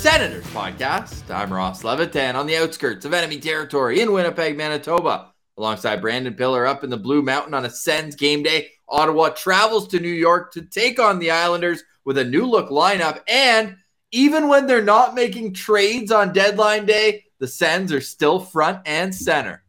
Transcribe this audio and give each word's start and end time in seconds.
Senators 0.00 0.46
podcast. 0.46 1.30
I'm 1.30 1.52
Ross 1.52 1.84
Levitan 1.84 2.34
on 2.34 2.46
the 2.46 2.56
outskirts 2.56 3.04
of 3.04 3.12
enemy 3.12 3.38
territory 3.38 4.00
in 4.00 4.12
Winnipeg, 4.12 4.56
Manitoba, 4.56 5.34
alongside 5.58 6.00
Brandon 6.00 6.32
Pillar 6.32 6.66
up 6.66 6.82
in 6.82 6.88
the 6.88 6.96
Blue 6.96 7.20
Mountain 7.20 7.52
on 7.52 7.66
a 7.66 7.70
Sens 7.70 8.16
game 8.16 8.42
day. 8.42 8.70
Ottawa 8.88 9.28
travels 9.28 9.88
to 9.88 10.00
New 10.00 10.08
York 10.08 10.54
to 10.54 10.62
take 10.62 10.98
on 10.98 11.18
the 11.18 11.30
Islanders 11.30 11.82
with 12.06 12.16
a 12.16 12.24
new 12.24 12.46
look 12.46 12.70
lineup. 12.70 13.20
And 13.28 13.76
even 14.10 14.48
when 14.48 14.66
they're 14.66 14.82
not 14.82 15.14
making 15.14 15.52
trades 15.52 16.10
on 16.10 16.32
deadline 16.32 16.86
day, 16.86 17.26
the 17.38 17.46
Sens 17.46 17.92
are 17.92 18.00
still 18.00 18.40
front 18.40 18.80
and 18.86 19.14
center. 19.14 19.62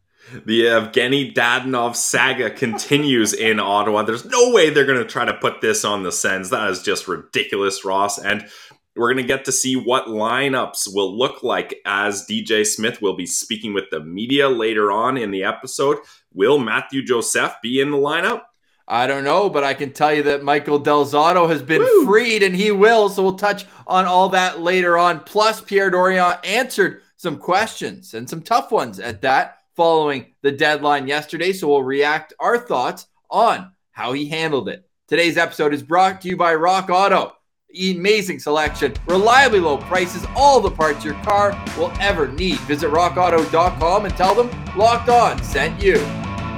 The 0.46 0.62
Evgeny 0.62 1.34
Dadonov 1.34 1.94
saga 1.94 2.48
continues 2.48 3.34
in 3.34 3.60
Ottawa. 3.60 4.02
There's 4.02 4.24
no 4.24 4.50
way 4.50 4.70
they're 4.70 4.86
going 4.86 4.98
to 4.98 5.04
try 5.04 5.26
to 5.26 5.34
put 5.34 5.60
this 5.60 5.84
on 5.84 6.04
the 6.04 6.12
Sens. 6.12 6.48
That 6.48 6.70
is 6.70 6.82
just 6.82 7.06
ridiculous, 7.06 7.84
Ross. 7.84 8.18
And 8.18 8.48
we're 8.94 9.12
going 9.12 9.24
to 9.24 9.28
get 9.28 9.44
to 9.46 9.52
see 9.52 9.74
what 9.74 10.06
lineups 10.06 10.94
will 10.94 11.16
look 11.16 11.42
like 11.42 11.74
as 11.86 12.26
DJ 12.26 12.66
Smith 12.66 13.00
will 13.00 13.16
be 13.16 13.26
speaking 13.26 13.72
with 13.72 13.84
the 13.90 14.00
media 14.00 14.48
later 14.48 14.92
on 14.92 15.16
in 15.16 15.30
the 15.30 15.44
episode. 15.44 15.98
Will 16.32 16.58
Mathieu 16.58 17.02
Joseph 17.02 17.54
be 17.62 17.80
in 17.80 17.90
the 17.90 17.96
lineup? 17.96 18.42
I 18.86 19.06
don't 19.06 19.24
know, 19.24 19.48
but 19.48 19.64
I 19.64 19.74
can 19.74 19.92
tell 19.92 20.12
you 20.12 20.22
that 20.24 20.42
Michael 20.42 20.78
Del 20.78 21.06
Zotto 21.06 21.48
has 21.48 21.62
been 21.62 21.80
Woo! 21.80 22.04
freed 22.04 22.42
and 22.42 22.54
he 22.54 22.72
will. 22.72 23.08
So 23.08 23.22
we'll 23.22 23.36
touch 23.36 23.64
on 23.86 24.04
all 24.04 24.28
that 24.30 24.60
later 24.60 24.98
on. 24.98 25.20
Plus, 25.20 25.60
Pierre 25.60 25.90
Dorion 25.90 26.38
answered 26.44 27.02
some 27.16 27.38
questions 27.38 28.14
and 28.14 28.28
some 28.28 28.42
tough 28.42 28.70
ones 28.70 28.98
at 28.98 29.22
that 29.22 29.58
following 29.76 30.34
the 30.42 30.52
deadline 30.52 31.06
yesterday. 31.06 31.52
So 31.52 31.68
we'll 31.68 31.82
react 31.82 32.34
our 32.40 32.58
thoughts 32.58 33.06
on 33.30 33.72
how 33.92 34.12
he 34.12 34.28
handled 34.28 34.68
it. 34.68 34.86
Today's 35.08 35.38
episode 35.38 35.72
is 35.72 35.82
brought 35.82 36.20
to 36.22 36.28
you 36.28 36.36
by 36.36 36.54
Rock 36.54 36.90
Auto. 36.90 37.34
Amazing 37.74 38.38
selection, 38.38 38.92
reliably 39.06 39.58
low 39.58 39.78
prices, 39.78 40.26
all 40.36 40.60
the 40.60 40.70
parts 40.70 41.06
your 41.06 41.14
car 41.22 41.58
will 41.78 41.90
ever 42.00 42.28
need. 42.28 42.58
Visit 42.60 42.90
rockauto.com 42.90 44.04
and 44.04 44.14
tell 44.14 44.34
them 44.34 44.50
Locked 44.76 45.08
On 45.08 45.42
sent 45.42 45.82
you. 45.82 45.94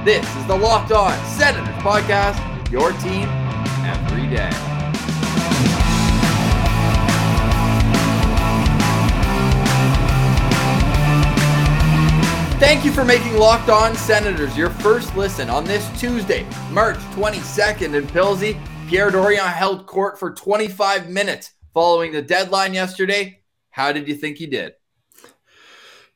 This 0.04 0.28
is 0.36 0.46
the 0.46 0.56
Locked 0.56 0.90
On 0.90 1.16
Senators 1.26 1.74
podcast, 1.76 2.40
your 2.70 2.90
team 2.94 3.28
every 3.86 4.28
day. 4.28 4.50
Thank 12.58 12.84
you 12.84 12.90
for 12.90 13.04
making 13.04 13.36
Locked 13.36 13.68
On 13.68 13.94
Senators 13.94 14.56
your 14.56 14.70
first 14.70 15.14
listen 15.16 15.48
on 15.48 15.64
this 15.64 15.88
Tuesday, 16.00 16.44
March 16.72 16.96
22nd 17.14 17.94
in 17.94 18.04
Pilsy. 18.08 18.58
Pierre 18.95 19.11
Dorion 19.11 19.48
held 19.48 19.87
court 19.87 20.20
for 20.20 20.31
25 20.31 21.11
minutes 21.11 21.50
following 21.73 22.12
the 22.12 22.23
deadline 22.23 22.75
yesterday. 22.75 23.41
How 23.70 23.91
did 23.91 24.06
you 24.06 24.14
think 24.14 24.39
he 24.39 24.47
did? 24.47 24.75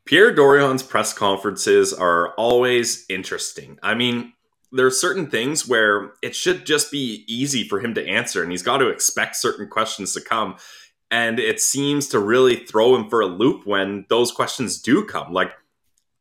Pierre 0.05 0.33
Dorion's 0.33 0.85
press 0.85 1.13
conferences 1.13 1.93
are 1.93 2.35
always 2.35 3.05
interesting. 3.09 3.81
I 3.83 3.95
mean, 3.97 4.33
there 4.71 4.87
are 4.87 4.93
certain 4.93 5.29
things 5.29 5.67
where 5.67 6.13
it 6.23 6.37
should 6.37 6.67
just 6.67 6.93
be 6.93 7.25
easy 7.27 7.67
for 7.67 7.81
him 7.81 7.95
to 7.95 8.07
answer, 8.07 8.45
and 8.45 8.53
he's 8.53 8.63
got 8.63 8.79
to 8.79 8.91
expect 8.91 9.35
certain 9.35 9.67
questions 9.67 10.13
to 10.15 10.21
come. 10.21 10.55
And 11.11 11.41
it 11.41 11.61
seems 11.61 12.07
to 12.11 12.21
really 12.21 12.65
throw 12.65 12.95
him 12.95 13.11
for 13.11 13.21
a 13.21 13.27
loop 13.27 13.67
when 13.67 14.07
those 14.09 14.31
questions 14.31 14.81
do 14.81 15.05
come. 15.05 15.33
Like, 15.33 15.51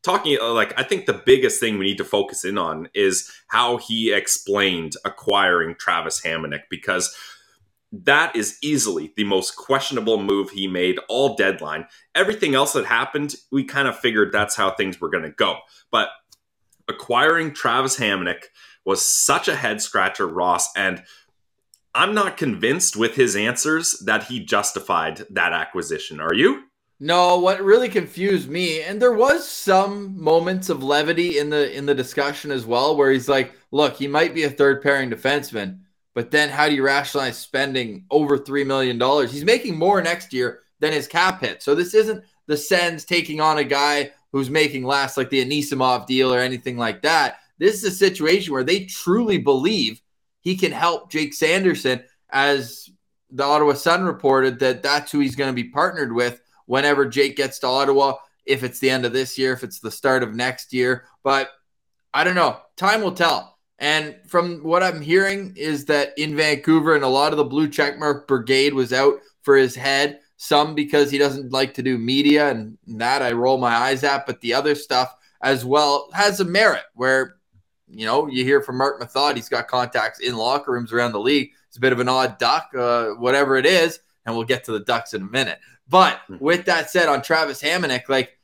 talking 0.07 0.37
uh, 0.39 0.53
like 0.53 0.73
I 0.79 0.83
think 0.83 1.05
the 1.05 1.21
biggest 1.25 1.59
thing 1.59 1.77
we 1.77 1.85
need 1.85 1.97
to 1.97 2.05
focus 2.05 2.45
in 2.45 2.57
on 2.57 2.87
is 2.93 3.29
how 3.47 3.75
he 3.75 4.13
explained 4.13 4.93
acquiring 5.03 5.75
Travis 5.77 6.21
Hamonic 6.21 6.61
because 6.69 7.13
that 7.91 8.35
is 8.35 8.57
easily 8.61 9.13
the 9.17 9.25
most 9.25 9.57
questionable 9.57 10.21
move 10.21 10.49
he 10.49 10.67
made 10.67 10.99
all 11.09 11.35
deadline. 11.35 11.87
Everything 12.15 12.55
else 12.55 12.73
that 12.73 12.85
happened, 12.85 13.35
we 13.51 13.65
kind 13.65 13.87
of 13.87 13.99
figured 13.99 14.31
that's 14.31 14.55
how 14.55 14.71
things 14.71 14.99
were 14.99 15.09
going 15.09 15.23
to 15.23 15.31
go. 15.31 15.57
But 15.91 16.09
acquiring 16.87 17.53
Travis 17.53 17.97
Hamonic 17.97 18.45
was 18.85 19.05
such 19.05 19.49
a 19.49 19.55
head 19.55 19.81
scratcher, 19.81 20.27
Ross, 20.27 20.69
and 20.75 21.03
I'm 21.93 22.13
not 22.13 22.37
convinced 22.37 22.95
with 22.95 23.15
his 23.15 23.35
answers 23.35 24.03
that 24.05 24.25
he 24.25 24.39
justified 24.43 25.23
that 25.31 25.51
acquisition. 25.51 26.21
Are 26.21 26.33
you? 26.33 26.66
No, 26.99 27.37
what 27.37 27.61
really 27.61 27.89
confused 27.89 28.49
me, 28.49 28.81
and 28.81 28.99
there 28.99 29.13
was 29.13 29.47
some 29.47 30.19
moments 30.19 30.69
of 30.69 30.81
levity 30.83 31.37
in 31.37 31.51
the 31.51 31.71
in 31.75 31.85
the 31.85 31.93
discussion 31.93 32.49
as 32.49 32.65
well, 32.65 32.97
where 32.97 33.11
he's 33.11 33.29
like, 33.29 33.53
"Look, 33.71 33.95
he 33.95 34.07
might 34.07 34.33
be 34.33 34.43
a 34.43 34.49
third 34.49 34.81
pairing 34.81 35.11
defenseman, 35.11 35.81
but 36.15 36.31
then 36.31 36.49
how 36.49 36.67
do 36.67 36.73
you 36.73 36.83
rationalize 36.83 37.37
spending 37.37 38.05
over 38.09 38.35
three 38.35 38.63
million 38.63 38.97
dollars? 38.97 39.31
He's 39.31 39.45
making 39.45 39.77
more 39.77 40.01
next 40.01 40.33
year 40.33 40.61
than 40.79 40.91
his 40.91 41.07
cap 41.07 41.41
hit, 41.41 41.61
so 41.61 41.75
this 41.75 41.93
isn't 41.93 42.23
the 42.47 42.57
Sens 42.57 43.05
taking 43.05 43.41
on 43.41 43.59
a 43.59 43.63
guy 43.63 44.11
who's 44.31 44.49
making 44.49 44.83
less, 44.83 45.17
like 45.17 45.29
the 45.29 45.45
Anisimov 45.45 46.07
deal 46.07 46.33
or 46.33 46.39
anything 46.39 46.77
like 46.77 47.03
that. 47.03 47.37
This 47.59 47.75
is 47.75 47.83
a 47.83 47.95
situation 47.95 48.53
where 48.53 48.63
they 48.63 48.85
truly 48.85 49.37
believe 49.37 50.01
he 50.41 50.57
can 50.57 50.71
help 50.71 51.11
Jake 51.11 51.35
Sanderson, 51.35 52.03
as 52.31 52.89
the 53.29 53.43
Ottawa 53.43 53.73
Sun 53.73 54.03
reported 54.03 54.57
that 54.59 54.81
that's 54.81 55.11
who 55.11 55.19
he's 55.19 55.35
going 55.35 55.51
to 55.55 55.63
be 55.63 55.69
partnered 55.69 56.11
with." 56.11 56.41
Whenever 56.67 57.05
Jake 57.05 57.35
gets 57.35 57.59
to 57.59 57.67
Ottawa, 57.67 58.15
if 58.45 58.63
it's 58.63 58.79
the 58.79 58.89
end 58.89 59.05
of 59.05 59.11
this 59.11 59.37
year, 59.37 59.51
if 59.51 59.63
it's 59.63 59.79
the 59.79 59.91
start 59.91 60.23
of 60.23 60.35
next 60.35 60.71
year. 60.71 61.05
But 61.23 61.49
I 62.13 62.23
don't 62.23 62.35
know. 62.35 62.61
Time 62.77 63.01
will 63.01 63.11
tell. 63.11 63.57
And 63.79 64.15
from 64.27 64.63
what 64.63 64.83
I'm 64.83 65.01
hearing 65.01 65.53
is 65.55 65.85
that 65.85 66.13
in 66.17 66.35
Vancouver 66.35 66.95
and 66.95 67.03
a 67.03 67.09
lot 67.09 67.31
of 67.31 67.37
the 67.37 67.43
blue 67.43 67.67
checkmark 67.67 68.27
brigade 68.27 68.73
was 68.73 68.93
out 68.93 69.19
for 69.43 69.55
his 69.55 69.75
head. 69.75 70.19
Some 70.37 70.75
because 70.75 71.09
he 71.09 71.17
doesn't 71.17 71.51
like 71.51 71.73
to 71.75 71.83
do 71.83 71.97
media, 71.97 72.49
and 72.51 72.77
that 72.85 73.23
I 73.23 73.31
roll 73.31 73.57
my 73.57 73.75
eyes 73.75 74.03
at. 74.03 74.27
But 74.27 74.39
the 74.41 74.53
other 74.53 74.75
stuff 74.75 75.15
as 75.41 75.65
well 75.65 76.09
has 76.13 76.39
a 76.39 76.45
merit 76.45 76.83
where, 76.93 77.37
you 77.87 78.05
know, 78.05 78.27
you 78.27 78.43
hear 78.43 78.61
from 78.61 78.77
Marc 78.77 79.01
Methot, 79.01 79.35
he's 79.35 79.49
got 79.49 79.67
contacts 79.67 80.19
in 80.19 80.37
locker 80.37 80.71
rooms 80.71 80.93
around 80.93 81.11
the 81.11 81.19
league. 81.19 81.51
It's 81.67 81.77
a 81.77 81.81
bit 81.81 81.93
of 81.93 81.99
an 81.99 82.09
odd 82.09 82.37
duck, 82.37 82.69
uh, 82.77 83.09
whatever 83.11 83.57
it 83.57 83.65
is. 83.65 83.99
And 84.25 84.35
we'll 84.35 84.45
get 84.45 84.65
to 84.65 84.73
the 84.73 84.81
Ducks 84.81 85.13
in 85.13 85.21
a 85.21 85.25
minute. 85.25 85.59
But 85.89 86.21
hmm. 86.27 86.37
with 86.39 86.65
that 86.65 86.89
said, 86.89 87.09
on 87.09 87.21
Travis 87.21 87.61
Hamonic, 87.61 88.09
like 88.09 88.37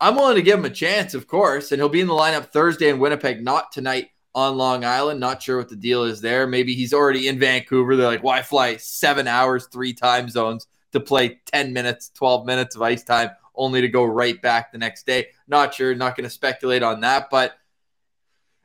I'm 0.00 0.16
willing 0.16 0.36
to 0.36 0.42
give 0.42 0.58
him 0.58 0.64
a 0.64 0.70
chance, 0.70 1.14
of 1.14 1.26
course, 1.26 1.72
and 1.72 1.80
he'll 1.80 1.88
be 1.88 2.00
in 2.00 2.06
the 2.06 2.12
lineup 2.12 2.52
Thursday 2.52 2.90
in 2.90 2.98
Winnipeg, 2.98 3.42
not 3.42 3.72
tonight 3.72 4.10
on 4.34 4.58
Long 4.58 4.84
Island. 4.84 5.18
Not 5.18 5.42
sure 5.42 5.56
what 5.56 5.70
the 5.70 5.76
deal 5.76 6.04
is 6.04 6.20
there. 6.20 6.46
Maybe 6.46 6.74
he's 6.74 6.92
already 6.92 7.28
in 7.28 7.38
Vancouver. 7.38 7.96
They're 7.96 8.06
like, 8.06 8.22
why 8.22 8.42
fly 8.42 8.76
seven 8.76 9.26
hours, 9.26 9.66
three 9.66 9.94
time 9.94 10.28
zones 10.28 10.66
to 10.92 11.00
play 11.00 11.40
10 11.46 11.72
minutes, 11.72 12.10
12 12.10 12.44
minutes 12.44 12.76
of 12.76 12.82
ice 12.82 13.02
time, 13.02 13.30
only 13.54 13.80
to 13.80 13.88
go 13.88 14.04
right 14.04 14.40
back 14.42 14.70
the 14.70 14.78
next 14.78 15.06
day? 15.06 15.28
Not 15.48 15.72
sure. 15.72 15.94
Not 15.94 16.16
going 16.16 16.24
to 16.24 16.30
speculate 16.30 16.82
on 16.82 17.00
that, 17.00 17.30
but 17.30 17.54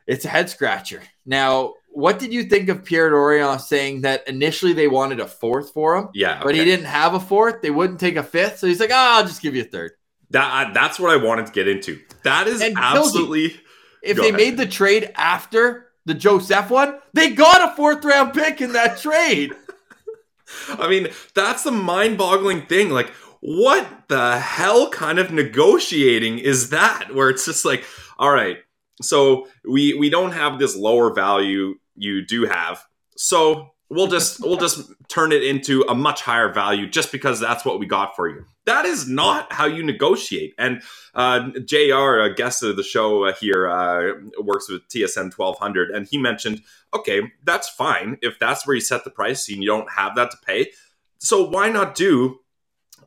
it's 0.05 0.25
a 0.25 0.29
head 0.29 0.49
scratcher. 0.49 1.01
Now, 1.25 1.75
what 1.93 2.19
did 2.19 2.33
you 2.33 2.43
think 2.43 2.69
of 2.69 2.85
Pierre 2.85 3.11
Dorion 3.11 3.59
saying 3.59 4.01
that 4.01 4.27
initially 4.27 4.73
they 4.73 4.87
wanted 4.87 5.19
a 5.19 5.27
fourth 5.27 5.71
for 5.71 5.95
him? 5.95 6.09
Yeah, 6.13 6.35
okay. 6.35 6.43
but 6.43 6.55
he 6.55 6.63
didn't 6.63 6.85
have 6.85 7.13
a 7.13 7.19
fourth. 7.19 7.61
They 7.61 7.69
wouldn't 7.69 7.99
take 7.99 8.15
a 8.15 8.23
fifth, 8.23 8.59
so 8.59 8.67
he's 8.67 8.79
like, 8.79 8.91
"Ah, 8.93 9.15
oh, 9.15 9.17
I'll 9.19 9.27
just 9.27 9.41
give 9.41 9.55
you 9.55 9.61
a 9.61 9.65
third. 9.65 9.91
That 10.31 10.73
that's 10.73 10.99
what 10.99 11.11
I 11.11 11.23
wanted 11.23 11.47
to 11.47 11.51
get 11.51 11.67
into. 11.67 11.99
That 12.23 12.47
is 12.47 12.61
and 12.61 12.77
absolutely. 12.77 13.59
if 14.01 14.17
they 14.17 14.29
ahead. 14.29 14.35
made 14.35 14.57
the 14.57 14.65
trade 14.65 15.11
after 15.15 15.87
the 16.05 16.13
Joseph 16.13 16.69
one, 16.69 16.99
they 17.13 17.31
got 17.31 17.71
a 17.71 17.75
fourth 17.75 18.03
round 18.05 18.33
pick 18.33 18.61
in 18.61 18.73
that 18.73 18.97
trade. 18.97 19.53
I 20.69 20.89
mean, 20.89 21.09
that's 21.35 21.63
the 21.63 21.71
mind 21.71 22.17
boggling 22.17 22.65
thing. 22.65 22.89
Like, 22.89 23.09
what 23.41 23.87
the 24.07 24.39
hell 24.39 24.89
kind 24.89 25.19
of 25.19 25.31
negotiating 25.31 26.39
is 26.39 26.69
that? 26.69 27.13
Where 27.13 27.29
it's 27.29 27.45
just 27.45 27.65
like, 27.65 27.83
all 28.17 28.31
right, 28.31 28.57
so 29.01 29.47
we 29.67 29.93
we 29.93 30.09
don't 30.09 30.31
have 30.31 30.59
this 30.59 30.75
lower 30.75 31.13
value 31.13 31.75
you 31.95 32.25
do 32.25 32.45
have. 32.45 32.83
So 33.17 33.71
we'll 33.89 34.07
just 34.07 34.39
we'll 34.43 34.57
just 34.57 34.91
turn 35.07 35.31
it 35.31 35.43
into 35.43 35.83
a 35.87 35.95
much 35.95 36.21
higher 36.21 36.51
value 36.51 36.89
just 36.89 37.11
because 37.11 37.39
that's 37.39 37.65
what 37.65 37.79
we 37.79 37.85
got 37.85 38.15
for 38.15 38.27
you. 38.27 38.45
That 38.65 38.85
is 38.85 39.07
not 39.07 39.51
how 39.51 39.65
you 39.65 39.83
negotiate. 39.83 40.53
And 40.57 40.81
uh, 41.15 41.49
Jr. 41.65 42.19
a 42.19 42.33
guest 42.33 42.63
of 42.63 42.75
the 42.75 42.83
show 42.83 43.25
uh, 43.25 43.33
here 43.33 43.67
uh, 43.67 44.13
works 44.39 44.69
with 44.69 44.87
TSN 44.87 45.35
1200, 45.35 45.89
and 45.89 46.07
he 46.09 46.17
mentioned, 46.17 46.61
okay, 46.93 47.23
that's 47.43 47.67
fine 47.69 48.17
if 48.21 48.37
that's 48.39 48.65
where 48.65 48.75
you 48.75 48.81
set 48.81 49.03
the 49.03 49.09
price 49.09 49.49
and 49.49 49.63
you 49.63 49.67
don't 49.67 49.91
have 49.91 50.15
that 50.15 50.31
to 50.31 50.37
pay. 50.45 50.71
So 51.17 51.47
why 51.47 51.69
not 51.69 51.95
do 51.95 52.39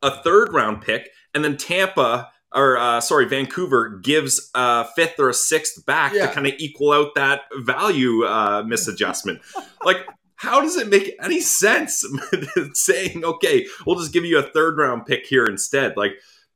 a 0.03 0.11
third 0.23 0.53
round 0.53 0.83
pick, 0.83 1.11
and 1.33 1.45
then 1.45 1.57
Tampa 1.57 2.31
or 2.55 2.79
uh, 2.79 3.01
sorry, 3.01 3.27
Vancouver 3.27 3.99
gives 4.03 4.51
a 4.55 4.85
fifth 4.97 5.19
or 5.19 5.29
a 5.29 5.35
sixth 5.35 5.85
back 5.87 6.13
Yeah. 6.15 6.27
to 6.29 6.33
kind 6.33 6.47
of 6.47 6.55
equal 6.59 6.93
out 6.93 7.15
that 7.17 7.43
value 7.59 8.25
uh, 8.25 8.63
misadjustment. 8.67 9.41
like, 9.85 9.99
how 10.37 10.61
does 10.61 10.77
it 10.77 10.89
make 10.89 11.17
any 11.23 11.41
sense 11.41 12.05
saying, 12.75 13.25
okay, 13.25 13.67
we'll 13.87 13.99
just 13.99 14.13
give 14.13 14.25
you 14.25 14.39
a 14.39 14.43
third 14.43 14.77
round 14.79 15.07
pick 15.07 15.27
here 15.27 15.45
instead? 15.45 15.97
Like, 15.97 16.13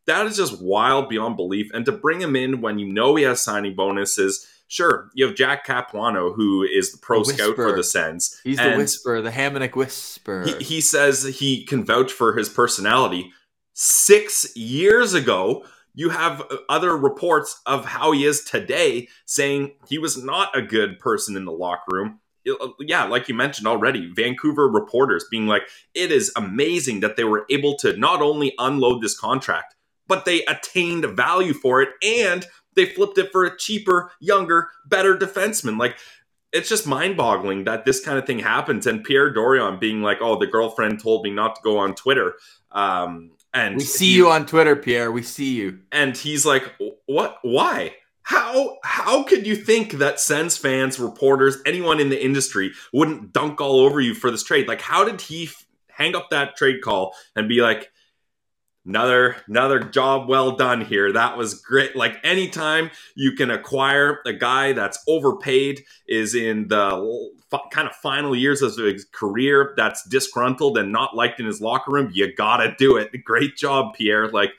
that 0.07 0.27
is 0.27 0.37
just 0.37 0.61
wild 0.63 1.09
beyond 1.09 1.37
belief. 1.37 1.71
And 1.75 1.85
to 1.87 1.93
bring 1.93 2.21
him 2.21 2.35
in 2.37 2.61
when 2.61 2.79
you 2.79 2.91
know 2.93 3.15
he 3.17 3.25
has 3.25 3.43
signing 3.43 3.75
bonuses, 3.75 4.47
sure, 4.67 5.11
you 5.15 5.27
have 5.27 5.35
Jack 5.37 5.67
Capuano, 5.67 6.33
who 6.33 6.63
is 6.63 6.93
the 6.93 6.99
pro 6.99 7.25
The 7.25 7.33
scout 7.35 7.57
for 7.57 7.75
the 7.77 7.85
Sens. 7.85 8.41
He's 8.45 8.57
the 8.57 8.63
and 8.65 8.79
whisperer, 8.79 9.21
the 9.21 9.31
Hamonic 9.31 9.75
whisperer. 9.77 10.45
He, 10.47 10.65
he 10.65 10.81
says 10.81 11.25
he 11.25 11.65
can 11.65 11.85
vouch 11.85 12.13
for 12.13 12.37
his 12.37 12.49
personality. 12.49 13.33
Six 13.75 14.57
years 14.57 15.15
ago, 15.15 15.65
you 15.99 16.11
have 16.11 16.47
other 16.69 16.97
reports 16.97 17.61
of 17.67 17.85
how 17.85 18.13
he 18.13 18.25
is 18.25 18.45
today, 18.45 19.09
saying 19.27 19.73
he 19.89 19.99
was 19.99 20.23
not 20.23 20.57
a 20.57 20.63
good 20.63 21.01
person 21.01 21.37
in 21.37 21.45
the 21.45 21.51
locker 21.51 21.91
room. 21.91 22.21
Yeah, 22.79 23.03
like 23.03 23.29
you 23.29 23.35
mentioned 23.35 23.67
already, 23.67 24.09
Vancouver 24.15 24.69
reporters 24.69 25.25
being 25.29 25.49
like, 25.49 25.63
it 25.95 26.13
is 26.13 26.31
amazing 26.37 27.01
that 27.01 27.17
they 27.17 27.25
were 27.25 27.47
able 27.51 27.77
to 27.79 27.97
not 27.97 28.23
only 28.23 28.55
unload 28.59 29.03
this 29.03 29.19
contract, 29.19 29.75
but 30.07 30.25
they 30.25 30.45
attained 30.45 31.05
value 31.05 31.53
for 31.53 31.83
it 31.83 31.89
and 32.01 32.47
they 32.77 32.87
flipped 32.87 33.19
it 33.19 33.33
for 33.33 33.45
a 33.45 33.59
cheaper, 33.59 34.13
younger, 34.21 34.69
better 34.87 35.17
defenseman. 35.17 35.81
Like, 35.81 35.99
it's 36.53 36.69
just 36.69 36.87
mind 36.87 37.17
boggling 37.17 37.65
that 37.65 37.85
this 37.85 37.99
kind 37.99 38.21
of 38.21 38.25
thing 38.25 38.39
happens. 38.39 38.87
And 38.87 39.03
Pierre 39.03 39.35
Dorion 39.35 39.81
being 39.81 40.03
like, 40.03 40.19
oh, 40.21 40.39
the 40.39 40.47
girlfriend 40.47 41.03
told 41.03 41.25
me 41.25 41.31
not 41.33 41.57
to 41.57 41.61
go 41.65 41.77
on 41.77 41.97
Twitter. 41.97 42.35
Um, 42.71 43.33
and 43.55 43.77
we 43.77 43.85
see 43.85 44.07
he- 44.07 44.17
you 44.17 44.31
on 44.31 44.47
Twitter, 44.47 44.77
Pierre. 44.77 45.11
We 45.11 45.23
see 45.23 45.55
you. 45.55 45.81
and 45.93 46.17
he's 46.17 46.45
like, 46.47 46.65
"What? 47.07 47.39
Why? 47.43 47.95
How? 48.23 48.77
How 48.85 49.23
could 49.23 49.47
you 49.47 49.57
think 49.57 49.93
that 49.93 50.21
Sens 50.21 50.57
fans, 50.57 50.99
reporters, 50.99 51.57
anyone 51.65 51.99
in 52.01 52.11
the 52.11 52.23
industry 52.23 52.73
wouldn't 52.93 53.33
dunk 53.33 53.61
all 53.61 53.81
over 53.81 54.01
you 54.01 54.15
for 54.15 54.31
this 54.31 54.43
trade? 54.43 54.69
Like, 54.69 54.83
how 54.83 55.05
did 55.05 55.21
he 55.23 55.45
f- 55.45 55.65
hang 55.89 56.15
up 56.15 56.29
that 56.31 56.57
trade 56.57 56.83
call 56.83 57.15
and 57.35 57.49
be 57.49 57.61
like?" 57.63 57.91
Another 58.89 59.37
another 59.47 59.81
job 59.81 60.31
well 60.31 60.53
done 60.53 60.81
here. 60.81 61.13
That 61.13 61.37
was 61.37 61.61
great. 61.61 61.95
Like 61.95 62.19
anytime 62.25 62.91
you 63.15 63.33
can 63.33 63.51
acquire 63.51 64.21
a 64.25 64.33
guy 64.33 64.73
that's 64.73 64.99
overpaid, 65.07 65.85
is 66.09 66.35
in 66.35 66.69
the 66.69 67.31
f- 67.53 67.71
kind 67.71 67.87
of 67.87 67.95
final 67.97 68.35
years 68.35 68.63
of 68.63 68.75
his 68.77 69.05
career, 69.13 69.75
that's 69.77 70.09
disgruntled 70.09 70.79
and 70.79 70.91
not 70.91 71.15
liked 71.15 71.39
in 71.39 71.45
his 71.45 71.61
locker 71.61 71.93
room, 71.93 72.11
you 72.15 72.35
gotta 72.35 72.75
do 72.79 72.97
it. 72.97 73.13
Great 73.25 73.57
job, 73.57 73.95
Pierre. 73.95 74.29
Like 74.29 74.53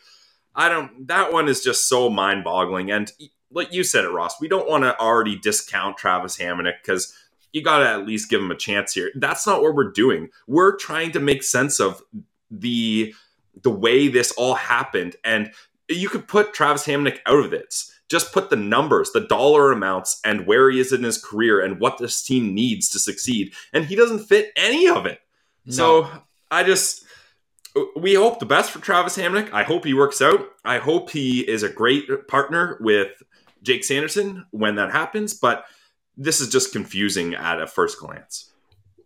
I 0.55 0.69
don't. 0.69 1.07
That 1.07 1.33
one 1.33 1.47
is 1.47 1.63
just 1.63 1.89
so 1.89 2.07
mind 2.07 2.43
boggling. 2.43 2.91
And 2.91 3.11
like 3.51 3.73
you 3.73 3.83
said 3.83 4.05
it, 4.05 4.09
Ross, 4.09 4.39
we 4.39 4.47
don't 4.47 4.69
want 4.69 4.83
to 4.83 4.99
already 4.99 5.37
discount 5.37 5.97
Travis 5.97 6.37
Hamonic 6.37 6.73
because 6.83 7.15
you 7.51 7.63
got 7.63 7.79
to 7.79 7.89
at 7.89 8.05
least 8.05 8.29
give 8.29 8.41
him 8.41 8.51
a 8.51 8.55
chance 8.55 8.93
here. 8.93 9.09
That's 9.15 9.47
not 9.47 9.63
what 9.63 9.73
we're 9.73 9.91
doing. 9.91 10.29
We're 10.47 10.75
trying 10.75 11.13
to 11.13 11.19
make 11.19 11.41
sense 11.41 11.79
of 11.79 12.03
the 12.51 13.15
the 13.61 13.69
way 13.69 14.07
this 14.07 14.31
all 14.33 14.55
happened, 14.55 15.15
and 15.23 15.51
you 15.87 16.09
could 16.09 16.27
put 16.27 16.53
Travis 16.53 16.85
Hamonic 16.85 17.19
out 17.25 17.43
of 17.43 17.51
this. 17.51 17.91
Just 18.09 18.33
put 18.33 18.49
the 18.49 18.55
numbers, 18.55 19.11
the 19.11 19.27
dollar 19.27 19.71
amounts, 19.71 20.19
and 20.25 20.47
where 20.47 20.69
he 20.71 20.79
is 20.79 20.91
in 20.91 21.03
his 21.03 21.23
career, 21.23 21.61
and 21.61 21.79
what 21.79 21.97
this 21.97 22.23
team 22.23 22.53
needs 22.53 22.89
to 22.89 22.99
succeed, 22.99 23.53
and 23.73 23.85
he 23.85 23.95
doesn't 23.95 24.27
fit 24.27 24.51
any 24.55 24.87
of 24.87 25.05
it. 25.05 25.19
So 25.67 26.09
I 26.49 26.63
just 26.63 27.05
we 27.95 28.15
hope 28.15 28.39
the 28.39 28.45
best 28.45 28.71
for 28.71 28.79
Travis 28.79 29.17
Hamonic. 29.17 29.51
I 29.53 29.63
hope 29.63 29.85
he 29.85 29.93
works 29.93 30.21
out. 30.21 30.47
I 30.65 30.79
hope 30.79 31.11
he 31.11 31.41
is 31.47 31.63
a 31.63 31.69
great 31.69 32.27
partner 32.27 32.77
with 32.79 33.21
Jake 33.61 33.83
Sanderson 33.83 34.45
when 34.51 34.75
that 34.75 34.91
happens. 34.91 35.33
But 35.33 35.65
this 36.17 36.41
is 36.41 36.49
just 36.49 36.73
confusing 36.73 37.35
at 37.35 37.61
a 37.61 37.67
first 37.67 37.99
glance. 37.99 38.48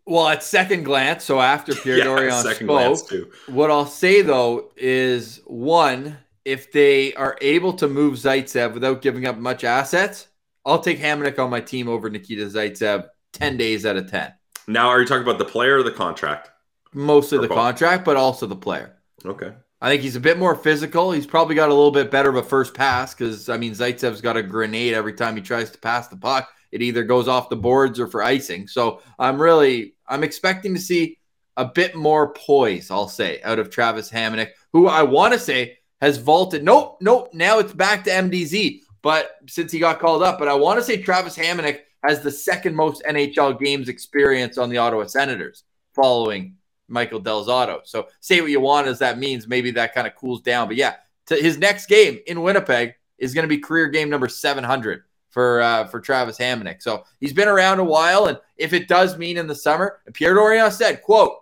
Well, 0.05 0.27
at 0.27 0.44
second 0.44 0.83
glance, 0.83 1.23
so 1.23 1.39
after 1.39 1.73
Pierre 1.83 2.00
Yeah, 2.00 2.41
second 2.41 2.67
spoke, 2.67 3.33
what 3.47 3.71
I'll 3.71 3.85
say 3.85 4.21
though 4.21 4.71
is 4.75 5.41
one, 5.45 6.17
if 6.45 6.71
they 6.71 7.13
are 7.13 7.38
able 7.41 7.73
to 7.73 7.88
move 7.88 8.15
Zaitsev 8.15 8.73
without 8.73 9.01
giving 9.01 9.25
up 9.25 9.38
much 9.38 9.63
assets, 9.63 10.27
I'll 10.65 10.79
take 10.81 11.00
Hamonic 11.00 11.39
on 11.39 11.50
my 11.50 11.61
team 11.61 11.88
over 11.88 12.09
Nikita 12.09 12.45
Zaitsev 12.47 13.07
10 13.31 13.57
days 13.57 13.85
out 13.85 13.95
of 13.97 14.09
10. 14.09 14.33
Now, 14.67 14.89
are 14.89 15.00
you 15.01 15.07
talking 15.07 15.23
about 15.23 15.38
the 15.38 15.45
player 15.45 15.77
or 15.77 15.83
the 15.83 15.91
contract? 15.91 16.51
Mostly 16.94 17.38
Or 17.38 17.41
the 17.41 17.47
both. 17.47 17.57
contract, 17.57 18.05
but 18.05 18.17
also 18.17 18.45
the 18.45 18.55
player. 18.55 18.97
Okay. 19.25 19.53
I 19.81 19.89
think 19.89 20.01
he's 20.01 20.15
a 20.15 20.21
bit 20.21 20.38
more 20.38 20.55
physical. 20.55 21.11
He's 21.11 21.27
probably 21.27 21.55
got 21.55 21.69
a 21.69 21.73
little 21.73 21.91
bit 21.91 22.09
better 22.09 22.29
of 22.29 22.35
a 22.38 22.44
first 22.44 22.73
pass 22.73 23.13
because, 23.13 23.50
I 23.50 23.57
mean, 23.57 23.73
Zaitsev's 23.73 24.21
got 24.21 24.38
a 24.38 24.44
grenade 24.44 24.94
every 24.94 25.13
time 25.13 25.35
he 25.35 25.41
tries 25.41 25.71
to 25.71 25.77
pass 25.77 26.07
the 26.07 26.15
puck. 26.15 26.50
It 26.74 26.81
either 26.81 27.04
goes 27.04 27.28
off 27.28 27.50
the 27.50 27.56
boards 27.56 28.00
or 28.00 28.08
for 28.08 28.24
icing. 28.24 28.68
So 28.68 29.02
I'm 29.20 29.40
really, 29.40 29.94
I'm 30.08 30.24
expecting 30.24 30.74
to 30.74 30.81
see 30.81 31.20
a 31.56 31.66
bit 31.66 31.96
more 31.96 32.34
poise, 32.34 32.90
I'll 32.90 33.08
say, 33.08 33.40
out 33.44 33.60
of 33.60 33.70
Travis 33.70 34.10
Hamonic, 34.10 34.50
who 34.72 34.88
I 34.88 35.04
want 35.04 35.34
to 35.34 35.40
say 35.40 35.78
has 36.02 36.18
vaulted. 36.18 36.64
Nope, 36.64 36.98
nope. 37.00 37.30
Now 37.31 37.60
it's 37.60 37.74
back 37.74 38.04
to 38.06 38.10
MDZ. 38.10 38.81
But 39.04 39.36
since 39.48 39.72
he 39.72 39.78
got 39.78 40.00
called 40.00 40.24
up, 40.24 40.40
but 40.40 40.48
I 40.48 40.56
want 40.56 40.80
to 40.80 40.84
say 40.84 40.98
Travis 40.98 41.38
Hamonic 41.38 41.81
has 42.04 42.22
the 42.22 42.31
second 42.31 42.75
most 42.75 43.04
NHL 43.04 43.60
games 43.60 43.88
experience 43.88 44.58
on 44.58 44.70
the 44.70 44.78
Ottawa 44.78 45.06
Senators 45.06 45.64
following 45.94 46.56
Michael 46.88 47.20
Del 47.20 47.46
Zotto. 47.46 47.81
So 47.84 48.08
say 48.20 48.42
what 48.42 48.50
you 48.50 48.62
want 48.62 48.88
as 48.88 49.00
that 49.00 49.20
means. 49.20 49.48
Maybe 49.48 49.70
that 49.72 49.94
kind 49.94 50.08
of 50.08 50.16
cools 50.16 50.42
down. 50.42 50.68
But 50.68 50.78
yeah, 50.78 50.96
his 51.30 51.60
next 51.60 51.86
game 51.86 52.20
in 52.25 52.42
Winnipeg 52.42 52.96
is 53.20 53.36
going 53.36 53.44
to 53.44 53.48
be 53.48 53.60
career 53.60 53.90
game 53.90 54.10
number 54.10 54.28
700 54.28 55.04
for 55.33 55.62
uh, 55.62 55.85
for 55.88 56.00
Travis 56.00 56.38
Hamonic. 56.38 56.81
So 56.81 57.03
he's 57.19 57.33
been 57.33 57.47
around 57.47 57.80
a 57.80 57.83
while, 57.83 58.27
and 58.27 58.39
if 58.56 58.71
it 58.71 58.88
does 58.88 59.18
mean 59.18 59.38
in 59.38 59.47
the 59.47 59.56
summer, 59.56 60.00
Pierre 60.13 60.35
Dorion 60.35 60.71
said, 60.71 61.01
"quote 61.01 61.33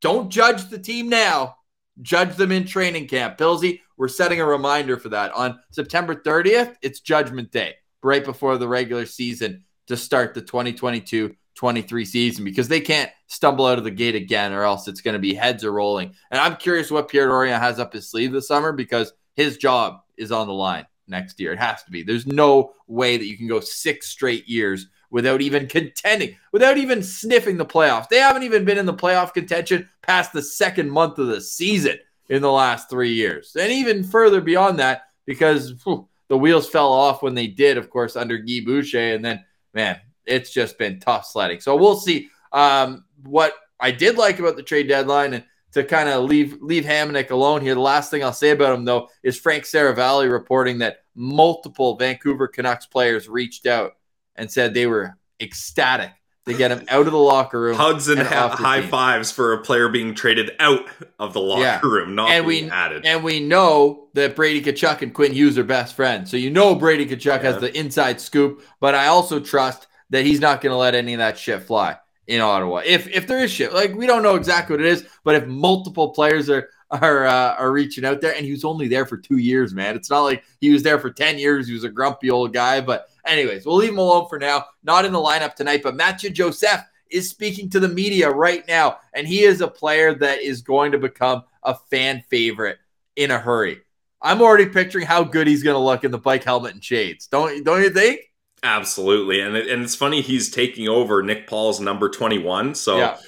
Don't 0.00 0.28
judge 0.28 0.68
the 0.68 0.78
team 0.78 1.08
now, 1.08 1.56
judge 2.02 2.34
them 2.36 2.52
in 2.52 2.66
training 2.66 3.06
camp." 3.06 3.38
Pilsy, 3.38 3.80
we're 3.96 4.08
setting 4.08 4.40
a 4.40 4.44
reminder 4.44 4.98
for 4.98 5.08
that 5.10 5.32
on 5.32 5.58
September 5.70 6.16
30th. 6.16 6.74
It's 6.82 7.00
Judgment 7.00 7.52
Day, 7.52 7.76
right 8.02 8.24
before 8.24 8.58
the 8.58 8.68
regular 8.68 9.06
season 9.06 9.64
to 9.86 9.96
start 9.96 10.34
the 10.34 10.42
2022 10.42 11.34
23 11.54 12.04
season 12.04 12.44
because 12.44 12.68
they 12.68 12.80
can't 12.80 13.10
stumble 13.26 13.66
out 13.66 13.78
of 13.78 13.84
the 13.84 13.90
gate 13.90 14.14
again 14.14 14.52
or 14.52 14.62
else 14.62 14.86
it's 14.86 15.00
going 15.00 15.14
to 15.14 15.18
be 15.18 15.34
heads 15.34 15.64
are 15.64 15.72
rolling. 15.72 16.14
And 16.30 16.40
I'm 16.40 16.54
curious 16.54 16.88
what 16.88 17.08
Pierre 17.08 17.28
Dorion 17.28 17.58
has 17.58 17.80
up 17.80 17.92
his 17.92 18.08
sleeve 18.08 18.30
this 18.30 18.46
summer 18.46 18.70
because 18.70 19.12
his 19.34 19.56
job 19.56 20.02
is 20.16 20.30
on 20.30 20.46
the 20.46 20.52
line 20.52 20.86
next 21.08 21.40
year. 21.40 21.52
It 21.52 21.58
has 21.58 21.82
to 21.84 21.90
be. 21.90 22.02
There's 22.02 22.26
no 22.26 22.72
way 22.86 23.16
that 23.16 23.26
you 23.26 23.36
can 23.36 23.48
go 23.48 23.60
six 23.60 24.08
straight 24.08 24.48
years 24.48 24.86
without 25.10 25.40
even 25.40 25.66
contending, 25.66 26.36
without 26.52 26.76
even 26.76 27.02
sniffing 27.02 27.56
the 27.56 27.64
playoffs. 27.64 28.08
They 28.08 28.18
haven't 28.18 28.42
even 28.42 28.64
been 28.64 28.78
in 28.78 28.86
the 28.86 28.94
playoff 28.94 29.32
contention 29.32 29.88
past 30.02 30.32
the 30.32 30.42
second 30.42 30.90
month 30.90 31.18
of 31.18 31.28
the 31.28 31.40
season 31.40 31.98
in 32.28 32.42
the 32.42 32.52
last 32.52 32.90
three 32.90 33.12
years. 33.12 33.56
And 33.58 33.72
even 33.72 34.04
further 34.04 34.40
beyond 34.40 34.78
that, 34.78 35.02
because 35.24 35.74
whew, 35.84 36.08
the 36.28 36.38
wheels 36.38 36.68
fell 36.68 36.92
off 36.92 37.22
when 37.22 37.34
they 37.34 37.46
did, 37.46 37.78
of 37.78 37.90
course, 37.90 38.16
under 38.16 38.38
Guy 38.38 38.60
Boucher. 38.64 39.14
And 39.14 39.24
then, 39.24 39.44
man, 39.72 39.98
it's 40.26 40.52
just 40.52 40.78
been 40.78 41.00
tough 41.00 41.26
sledding. 41.26 41.60
So 41.60 41.76
we'll 41.76 41.96
see. 41.96 42.28
Um, 42.52 43.04
what 43.24 43.54
I 43.80 43.90
did 43.90 44.16
like 44.16 44.38
about 44.38 44.56
the 44.56 44.62
trade 44.62 44.88
deadline 44.88 45.34
and 45.34 45.44
to 45.72 45.84
kind 45.84 46.08
of 46.08 46.24
leave 46.24 46.58
leave 46.60 46.84
Hamonic 46.84 47.30
alone 47.30 47.60
here. 47.62 47.74
The 47.74 47.80
last 47.80 48.10
thing 48.10 48.24
I'll 48.24 48.32
say 48.32 48.50
about 48.50 48.74
him 48.74 48.84
though 48.84 49.08
is 49.22 49.38
Frank 49.38 49.64
Seravalli 49.64 50.30
reporting 50.30 50.78
that 50.78 50.98
multiple 51.14 51.96
Vancouver 51.96 52.48
Canucks 52.48 52.86
players 52.86 53.28
reached 53.28 53.66
out 53.66 53.92
and 54.36 54.50
said 54.50 54.72
they 54.74 54.86
were 54.86 55.16
ecstatic 55.40 56.10
to 56.46 56.54
get 56.54 56.70
him 56.70 56.82
out 56.88 57.06
of 57.06 57.12
the 57.12 57.18
locker 57.18 57.60
room. 57.60 57.76
Hugs 57.76 58.08
and, 58.08 58.20
and 58.20 58.28
ha- 58.28 58.48
high 58.48 58.80
team. 58.80 58.88
fives 58.88 59.30
for 59.30 59.52
a 59.52 59.58
player 59.60 59.90
being 59.90 60.14
traded 60.14 60.52
out 60.58 60.86
of 61.18 61.34
the 61.34 61.40
locker 61.40 61.60
Yeah. 61.62 61.80
room, 61.82 62.14
not 62.14 62.30
And 62.30 62.46
being 62.46 62.64
we- 62.66 62.70
added. 62.70 63.04
And 63.04 63.22
we 63.22 63.40
know 63.40 64.08
that 64.14 64.34
Brady 64.34 64.62
Tkachuk 64.62 65.02
and 65.02 65.12
Quinn 65.12 65.32
Hughes 65.34 65.58
are 65.58 65.64
best 65.64 65.94
friends. 65.94 66.30
So 66.30 66.38
you 66.38 66.48
know 66.50 66.74
Brady 66.74 67.04
Tkachuk 67.04 67.24
Yeah. 67.26 67.52
has 67.52 67.58
the 67.58 67.76
inside 67.78 68.18
scoop, 68.20 68.62
but 68.80 68.94
I 68.94 69.08
also 69.08 69.40
trust 69.40 69.88
that 70.08 70.24
he's 70.24 70.40
not 70.40 70.62
going 70.62 70.72
to 70.72 70.76
let 70.78 70.94
any 70.94 71.12
of 71.12 71.18
that 71.18 71.36
shit 71.36 71.62
fly 71.64 71.98
in 72.28 72.40
Ottawa. 72.40 72.82
If 72.84 73.08
if 73.08 73.26
there 73.26 73.42
is 73.42 73.50
shit, 73.50 73.72
like 73.72 73.94
we 73.94 74.06
don't 74.06 74.22
know 74.22 74.36
exactly 74.36 74.76
what 74.76 74.84
it 74.84 74.92
is, 74.92 75.06
but 75.24 75.34
if 75.34 75.46
multiple 75.46 76.10
players 76.10 76.48
are 76.48 76.68
are 76.90 77.26
uh, 77.26 77.54
are 77.56 77.72
reaching 77.72 78.04
out 78.04 78.20
there, 78.20 78.34
and 78.34 78.44
he 78.44 78.52
was 78.52 78.64
only 78.64 78.86
there 78.86 79.06
for 79.06 79.16
two 79.16 79.38
years, 79.38 79.74
man. 79.74 79.96
It's 79.96 80.10
not 80.10 80.22
like 80.22 80.44
he 80.60 80.70
was 80.70 80.82
there 80.82 80.98
for 80.98 81.10
ten 81.10 81.38
years. 81.38 81.66
He 81.66 81.74
was 81.74 81.84
a 81.84 81.88
grumpy 81.88 82.30
old 82.30 82.52
guy. 82.52 82.80
But 82.80 83.08
anyways, 83.24 83.66
we'll 83.66 83.76
leave 83.76 83.90
him 83.90 83.98
alone 83.98 84.28
for 84.28 84.38
now. 84.38 84.66
Not 84.84 85.04
in 85.04 85.12
the 85.12 85.18
lineup 85.18 85.54
tonight, 85.54 85.82
but 85.82 85.96
Mathieu 85.96 86.30
Joseph 86.30 86.84
is 87.10 87.28
speaking 87.28 87.70
to 87.70 87.80
the 87.80 87.88
media 87.88 88.30
right 88.30 88.66
now, 88.68 88.98
and 89.14 89.26
he 89.26 89.42
is 89.42 89.62
a 89.62 89.68
player 89.68 90.14
that 90.14 90.40
is 90.42 90.60
going 90.60 90.92
to 90.92 90.98
become 90.98 91.42
a 91.62 91.74
fan 91.74 92.22
favorite 92.28 92.78
in 93.16 93.30
a 93.30 93.38
hurry. 93.38 93.80
I'm 94.20 94.42
already 94.42 94.66
picturing 94.66 95.06
how 95.06 95.24
good 95.24 95.46
he's 95.46 95.62
going 95.62 95.76
to 95.76 95.80
look 95.80 96.04
in 96.04 96.10
the 96.10 96.18
bike 96.18 96.44
helmet 96.44 96.74
and 96.74 96.84
shades. 96.84 97.26
Don't 97.26 97.64
don't 97.64 97.82
you 97.82 97.90
think? 97.90 98.20
Absolutely, 98.62 99.40
and 99.40 99.56
it, 99.56 99.68
and 99.68 99.82
it's 99.82 99.94
funny 99.94 100.20
he's 100.20 100.50
taking 100.50 100.88
over 100.88 101.22
Nick 101.22 101.46
Paul's 101.46 101.80
number 101.80 102.08
twenty 102.08 102.38
one. 102.38 102.74
So 102.74 102.98
Yeah. 102.98 103.18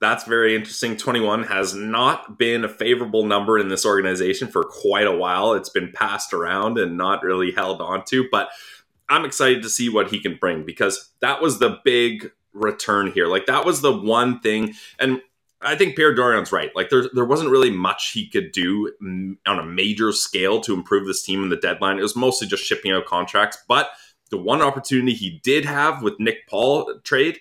That's 0.00 0.24
very 0.24 0.56
interesting. 0.56 0.96
21 0.96 1.42
has 1.44 1.74
not 1.74 2.38
been 2.38 2.64
a 2.64 2.70
favorable 2.70 3.26
number 3.26 3.58
in 3.58 3.68
this 3.68 3.84
organization 3.84 4.48
for 4.48 4.64
quite 4.64 5.06
a 5.06 5.14
while. 5.14 5.52
It's 5.52 5.68
been 5.68 5.92
passed 5.92 6.32
around 6.32 6.78
and 6.78 6.96
not 6.96 7.22
really 7.22 7.52
held 7.52 7.82
on 7.82 8.06
to, 8.06 8.26
but 8.32 8.48
I'm 9.10 9.26
excited 9.26 9.62
to 9.62 9.68
see 9.68 9.90
what 9.90 10.10
he 10.10 10.18
can 10.18 10.36
bring 10.36 10.64
because 10.64 11.10
that 11.20 11.42
was 11.42 11.58
the 11.58 11.80
big 11.84 12.30
return 12.54 13.12
here. 13.12 13.26
Like 13.26 13.44
that 13.44 13.66
was 13.66 13.82
the 13.82 13.94
one 13.94 14.40
thing 14.40 14.72
and 14.98 15.20
I 15.62 15.76
think 15.76 15.96
Pierre 15.96 16.14
Dorion's 16.14 16.52
right. 16.52 16.74
Like 16.74 16.88
there, 16.88 17.04
there 17.12 17.26
wasn't 17.26 17.50
really 17.50 17.70
much 17.70 18.12
he 18.12 18.26
could 18.26 18.52
do 18.52 18.90
on 19.46 19.58
a 19.58 19.62
major 19.62 20.12
scale 20.12 20.60
to 20.62 20.72
improve 20.72 21.06
this 21.06 21.22
team 21.22 21.42
in 21.42 21.50
the 21.50 21.56
deadline. 21.56 21.98
It 21.98 22.02
was 22.02 22.16
mostly 22.16 22.46
just 22.46 22.64
shipping 22.64 22.92
out 22.92 23.04
contracts. 23.04 23.58
But 23.68 23.90
the 24.30 24.38
one 24.38 24.62
opportunity 24.62 25.14
he 25.14 25.40
did 25.42 25.64
have 25.64 26.02
with 26.02 26.14
Nick 26.18 26.46
Paul 26.48 27.00
trade 27.02 27.40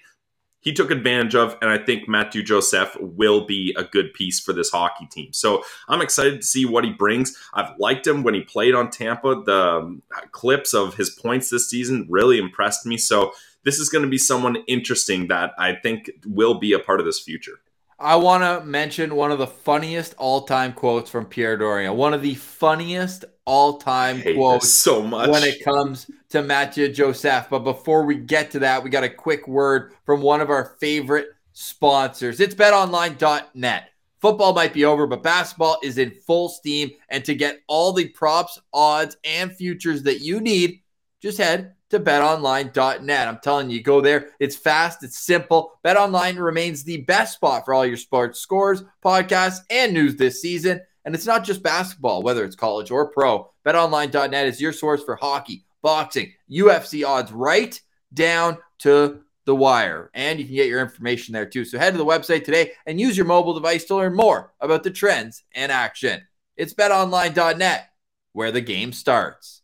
he 0.62 0.74
took 0.74 0.92
advantage 0.92 1.36
of, 1.36 1.58
and 1.62 1.70
I 1.70 1.78
think 1.78 2.08
Mathieu 2.08 2.44
Joseph 2.44 2.96
will 3.00 3.46
be 3.46 3.74
a 3.78 3.84
good 3.84 4.14
piece 4.14 4.40
for 4.40 4.52
this 4.52 4.70
hockey 4.70 5.08
team. 5.08 5.32
So 5.32 5.64
I'm 5.88 6.02
excited 6.02 6.42
to 6.42 6.46
see 6.46 6.66
what 6.66 6.84
he 6.84 6.92
brings. 6.92 7.38
I've 7.54 7.78
liked 7.80 8.06
him 8.06 8.24
when 8.24 8.34
he 8.34 8.42
played 8.42 8.76
on 8.76 8.90
Tampa. 8.90 9.42
The 9.46 9.78
um, 9.78 10.02
clips 10.32 10.74
of 10.74 10.96
his 10.96 11.10
points 11.10 11.50
this 11.50 11.70
season 11.70 12.08
really 12.10 12.38
impressed 12.38 12.86
me. 12.86 12.98
So 12.98 13.32
this 13.64 13.80
is 13.80 13.90
going 13.90 14.04
to 14.04 14.10
be 14.10 14.18
someone 14.18 14.58
interesting 14.68 15.28
that 15.28 15.54
I 15.58 15.76
think 15.76 16.12
will 16.26 16.56
be 16.56 16.74
a 16.74 16.80
part 16.80 17.00
of 17.00 17.06
this 17.06 17.20
future. 17.20 17.60
I 18.02 18.16
want 18.16 18.44
to 18.44 18.66
mention 18.66 19.16
one 19.16 19.32
of 19.32 19.40
the 19.40 19.48
funniest 19.48 20.16
all-time 20.18 20.72
quotes 20.72 21.10
from 21.10 21.26
Pierre 21.26 21.58
Dorion. 21.58 21.96
One 21.96 22.14
of 22.14 22.22
the 22.22 22.36
funniest 22.36 23.26
all-time 23.44 24.22
quotes 24.22 24.70
so 24.70 25.02
much 25.02 25.30
when 25.30 25.44
it 25.44 25.62
comes 25.64 26.10
to 26.30 26.42
Mathieu 26.42 26.88
Joseph. 26.88 27.48
But 27.50 27.60
before 27.60 28.06
we 28.06 28.16
get 28.16 28.52
to 28.52 28.60
that, 28.60 28.82
we 28.82 28.90
got 28.90 29.04
a 29.04 29.10
quick 29.10 29.50
word 29.50 29.92
from 30.06 30.22
one 30.22 30.40
of 30.40 30.50
our 30.50 30.78
favorite 30.80 31.28
sponsors. 31.52 32.40
It's 32.40 32.56
betonline.net. 32.56 33.90
Football 34.22 34.54
might 34.54 34.74
be 34.74 34.86
over, 34.86 35.06
but 35.06 35.22
basketball 35.22 35.78
is 35.84 35.98
in 35.98 36.12
full 36.12 36.48
steam. 36.48 36.92
And 37.10 37.26
to 37.26 37.36
get 37.36 37.60
all 37.68 37.92
the 37.92 38.08
props, 38.08 38.62
odds, 38.74 39.18
and 39.26 39.52
futures 39.52 40.04
that 40.04 40.22
you 40.22 40.40
need, 40.40 40.82
just 41.22 41.38
head 41.38 41.74
to 41.90 42.00
betonline.net. 42.00 43.28
I'm 43.28 43.40
telling 43.40 43.70
you, 43.70 43.82
go 43.82 44.02
there. 44.02 44.30
It's 44.40 44.56
fast, 44.56 45.04
it's 45.04 45.20
simple. 45.20 45.80
BetOnline 45.86 46.38
remains 46.38 46.84
the 46.84 46.98
best 46.98 47.36
spot 47.36 47.66
for 47.66 47.74
all 47.74 47.86
your 47.86 47.98
sports 47.98 48.40
scores, 48.40 48.84
podcasts, 49.04 49.60
and 49.70 49.94
news 49.94 50.16
this 50.16 50.42
season. 50.42 50.82
And 51.06 51.16
it's 51.16 51.26
not 51.26 51.44
just 51.44 51.64
basketball, 51.64 52.24
whether 52.24 52.46
it's 52.46 52.56
college 52.56 52.92
or 52.92 53.10
pro. 53.10 53.50
BetOnline.net 53.66 54.48
is 54.48 54.62
your 54.62 54.74
source 54.74 55.04
for 55.04 55.16
hockey, 55.16 55.66
boxing, 55.82 56.34
UFC 56.52 57.06
odds 57.06 57.32
right 57.32 57.80
down 58.14 58.58
to 58.80 59.22
the 59.46 59.56
wire. 59.56 60.12
And 60.14 60.40
you 60.40 60.46
can 60.46 60.56
get 60.56 60.68
your 60.68 60.82
information 60.82 61.34
there 61.34 61.46
too. 61.46 61.66
So 61.66 61.80
head 61.80 61.94
to 61.94 61.98
the 61.98 62.06
website 62.06 62.44
today 62.44 62.74
and 62.86 63.00
use 63.00 63.18
your 63.18 63.26
mobile 63.26 63.54
device 63.54 63.86
to 63.86 63.96
learn 63.96 64.16
more 64.16 64.54
about 64.60 64.84
the 64.84 64.92
trends 64.92 65.44
and 65.56 65.72
action. 65.72 66.22
It's 66.56 66.74
betonline.net 66.74 67.90
where 68.34 68.52
the 68.52 68.62
game 68.62 68.94
starts. 68.94 69.59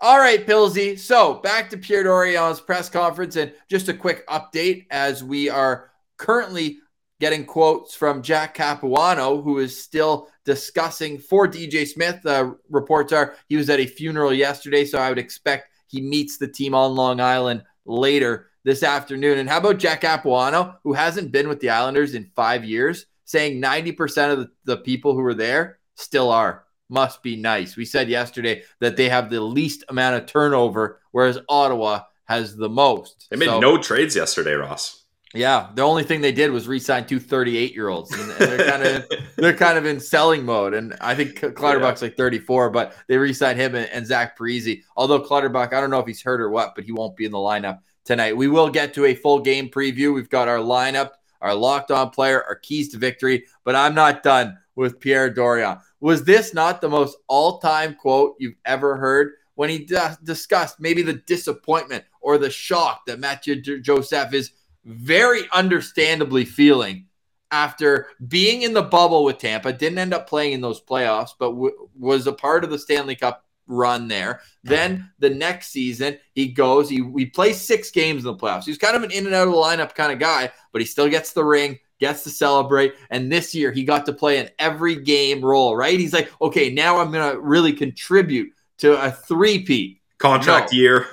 All 0.00 0.18
right, 0.18 0.44
Pilsy. 0.46 0.98
So 0.98 1.34
back 1.34 1.70
to 1.70 1.78
Pierre 1.78 2.04
Dorion's 2.04 2.60
press 2.60 2.88
conference 2.88 3.36
and 3.36 3.52
just 3.70 3.88
a 3.88 3.94
quick 3.94 4.26
update 4.28 4.86
as 4.90 5.22
we 5.22 5.48
are 5.48 5.90
currently 6.16 6.78
getting 7.20 7.44
quotes 7.44 7.94
from 7.94 8.22
Jack 8.22 8.54
Capuano, 8.54 9.40
who 9.40 9.58
is 9.58 9.80
still 9.82 10.28
discussing 10.44 11.18
for 11.18 11.48
DJ 11.48 11.86
Smith. 11.86 12.20
The 12.22 12.56
reports 12.68 13.12
are 13.12 13.34
he 13.48 13.56
was 13.56 13.70
at 13.70 13.80
a 13.80 13.86
funeral 13.86 14.32
yesterday, 14.32 14.84
so 14.84 14.98
I 14.98 15.08
would 15.08 15.18
expect 15.18 15.70
he 15.86 16.00
meets 16.00 16.38
the 16.38 16.48
team 16.48 16.74
on 16.74 16.94
Long 16.94 17.20
Island 17.20 17.62
later 17.86 18.50
this 18.64 18.82
afternoon. 18.82 19.38
And 19.38 19.48
how 19.48 19.58
about 19.58 19.78
Jack 19.78 20.00
Capuano, 20.00 20.76
who 20.82 20.92
hasn't 20.92 21.32
been 21.32 21.48
with 21.48 21.60
the 21.60 21.70
Islanders 21.70 22.14
in 22.14 22.30
five 22.34 22.64
years, 22.64 23.06
saying 23.24 23.62
90% 23.62 24.32
of 24.32 24.50
the 24.64 24.78
people 24.78 25.14
who 25.14 25.22
were 25.22 25.34
there 25.34 25.78
still 25.94 26.30
are 26.30 26.64
must 26.88 27.22
be 27.22 27.36
nice. 27.36 27.76
We 27.76 27.84
said 27.84 28.08
yesterday 28.08 28.62
that 28.80 28.96
they 28.96 29.08
have 29.08 29.30
the 29.30 29.40
least 29.40 29.84
amount 29.88 30.16
of 30.16 30.26
turnover, 30.26 31.00
whereas 31.12 31.38
Ottawa 31.48 32.02
has 32.24 32.56
the 32.56 32.68
most. 32.68 33.26
They 33.30 33.36
made 33.36 33.46
so, 33.46 33.60
no 33.60 33.78
trades 33.78 34.16
yesterday, 34.16 34.52
Ross. 34.52 35.04
Yeah, 35.34 35.70
the 35.74 35.82
only 35.82 36.04
thing 36.04 36.20
they 36.20 36.30
did 36.30 36.52
was 36.52 36.68
re-sign 36.68 37.06
two 37.06 37.18
38-year-olds, 37.18 38.12
and 38.12 38.30
they're 38.30 38.70
kind 38.70 38.82
of 38.84 39.04
they're 39.36 39.56
kind 39.56 39.76
of 39.76 39.84
in 39.84 39.98
selling 39.98 40.44
mode. 40.44 40.74
And 40.74 40.94
I 41.00 41.16
think 41.16 41.40
Clutterbuck's 41.56 42.02
yeah. 42.02 42.08
like 42.08 42.16
34, 42.16 42.70
but 42.70 42.94
they 43.08 43.18
re-signed 43.18 43.58
him 43.58 43.74
and, 43.74 43.90
and 43.90 44.06
Zach 44.06 44.38
Parise. 44.38 44.82
Although 44.96 45.20
Clutterbuck, 45.20 45.72
I 45.72 45.80
don't 45.80 45.90
know 45.90 45.98
if 45.98 46.06
he's 46.06 46.22
hurt 46.22 46.40
or 46.40 46.50
what, 46.50 46.76
but 46.76 46.84
he 46.84 46.92
won't 46.92 47.16
be 47.16 47.24
in 47.24 47.32
the 47.32 47.38
lineup 47.38 47.80
tonight. 48.04 48.36
We 48.36 48.46
will 48.46 48.70
get 48.70 48.94
to 48.94 49.06
a 49.06 49.14
full 49.16 49.40
game 49.40 49.68
preview. 49.68 50.14
We've 50.14 50.30
got 50.30 50.46
our 50.46 50.58
lineup, 50.58 51.10
our 51.40 51.54
locked 51.54 51.90
on 51.90 52.10
player, 52.10 52.44
our 52.44 52.54
keys 52.54 52.90
to 52.90 52.98
victory, 52.98 53.46
but 53.64 53.74
I'm 53.74 53.94
not 53.94 54.22
done 54.22 54.56
with 54.76 55.00
Pierre 55.00 55.30
Dorion. 55.34 55.80
Was 56.04 56.22
this 56.22 56.52
not 56.52 56.82
the 56.82 56.88
most 56.90 57.16
all 57.28 57.60
time 57.60 57.94
quote 57.94 58.34
you've 58.38 58.58
ever 58.66 58.98
heard 58.98 59.32
when 59.54 59.70
he 59.70 59.78
d- 59.78 59.96
discussed 60.22 60.78
maybe 60.78 61.00
the 61.00 61.14
disappointment 61.14 62.04
or 62.20 62.36
the 62.36 62.50
shock 62.50 63.06
that 63.06 63.20
Mathieu 63.20 63.80
Joseph 63.80 64.34
is 64.34 64.50
very 64.84 65.48
understandably 65.50 66.44
feeling 66.44 67.06
after 67.50 68.08
being 68.28 68.60
in 68.60 68.74
the 68.74 68.82
bubble 68.82 69.24
with 69.24 69.38
Tampa, 69.38 69.72
didn't 69.72 69.96
end 69.96 70.12
up 70.12 70.28
playing 70.28 70.52
in 70.52 70.60
those 70.60 70.78
playoffs, 70.78 71.30
but 71.38 71.52
w- 71.52 71.88
was 71.98 72.26
a 72.26 72.34
part 72.34 72.64
of 72.64 72.70
the 72.70 72.78
Stanley 72.78 73.16
Cup 73.16 73.42
run 73.66 74.06
there. 74.06 74.42
Then 74.62 75.10
the 75.20 75.30
next 75.30 75.68
season, 75.68 76.18
he 76.34 76.48
goes, 76.48 76.90
he 76.90 77.00
we 77.00 77.24
plays 77.24 77.58
six 77.58 77.90
games 77.90 78.26
in 78.26 78.30
the 78.30 78.36
playoffs. 78.36 78.64
He's 78.64 78.76
kind 78.76 78.94
of 78.94 79.04
an 79.04 79.10
in 79.10 79.24
and 79.24 79.34
out 79.34 79.48
of 79.48 79.54
the 79.54 79.58
lineup 79.58 79.94
kind 79.94 80.12
of 80.12 80.18
guy, 80.18 80.52
but 80.70 80.82
he 80.82 80.86
still 80.86 81.08
gets 81.08 81.32
the 81.32 81.44
ring, 81.44 81.78
gets 82.04 82.22
to 82.24 82.30
celebrate. 82.30 82.94
And 83.08 83.32
this 83.32 83.54
year 83.54 83.72
he 83.72 83.82
got 83.82 84.04
to 84.06 84.12
play 84.12 84.38
an 84.38 84.50
every 84.58 84.96
game 84.96 85.42
role, 85.42 85.74
right? 85.74 85.98
He's 85.98 86.12
like, 86.12 86.30
okay, 86.40 86.70
now 86.70 86.98
I'm 86.98 87.10
going 87.10 87.32
to 87.32 87.40
really 87.40 87.72
contribute 87.72 88.52
to 88.78 89.02
a 89.02 89.10
three-peat. 89.10 90.00
Contract 90.18 90.72
no. 90.72 90.78
year. 90.78 91.06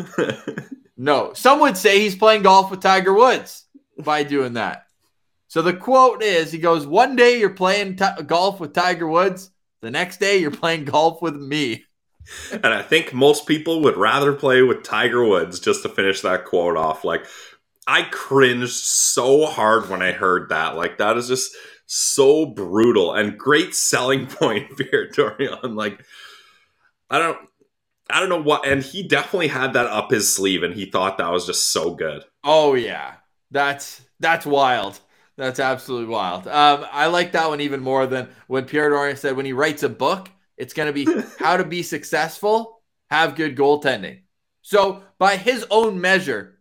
no. 0.98 1.32
Some 1.34 1.62
would 1.62 1.78
say 1.78 2.00
he's 2.00 2.16
playing 2.16 2.44
golf 2.44 2.70
with 2.70 2.82
Tiger 2.82 3.14
Woods 3.14 3.66
by 3.98 4.24
doing 4.24 4.54
that. 4.54 4.88
So 5.48 5.62
the 5.62 5.74
quote 5.74 6.22
is 6.22 6.52
he 6.52 6.60
goes, 6.60 6.86
one 6.86 7.16
day 7.16 7.40
you're 7.40 7.50
playing 7.50 7.96
t- 7.96 8.24
golf 8.26 8.60
with 8.60 8.74
Tiger 8.74 9.08
Woods. 9.08 9.50
The 9.82 9.92
next 9.92 10.20
day 10.20 10.38
you're 10.38 10.52
playing 10.52 10.86
golf 10.86 11.22
with 11.22 11.36
me. 11.36 11.86
And 12.52 12.68
I 12.68 12.82
think 12.82 13.14
most 13.14 13.48
people 13.48 13.82
would 13.82 13.98
rather 13.98 14.34
play 14.34 14.62
with 14.62 14.84
Tiger 14.84 15.26
Woods 15.26 15.60
just 15.60 15.84
to 15.84 15.90
finish 15.90 16.22
that 16.22 16.46
quote 16.46 16.78
off. 16.78 17.04
Like, 17.04 17.26
I 17.88 18.04
cringed 18.04 18.70
so 18.70 19.46
hard 19.46 19.90
when 19.90 20.02
I 20.02 20.12
heard 20.12 20.50
that. 20.50 20.76
Like 20.76 20.98
that 20.98 21.18
is 21.18 21.28
just 21.28 21.56
so 21.86 22.46
brutal 22.46 23.14
and 23.14 23.38
great 23.38 23.76
selling 23.76 24.28
point 24.28 24.78
Pierre 24.78 25.10
Dorion. 25.10 25.76
Like 25.76 26.04
I 27.10 27.20
don't 27.20 27.38
I 28.10 28.20
don't 28.20 28.30
know 28.30 28.42
what 28.42 28.66
and 28.66 28.84
he 28.84 29.04
definitely 29.08 29.48
had 29.48 29.74
that 29.74 29.88
up 29.88 30.12
his 30.12 30.34
sleeve 30.34 30.64
and 30.64 30.74
he 30.74 30.86
thought 30.86 31.18
that 31.18 31.32
was 31.32 31.46
just 31.46 31.72
so 31.72 31.94
good. 31.94 32.24
Oh 32.44 32.76
yeah. 32.76 33.16
That's 33.52 34.02
that's 34.20 34.46
wild. 34.46 35.00
That's 35.38 35.60
absolutely 35.60 36.08
wild. 36.08 36.48
Um, 36.48 36.86
I 36.92 37.08
like 37.08 37.32
that 37.32 37.50
one 37.50 37.62
even 37.62 37.82
more 37.82 38.06
than 38.06 38.30
when 38.48 38.66
Pierre 38.66 38.90
Dorion 38.90 39.18
said 39.18 39.36
when 39.36 39.46
he 39.46 39.54
writes 39.54 39.84
a 39.84 39.90
book, 39.90 40.30
it's 40.58 40.74
going 40.74 40.88
to 40.88 40.94
be 40.94 41.08
how 41.40 41.58
to 41.58 41.64
be 41.64 41.84
successful, 41.84 42.82
have 43.10 43.36
good 43.36 43.58
goaltending. 43.58 44.22
So, 44.62 45.02
by 45.18 45.38
his 45.38 45.66
own 45.72 46.00
measure, 46.00 46.60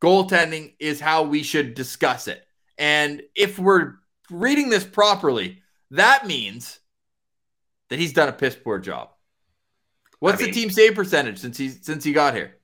goaltending 0.00 0.74
is 0.78 1.00
how 1.00 1.22
we 1.22 1.42
should 1.42 1.74
discuss 1.74 2.28
it. 2.28 2.44
And 2.78 3.22
if 3.34 3.58
we're 3.58 3.94
reading 4.30 4.70
this 4.70 4.84
properly, 4.84 5.62
that 5.90 6.26
means 6.26 6.78
that 7.88 7.98
he's 7.98 8.12
done 8.12 8.28
a 8.28 8.32
piss 8.32 8.56
poor 8.56 8.78
job. 8.78 9.10
What's 10.20 10.40
I 10.40 10.46
mean, 10.46 10.54
the 10.54 10.60
team 10.60 10.70
save 10.70 10.94
percentage 10.94 11.38
since 11.38 11.58
he 11.58 11.68
since 11.68 12.04
he 12.04 12.12
got 12.12 12.34
here? 12.34 12.56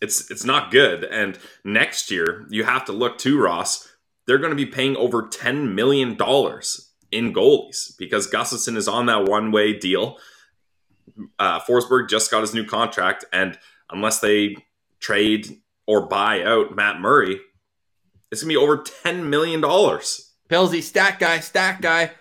It's 0.00 0.30
it's 0.30 0.44
not 0.44 0.70
good. 0.70 1.04
And 1.04 1.38
next 1.64 2.10
year 2.10 2.46
you 2.50 2.64
have 2.64 2.84
to 2.86 2.92
look 2.92 3.18
to 3.18 3.40
Ross. 3.40 3.88
They're 4.26 4.38
going 4.38 4.50
to 4.50 4.56
be 4.56 4.66
paying 4.66 4.96
over 4.96 5.28
ten 5.28 5.74
million 5.74 6.16
dollars 6.16 6.92
in 7.12 7.32
goalies 7.32 7.96
because 7.98 8.30
Gustavsson 8.30 8.76
is 8.76 8.88
on 8.88 9.06
that 9.06 9.28
one 9.28 9.52
way 9.52 9.78
deal. 9.78 10.18
Uh, 11.38 11.60
Forsberg 11.60 12.08
just 12.08 12.30
got 12.30 12.40
his 12.40 12.54
new 12.54 12.64
contract, 12.64 13.24
and 13.32 13.58
unless 13.90 14.20
they 14.20 14.56
trade 14.98 15.60
or 15.86 16.06
buy 16.06 16.42
out 16.42 16.74
Matt 16.74 17.00
Murray, 17.00 17.40
it's 18.30 18.42
gonna 18.42 18.52
be 18.52 18.56
over 18.56 18.84
ten 19.02 19.28
million 19.30 19.60
dollars. 19.60 20.32
Pilsy, 20.48 20.82
stat 20.82 21.18
guy, 21.18 21.40
stat 21.40 21.80
guy. 21.80 22.12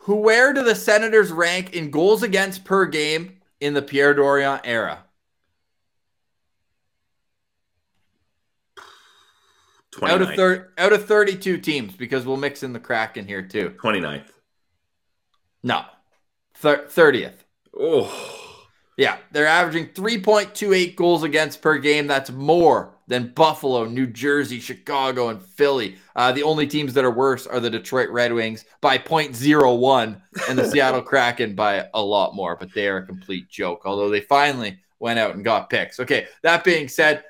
Who 0.00 0.16
where 0.16 0.52
do 0.52 0.62
the 0.62 0.74
Senators 0.74 1.30
rank 1.30 1.74
in 1.74 1.90
goals 1.90 2.22
against 2.22 2.64
per 2.64 2.86
game 2.86 3.38
in 3.60 3.74
the 3.74 3.82
Pierre 3.82 4.14
Dorion 4.14 4.60
era? 4.64 5.04
29th. 9.92 10.10
Out 10.10 10.22
of 10.22 10.34
thir- 10.34 10.72
out 10.78 10.92
of 10.92 11.06
32 11.06 11.58
teams, 11.58 11.94
because 11.94 12.24
we'll 12.24 12.36
mix 12.36 12.62
in 12.62 12.72
the 12.72 12.80
Kraken 12.80 13.26
here 13.26 13.42
too. 13.42 13.74
29th. 13.82 14.30
No. 15.62 15.84
Thir- 16.54 16.86
30th. 16.88 17.44
Oh. 17.78 18.44
Yeah, 18.96 19.18
they're 19.30 19.46
averaging 19.46 19.88
3.28 19.88 20.96
goals 20.96 21.22
against 21.22 21.62
per 21.62 21.78
game. 21.78 22.06
That's 22.06 22.30
more 22.30 22.97
than 23.08 23.32
Buffalo, 23.34 23.86
New 23.86 24.06
Jersey, 24.06 24.60
Chicago, 24.60 25.30
and 25.30 25.42
Philly. 25.42 25.96
Uh, 26.14 26.30
the 26.30 26.42
only 26.42 26.66
teams 26.66 26.92
that 26.94 27.04
are 27.04 27.10
worse 27.10 27.46
are 27.46 27.58
the 27.58 27.70
Detroit 27.70 28.10
Red 28.10 28.32
Wings 28.32 28.66
by 28.80 28.98
0.01 28.98 30.20
and 30.48 30.58
the 30.58 30.64
Seattle 30.70 31.02
Kraken 31.02 31.54
by 31.54 31.88
a 31.94 32.02
lot 32.02 32.34
more, 32.34 32.54
but 32.54 32.72
they 32.74 32.86
are 32.86 32.98
a 32.98 33.06
complete 33.06 33.48
joke, 33.48 33.82
although 33.84 34.10
they 34.10 34.20
finally 34.20 34.78
went 35.00 35.18
out 35.18 35.34
and 35.34 35.44
got 35.44 35.70
picks. 35.70 35.98
Okay, 35.98 36.26
that 36.42 36.64
being 36.64 36.86
said, 36.86 37.24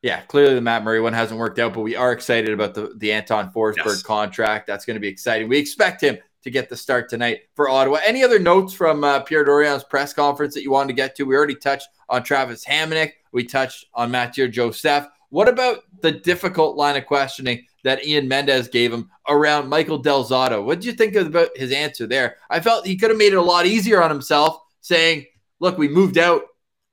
yeah, 0.00 0.20
clearly 0.22 0.54
the 0.54 0.60
Matt 0.60 0.84
Murray 0.84 1.00
one 1.00 1.12
hasn't 1.12 1.40
worked 1.40 1.58
out, 1.58 1.74
but 1.74 1.80
we 1.80 1.96
are 1.96 2.12
excited 2.12 2.50
about 2.50 2.74
the, 2.74 2.94
the 2.98 3.10
Anton 3.12 3.50
Forsberg 3.50 3.86
yes. 3.86 4.02
contract. 4.02 4.66
That's 4.66 4.84
going 4.84 4.96
to 4.96 5.00
be 5.00 5.08
exciting. 5.08 5.48
We 5.48 5.58
expect 5.58 6.02
him 6.02 6.18
to 6.42 6.50
get 6.50 6.68
the 6.68 6.76
start 6.76 7.08
tonight 7.08 7.40
for 7.54 7.68
Ottawa. 7.68 7.98
Any 8.04 8.22
other 8.22 8.38
notes 8.38 8.74
from 8.74 9.02
uh, 9.02 9.20
Pierre 9.20 9.46
Dorion's 9.46 9.82
press 9.82 10.12
conference 10.12 10.54
that 10.54 10.62
you 10.62 10.70
wanted 10.70 10.88
to 10.88 10.94
get 10.94 11.16
to? 11.16 11.24
We 11.24 11.34
already 11.34 11.54
touched 11.54 11.88
on 12.08 12.22
Travis 12.22 12.64
Hamonic. 12.64 13.12
We 13.32 13.44
touched 13.44 13.86
on 13.94 14.10
Mathieu 14.10 14.48
Joseph. 14.48 15.06
What 15.30 15.48
about 15.48 15.80
the 16.00 16.12
difficult 16.12 16.76
line 16.76 16.96
of 16.96 17.06
questioning 17.06 17.66
that 17.82 18.06
Ian 18.06 18.28
Mendes 18.28 18.68
gave 18.68 18.92
him 18.92 19.10
around 19.28 19.68
Michael 19.68 19.98
Del 19.98 20.24
Zotto? 20.24 20.64
What 20.64 20.80
did 20.80 20.86
you 20.86 20.92
think 20.92 21.16
about 21.16 21.56
his 21.56 21.72
answer 21.72 22.06
there? 22.06 22.36
I 22.50 22.60
felt 22.60 22.86
he 22.86 22.96
could 22.96 23.10
have 23.10 23.18
made 23.18 23.32
it 23.32 23.36
a 23.36 23.42
lot 23.42 23.66
easier 23.66 24.02
on 24.02 24.10
himself, 24.10 24.58
saying, 24.80 25.26
"Look, 25.60 25.76
we 25.76 25.88
moved 25.88 26.18
out 26.18 26.44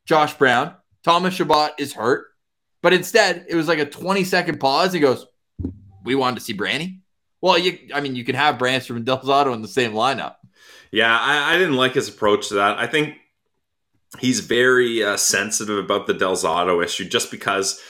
Josh 0.06 0.34
Brown. 0.34 0.76
Thomas 1.04 1.36
Chabot 1.36 1.72
is 1.78 1.94
hurt." 1.94 2.32
But 2.82 2.94
instead, 2.94 3.46
it 3.48 3.56
was 3.56 3.68
like 3.68 3.80
a 3.80 3.86
20 3.86 4.24
second 4.24 4.60
pause. 4.60 4.94
He 4.94 5.00
goes, 5.00 5.28
We 6.04 6.16
wanted 6.16 6.38
to 6.38 6.42
see 6.42 6.54
Branny. 6.54 7.02
Well, 7.42 7.58
you, 7.58 7.78
I 7.94 8.02
mean, 8.02 8.16
you 8.16 8.24
can 8.24 8.36
have 8.36 8.58
Brannstrom 8.58 8.98
and 8.98 9.06
Del 9.06 9.22
Zotto 9.22 9.54
in 9.54 9.62
the 9.62 9.68
same 9.68 9.94
lineup. 9.94 10.36
Yeah, 10.92 11.18
I, 11.18 11.54
I, 11.54 11.58
didn't 11.58 11.78
like 11.78 11.94
his 11.94 12.10
approach 12.10 12.50
to 12.50 12.56
that. 12.56 12.78
I 12.78 12.86
think 12.86 13.16
he's 14.20 14.42
very 14.42 15.04
uh, 15.04 15.18
sensitive 15.18 15.78
about 15.78 16.08
the 16.08 16.14
Del 16.14 16.36
Zotto 16.36 16.84
issue 16.84 17.08
just 17.08 17.32
because 17.32 17.82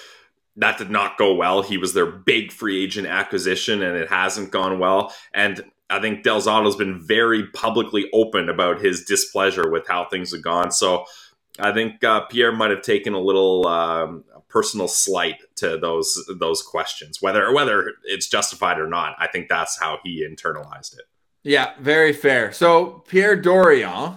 that 0.55 0.77
did 0.77 0.91
not 0.91 1.17
go 1.17 1.33
well. 1.33 1.61
He 1.61 1.77
was 1.77 1.93
their 1.93 2.05
big 2.05 2.51
free 2.51 2.83
agent 2.83 3.07
acquisition 3.07 3.81
and 3.81 3.97
it 3.97 4.09
hasn't 4.09 4.51
gone 4.51 4.79
well. 4.79 5.13
And 5.33 5.63
I 5.89 5.99
think 5.99 6.23
Del 6.23 6.41
Zotto's 6.41 6.75
been 6.75 6.99
very 6.99 7.47
publicly 7.47 8.09
open 8.13 8.49
about 8.49 8.81
his 8.81 9.03
displeasure 9.03 9.69
with 9.69 9.87
how 9.87 10.05
things 10.05 10.31
have 10.31 10.43
gone. 10.43 10.71
So 10.71 11.05
I 11.59 11.73
think 11.73 12.03
uh, 12.03 12.21
Pierre 12.25 12.51
might 12.51 12.71
have 12.71 12.81
taken 12.81 13.13
a 13.13 13.19
little 13.19 13.67
um, 13.67 14.23
personal 14.47 14.87
slight 14.87 15.37
to 15.57 15.77
those 15.77 16.17
those 16.39 16.61
questions, 16.61 17.21
whether 17.21 17.51
whether 17.53 17.93
it's 18.03 18.27
justified 18.27 18.79
or 18.79 18.87
not. 18.87 19.15
I 19.19 19.27
think 19.27 19.49
that's 19.49 19.79
how 19.79 19.99
he 20.03 20.25
internalized 20.25 20.93
it. 20.93 21.05
Yeah, 21.43 21.73
very 21.79 22.13
fair. 22.13 22.51
So 22.51 23.03
Pierre 23.07 23.35
Dorion 23.35 24.15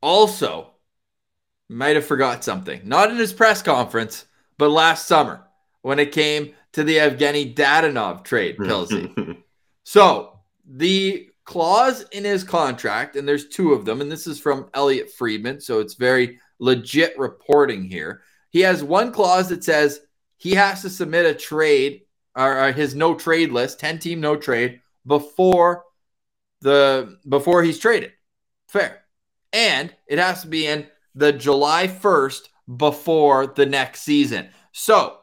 also 0.00 0.69
might 1.70 1.96
have 1.96 2.04
forgot 2.04 2.42
something, 2.44 2.80
not 2.84 3.10
in 3.10 3.16
his 3.16 3.32
press 3.32 3.62
conference, 3.62 4.26
but 4.58 4.70
last 4.70 5.06
summer 5.06 5.44
when 5.82 5.98
it 5.98 6.12
came 6.12 6.52
to 6.72 6.84
the 6.84 6.96
Evgeny 6.96 7.54
Dadonov 7.54 8.24
trade, 8.24 8.58
Pilsy. 8.58 9.36
so 9.84 10.38
the 10.66 11.30
clause 11.44 12.04
in 12.12 12.24
his 12.24 12.44
contract, 12.44 13.16
and 13.16 13.26
there's 13.26 13.48
two 13.48 13.72
of 13.72 13.84
them, 13.84 14.00
and 14.00 14.10
this 14.10 14.26
is 14.26 14.38
from 14.38 14.68
Elliotte 14.74 15.10
Friedman, 15.10 15.60
so 15.60 15.80
it's 15.80 15.94
very 15.94 16.38
legit 16.58 17.18
reporting 17.18 17.84
here. 17.84 18.22
He 18.50 18.60
has 18.60 18.82
one 18.82 19.12
clause 19.12 19.48
that 19.48 19.64
says 19.64 20.00
he 20.36 20.54
has 20.54 20.82
to 20.82 20.90
submit 20.90 21.26
a 21.26 21.34
trade 21.34 22.02
or 22.36 22.72
his 22.72 22.94
no 22.94 23.14
trade 23.14 23.52
list, 23.52 23.80
10 23.80 23.98
team 23.98 24.20
no 24.20 24.36
trade 24.36 24.80
before 25.06 25.84
the 26.60 27.18
before 27.28 27.62
he's 27.62 27.78
traded. 27.78 28.12
Fair. 28.68 29.02
And 29.52 29.94
it 30.06 30.18
has 30.18 30.42
to 30.42 30.48
be 30.48 30.66
in 30.66 30.86
the 31.14 31.32
July 31.32 31.88
1st 31.88 32.42
before 32.76 33.46
the 33.46 33.66
next 33.66 34.02
season. 34.02 34.48
So 34.72 35.18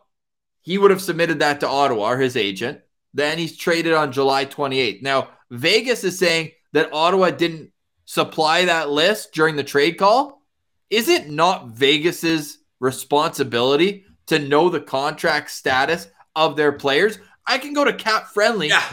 he 0.61 0.77
would 0.77 0.91
have 0.91 1.01
submitted 1.01 1.39
that 1.39 1.59
to 1.61 1.67
Ottawa, 1.67 2.11
or 2.11 2.17
his 2.17 2.35
agent. 2.35 2.81
Then 3.13 3.37
he's 3.37 3.57
traded 3.57 3.93
on 3.93 4.11
July 4.11 4.45
28th. 4.45 5.01
Now, 5.01 5.29
Vegas 5.49 6.03
is 6.03 6.19
saying 6.19 6.51
that 6.73 6.91
Ottawa 6.91 7.31
didn't 7.31 7.71
supply 8.05 8.65
that 8.65 8.89
list 8.89 9.33
during 9.33 9.55
the 9.55 9.63
trade 9.63 9.97
call. 9.97 10.43
Is 10.89 11.09
it 11.09 11.29
not 11.29 11.69
Vegas's 11.69 12.59
responsibility 12.79 14.05
to 14.27 14.39
know 14.39 14.69
the 14.69 14.79
contract 14.79 15.49
status 15.51 16.07
of 16.35 16.55
their 16.55 16.71
players. 16.71 17.19
I 17.45 17.57
can 17.57 17.73
go 17.73 17.83
to 17.83 17.93
Cap 17.93 18.27
Friendly 18.27 18.67
yeah. 18.67 18.85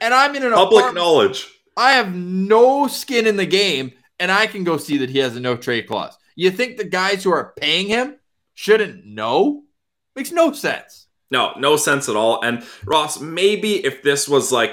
and 0.00 0.12
I'm 0.12 0.34
in 0.34 0.44
an 0.44 0.52
public 0.52 0.94
knowledge. 0.94 1.48
I 1.76 1.92
have 1.92 2.14
no 2.14 2.86
skin 2.88 3.26
in 3.26 3.36
the 3.36 3.46
game 3.46 3.92
and 4.18 4.30
I 4.30 4.46
can 4.46 4.64
go 4.64 4.76
see 4.76 4.98
that 4.98 5.10
he 5.10 5.18
has 5.18 5.36
a 5.36 5.40
no 5.40 5.56
trade 5.56 5.86
clause. 5.86 6.16
You 6.40 6.50
think 6.50 6.78
the 6.78 6.84
guys 6.84 7.22
who 7.22 7.30
are 7.32 7.52
paying 7.58 7.88
him 7.88 8.16
shouldn't 8.54 9.04
know? 9.04 9.64
Makes 10.16 10.32
no 10.32 10.52
sense. 10.52 11.06
No, 11.30 11.52
no 11.58 11.76
sense 11.76 12.08
at 12.08 12.16
all. 12.16 12.42
And 12.42 12.64
Ross, 12.86 13.20
maybe 13.20 13.84
if 13.84 14.02
this 14.02 14.26
was 14.26 14.50
like 14.50 14.72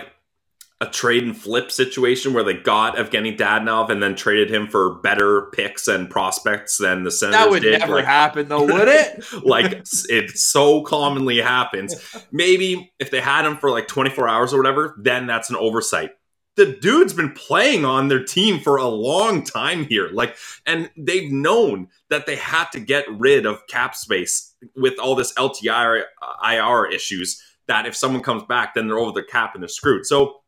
a 0.79 0.85
trade 0.85 1.23
and 1.23 1.35
flip 1.35 1.69
situation 1.69 2.33
where 2.33 2.45
they 2.45 2.53
got 2.53 2.95
Evgeny 2.95 3.37
Dadonov 3.37 3.89
and 3.89 4.01
then 4.01 4.15
traded 4.15 4.49
him 4.49 4.69
for 4.69 5.01
better 5.01 5.49
picks 5.53 5.89
and 5.89 6.09
prospects 6.09 6.77
than 6.77 7.03
the 7.03 7.11
Senators 7.11 7.37
That 7.37 7.49
would 7.49 7.63
did. 7.63 7.79
never 7.79 7.95
like, 7.95 8.05
happen, 8.05 8.47
though, 8.47 8.63
would 8.63 8.87
it? 8.87 9.25
like 9.43 9.83
it 10.07 10.37
so 10.37 10.83
commonly 10.83 11.41
happens. 11.41 11.95
Maybe 12.31 12.93
if 12.97 13.11
they 13.11 13.19
had 13.19 13.45
him 13.45 13.57
for 13.57 13.71
like 13.71 13.89
24 13.89 14.29
hours 14.29 14.53
or 14.53 14.57
whatever, 14.57 14.95
then 15.01 15.27
that's 15.27 15.49
an 15.49 15.57
oversight. 15.57 16.11
The 16.57 16.77
dude's 16.81 17.13
been 17.13 17.31
playing 17.31 17.85
on 17.85 18.09
their 18.09 18.23
team 18.23 18.59
for 18.59 18.77
a 18.77 18.87
long 18.87 19.43
time 19.43 19.85
here. 19.85 20.09
Like, 20.11 20.35
and 20.65 20.89
they've 20.97 21.31
known 21.31 21.87
that 22.09 22.25
they 22.25 22.35
had 22.35 22.65
to 22.71 22.79
get 22.79 23.05
rid 23.09 23.45
of 23.45 23.65
cap 23.67 23.95
space 23.95 24.53
with 24.75 24.99
all 24.99 25.15
this 25.15 25.33
LTIR 25.33 26.03
IR 26.43 26.91
issues. 26.91 27.41
That 27.67 27.85
if 27.85 27.95
someone 27.95 28.23
comes 28.23 28.43
back, 28.43 28.73
then 28.73 28.87
they're 28.87 28.97
over 28.97 29.11
the 29.11 29.23
cap 29.23 29.53
and 29.53 29.61
they're 29.61 29.67
screwed. 29.69 30.05
So 30.05 30.41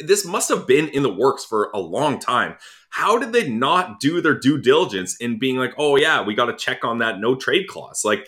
this 0.00 0.24
must 0.24 0.48
have 0.48 0.66
been 0.66 0.88
in 0.88 1.02
the 1.02 1.12
works 1.12 1.44
for 1.44 1.70
a 1.74 1.78
long 1.78 2.18
time. 2.18 2.56
How 2.88 3.18
did 3.18 3.32
they 3.32 3.48
not 3.48 4.00
do 4.00 4.20
their 4.20 4.38
due 4.38 4.58
diligence 4.58 5.16
in 5.16 5.38
being 5.38 5.56
like, 5.56 5.74
oh, 5.76 5.96
yeah, 5.96 6.22
we 6.22 6.34
got 6.34 6.46
to 6.46 6.56
check 6.56 6.84
on 6.84 6.98
that 6.98 7.20
no 7.20 7.34
trade 7.34 7.66
clause? 7.68 8.04
Like, 8.04 8.26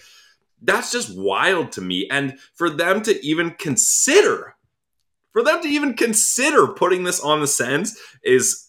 that's 0.61 0.93
just 0.93 1.17
wild 1.17 1.73
to 1.73 1.81
me. 1.81 2.07
And 2.11 2.39
for 2.55 2.69
them 2.69 3.03
to 3.03 3.25
even 3.25 3.53
consider, 3.53 4.57
for 5.33 5.43
them 5.43 5.63
to 5.63 5.69
even 5.69 5.95
consider 5.95 6.69
putting 6.69 7.05
this 7.05 7.21
on 7.21 7.41
the 7.41 7.47
Sens 7.47 7.99
is 8.23 8.69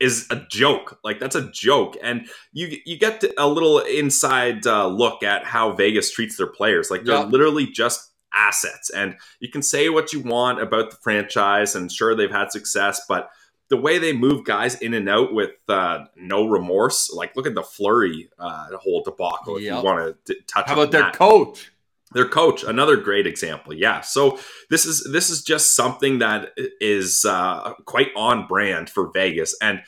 is 0.00 0.26
a 0.30 0.36
joke. 0.48 0.98
Like 1.02 1.18
that's 1.18 1.34
a 1.34 1.50
joke, 1.50 1.96
and 2.02 2.28
you 2.52 2.78
you 2.84 2.98
get 2.98 3.24
a 3.36 3.48
little 3.48 3.80
inside 3.80 4.66
uh, 4.66 4.86
look 4.86 5.22
at 5.22 5.44
how 5.44 5.72
Vegas 5.72 6.10
treats 6.10 6.36
their 6.36 6.46
players. 6.46 6.90
Like 6.90 7.04
they're 7.04 7.16
yeah. 7.16 7.24
literally 7.24 7.66
just 7.66 8.12
assets. 8.32 8.90
And 8.90 9.16
you 9.40 9.50
can 9.50 9.62
say 9.62 9.88
what 9.88 10.12
you 10.12 10.20
want 10.20 10.60
about 10.60 10.90
the 10.90 10.96
franchise, 10.96 11.74
and 11.74 11.90
sure, 11.90 12.14
they've 12.14 12.30
had 12.30 12.52
success, 12.52 13.02
but 13.08 13.30
the 13.68 13.76
way 13.76 13.98
they 13.98 14.12
move 14.12 14.44
guys 14.44 14.76
in 14.76 14.94
and 14.94 15.08
out 15.08 15.34
with 15.34 15.50
uh, 15.68 16.04
no 16.16 16.46
remorse, 16.46 17.12
like 17.12 17.36
look 17.36 17.46
at 17.46 17.54
the 17.54 17.62
Fleury 17.62 18.30
uh, 18.38 18.68
whole 18.78 19.02
debacle. 19.02 19.60
Yep. 19.60 19.72
If 19.72 19.78
you 19.78 19.84
want 19.84 20.26
to 20.26 20.34
touch, 20.46 20.66
how 20.66 20.72
about 20.74 20.90
their 20.90 21.10
coach? 21.10 21.70
Their 22.12 22.28
coach, 22.28 22.64
another 22.64 22.96
great 22.96 23.26
example. 23.26 23.74
Yeah, 23.74 24.00
so 24.00 24.38
this 24.70 24.86
is 24.86 25.06
this 25.12 25.28
is 25.28 25.42
just 25.42 25.76
something 25.76 26.20
that 26.20 26.52
is 26.80 27.26
uh, 27.28 27.74
quite 27.84 28.08
on 28.16 28.46
brand 28.46 28.88
for 28.88 29.10
Vegas, 29.12 29.54
and 29.60 29.82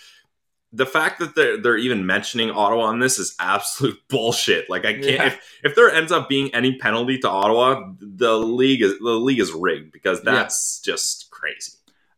the 0.73 0.87
fact 0.87 1.19
that 1.19 1.35
they're 1.35 1.61
they're 1.61 1.77
even 1.77 2.07
mentioning 2.07 2.51
Ottawa 2.51 2.85
on 2.85 3.01
this 3.01 3.19
is 3.19 3.35
absolute 3.41 3.99
bullshit. 4.09 4.71
Like 4.71 4.85
I 4.85 4.95
can't 4.95 5.05
yeah. 5.07 5.27
if 5.27 5.59
if 5.65 5.75
there 5.75 5.91
ends 5.91 6.13
up 6.13 6.29
being 6.29 6.55
any 6.55 6.77
penalty 6.79 7.19
to 7.19 7.29
Ottawa, 7.29 7.93
the 8.01 8.37
league 8.37 8.83
is 8.83 8.99
the 8.99 9.11
league 9.11 9.41
is 9.41 9.53
rigged 9.53 9.93
because 9.93 10.23
that's 10.23 10.83
yeah. 10.85 10.93
just 10.93 11.31
crazy. 11.31 11.73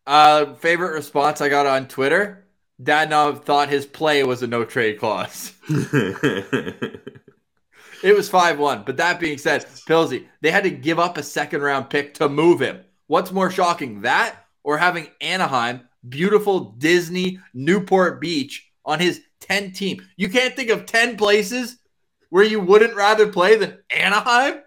Uh, 0.06 0.54
favorite 0.54 0.94
response 0.94 1.40
I 1.40 1.48
got 1.48 1.66
on 1.66 1.86
Twitter: 1.86 2.44
Dadonov 2.82 3.44
thought 3.44 3.68
his 3.68 3.86
play 3.86 4.24
was 4.24 4.42
a 4.42 4.46
no 4.46 4.64
trade 4.64 4.98
clause. 4.98 5.52
it 8.02 8.16
was 8.16 8.28
five 8.28 8.58
one. 8.58 8.82
But 8.84 8.96
that 8.98 9.20
being 9.20 9.38
said, 9.38 9.64
Pilsy, 9.64 10.26
they 10.40 10.50
had 10.50 10.64
to 10.64 10.70
give 10.70 10.98
up 10.98 11.16
a 11.16 11.22
second 11.22 11.62
round 11.62 11.90
pick 11.90 12.14
to 12.14 12.28
move 12.28 12.60
him. 12.60 12.80
What's 13.06 13.32
more 13.32 13.50
shocking, 13.50 14.02
that 14.02 14.36
or 14.64 14.78
having 14.78 15.08
Anaheim 15.20 15.82
beautiful 16.08 16.72
Disney 16.78 17.38
Newport 17.54 18.20
Beach 18.20 18.70
on 18.84 18.98
his 19.00 19.22
10 19.40 19.72
team. 19.72 20.04
You 20.16 20.28
can't 20.28 20.54
think 20.54 20.70
of 20.70 20.86
10 20.86 21.16
places 21.16 21.78
where 22.30 22.44
you 22.44 22.60
wouldn't 22.60 22.96
rather 22.96 23.28
play 23.28 23.56
than 23.56 23.78
Anaheim? 23.94 24.62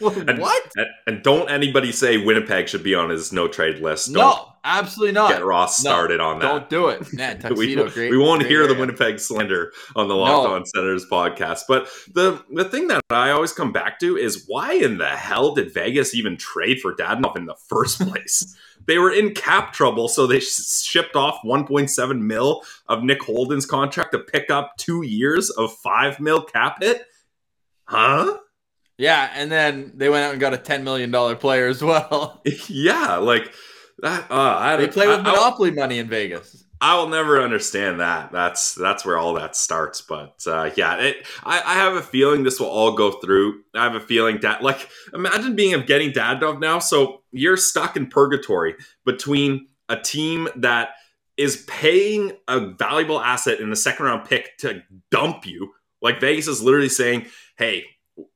And- 0.00 0.38
what? 0.38 0.70
And, 0.76 0.86
and 1.06 1.22
don't 1.22 1.50
anybody 1.50 1.92
say 1.92 2.16
Winnipeg 2.18 2.68
should 2.68 2.82
be 2.82 2.94
on 2.94 3.10
his 3.10 3.32
no 3.32 3.46
trade 3.48 3.78
list. 3.78 4.12
Don't 4.12 4.16
No, 4.22 4.48
absolutely 4.64 5.12
not. 5.12 5.30
get 5.30 5.44
Ross 5.44 5.82
No, 5.84 5.90
started 5.90 6.20
on 6.20 6.40
that. 6.40 6.46
Don't 6.48 6.70
do 6.70 6.88
it. 6.88 7.12
Man, 7.12 7.40
we, 7.56 7.74
great. 7.76 8.10
we 8.10 8.18
won't 8.18 8.44
hear 8.44 8.66
the. 8.66 8.74
Winnipeg 8.74 9.20
slander 9.20 9.72
on 9.94 10.08
the 10.08 10.14
Locked 10.16 10.48
No. 10.48 10.54
On 10.54 10.66
Senators 10.66 11.06
podcast. 11.10 11.60
But 11.68 11.88
the 12.12 12.42
the 12.52 12.64
thing 12.64 12.88
that 12.88 13.02
I 13.10 13.30
always 13.30 13.52
come 13.52 13.70
back 13.72 14.00
to 14.00 14.16
is 14.16 14.44
why 14.48 14.72
in 14.74 14.98
the 14.98 15.06
hell 15.10 15.54
did 15.54 15.72
Vegas 15.72 16.14
even 16.14 16.36
trade 16.36 16.80
for 16.80 16.94
Dadonov 16.94 17.36
in 17.36 17.46
the 17.46 17.56
first 17.68 18.00
place? 18.08 18.56
they 18.86 18.98
were 18.98 19.10
in 19.12 19.32
cap 19.32 19.72
trouble, 19.72 20.08
so 20.08 20.26
they 20.26 20.40
sh- 20.40 20.82
shipped 20.82 21.16
off 21.16 21.38
1.7 21.42 22.20
mil 22.20 22.62
of 22.86 23.02
Nick 23.02 23.22
Holden's 23.22 23.64
contract 23.64 24.12
to 24.12 24.18
pick 24.18 24.50
up 24.50 24.76
two 24.76 25.02
years 25.02 25.48
of 25.50 25.72
five 25.72 26.20
mil 26.20 26.42
cap 26.42 26.82
hit. 26.82 27.06
Huh? 27.84 28.38
Yeah, 28.98 29.30
and 29.34 29.50
then 29.50 29.92
they 29.94 30.08
went 30.08 30.24
out 30.24 30.32
and 30.32 30.40
got 30.40 30.54
a 30.54 30.58
ten 30.58 30.84
million 30.84 31.10
dollar 31.10 31.34
player 31.36 31.66
as 31.66 31.82
well. 31.82 32.42
yeah, 32.68 33.16
like 33.16 33.52
that. 33.98 34.30
Uh, 34.30 34.34
I, 34.58 34.76
They 34.76 34.88
play 34.88 35.06
with 35.08 35.20
I- 35.20 35.30
I- 35.30 35.32
monopoly 35.32 35.70
money 35.72 35.98
in 35.98 36.08
Vegas. 36.08 36.60
I 36.80 36.98
will 36.98 37.08
never 37.08 37.40
understand 37.40 38.00
that. 38.00 38.30
That's 38.30 38.74
that's 38.74 39.06
where 39.06 39.16
all 39.16 39.32
that 39.34 39.56
starts. 39.56 40.02
But 40.02 40.42
uh, 40.46 40.70
yeah, 40.76 40.96
it, 40.96 41.26
I, 41.42 41.62
I 41.62 41.74
have 41.74 41.94
a 41.94 42.02
feeling 42.02 42.42
this 42.42 42.60
will 42.60 42.66
all 42.68 42.92
go 42.92 43.12
through. 43.12 43.60
I 43.74 43.84
have 43.84 43.94
a 43.94 44.00
feeling 44.00 44.40
that, 44.42 44.62
like, 44.62 44.88
imagine 45.14 45.56
being 45.56 45.72
Evgeny 45.80 46.12
Dadonov. 46.12 46.82
So 46.82 47.22
you're 47.32 47.56
stuck 47.56 47.96
in 47.96 48.08
purgatory 48.08 48.74
between 49.06 49.68
a 49.88 49.96
team 49.98 50.48
that 50.56 50.90
is 51.38 51.64
paying 51.68 52.32
a 52.48 52.60
valuable 52.60 53.20
asset 53.20 53.60
in 53.60 53.70
the 53.70 53.76
second 53.76 54.04
round 54.06 54.28
pick 54.28 54.58
to 54.58 54.82
dump 55.10 55.46
you. 55.46 55.72
Like 56.02 56.20
Vegas 56.20 56.48
is 56.48 56.60
literally 56.62 56.90
saying, 56.90 57.26
"Hey, 57.56 57.84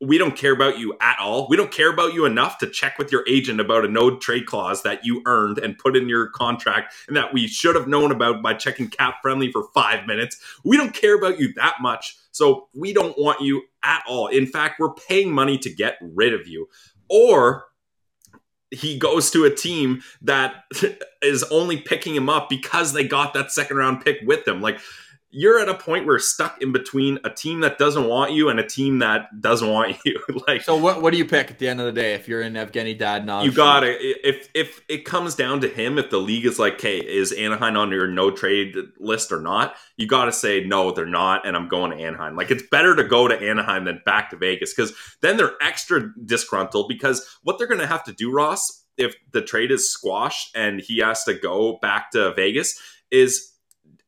we 0.01 0.19
don't 0.19 0.37
care 0.37 0.53
about 0.53 0.79
you 0.79 0.97
at 1.01 1.19
all. 1.21 1.47
We 1.49 1.57
don't 1.57 1.71
care 1.71 1.93
about 1.93 2.13
you 2.13 2.25
enough 2.25 2.59
to 2.59 2.67
check 2.69 2.99
with 2.99 3.13
your 3.13 3.25
agent 3.29 3.61
about 3.61 3.85
a 3.85 3.89
no 3.89 4.17
trade 4.17 4.47
clause 4.47 4.83
that 4.83 5.05
you 5.05 5.23
earned 5.27 5.59
and 5.59 5.79
put 5.79 5.97
in 5.97 6.09
your 6.09 6.31
contract 6.31 6.95
and 7.07 7.17
that 7.17 7.33
we 7.33 7.47
should 7.47 7.77
have 7.77 7.87
known 7.87 8.11
about 8.11 8.43
by 8.43 8.55
checking 8.55 8.89
cap 8.89 9.17
friendly 9.23 9.53
for 9.53 9.69
five 9.75 10.07
minutes. 10.07 10.37
We 10.65 10.77
don't 10.77 10.95
care 10.95 11.17
about 11.17 11.39
you 11.39 11.53
that 11.55 11.77
much. 11.81 12.17
So 12.33 12.69
we 12.75 12.93
don't 12.93 13.17
want 13.19 13.41
you 13.41 13.63
at 13.83 14.03
all. 14.09 14.27
In 14.29 14.47
fact, 14.47 14.81
we're 14.81 14.95
paying 14.95 15.33
money 15.33 15.59
to 15.59 15.71
get 15.71 15.99
rid 16.01 16.35
of 16.35 16.49
you. 16.49 16.69
Or 17.09 17.65
he 18.71 18.99
goes 18.99 19.31
to 19.31 19.45
a 19.45 19.55
team 19.55 20.03
that 20.23 20.65
is 21.23 21.45
only 21.45 21.79
picking 21.79 22.15
him 22.15 22.29
up 22.29 22.49
because 22.49 22.93
they 22.93 23.07
got 23.07 23.33
that 23.35 23.53
second 23.53 23.77
round 23.77 24.05
pick 24.05 24.19
with 24.25 24.45
them. 24.45 24.61
Like, 24.61 24.81
you're 25.31 25.61
at 25.61 25.69
a 25.69 25.75
point 25.75 26.07
where 26.07 26.19
stuck 26.19 26.63
in 26.63 26.73
between 26.73 27.19
a 27.23 27.29
team 27.29 27.61
that 27.61 27.77
doesn't 27.77 28.09
want 28.09 28.33
you 28.33 28.49
and 28.49 28.59
a 28.59 28.67
team 28.67 29.01
that 29.01 29.43
doesn't 29.43 29.69
want 29.69 29.99
you. 30.05 30.19
like 30.49 30.63
So 30.63 30.77
what 30.77 31.03
what 31.03 31.13
do 31.13 31.19
you 31.19 31.27
pick 31.27 31.51
at 31.51 31.59
the 31.59 31.69
end 31.69 31.81
of 31.81 31.87
the 31.87 31.93
day 31.93 32.15
if 32.15 32.29
you're 32.29 32.41
in 32.41 32.55
Evgeny 32.55 32.99
Dadonov? 32.99 33.45
you 33.45 33.53
got 33.53 33.81
to 33.81 33.89
if 33.91 34.49
if 34.55 34.83
it 34.89 35.05
comes 35.05 35.35
down 35.35 35.61
to 35.61 35.69
him, 35.69 35.99
if 35.99 36.11
the 36.11 36.19
league 36.19 36.47
is 36.47 36.59
like, 36.59 36.75
"Okay, 36.75 36.99
is 36.99 37.33
Anaheim 37.33 37.77
on 37.77 37.91
your 37.91 38.07
no 38.07 38.31
trade 38.31 38.75
list 38.99 39.31
or 39.31 39.41
not?" 39.41 39.75
You 39.97 40.07
got 40.07 40.27
to 40.27 40.33
say 40.33 40.65
no, 40.65 40.93
they're 40.93 41.07
not, 41.07 41.47
and 41.47 41.57
I'm 41.57 41.69
going 41.69 41.91
to 41.91 42.03
Anaheim. 42.03 42.35
Like 42.35 42.51
it's 42.51 42.65
better 42.71 42.97
to 42.97 43.05
go 43.05 43.29
to 43.29 43.37
Anaheim 43.39 43.85
than 43.85 44.01
back 44.07 44.31
to 44.31 44.37
Vegas 44.37 44.73
because 44.73 44.95
then 45.21 45.37
they're 45.37 45.55
extra 45.61 46.11
disgruntled 46.25 46.89
because 46.89 47.27
what 47.43 47.59
they're 47.59 47.67
going 47.67 47.81
to 47.81 47.87
have 47.87 48.05
to 48.05 48.13
do, 48.13 48.33
Ross, 48.33 48.85
if 48.97 49.15
the 49.33 49.43
trade 49.43 49.71
is 49.71 49.91
squashed 49.91 50.57
and 50.57 50.81
he 50.81 51.01
has 51.01 51.25
to 51.25 51.35
go 51.35 51.79
back 51.83 52.13
to 52.13 52.33
Vegas, 52.35 52.81
is 53.11 53.53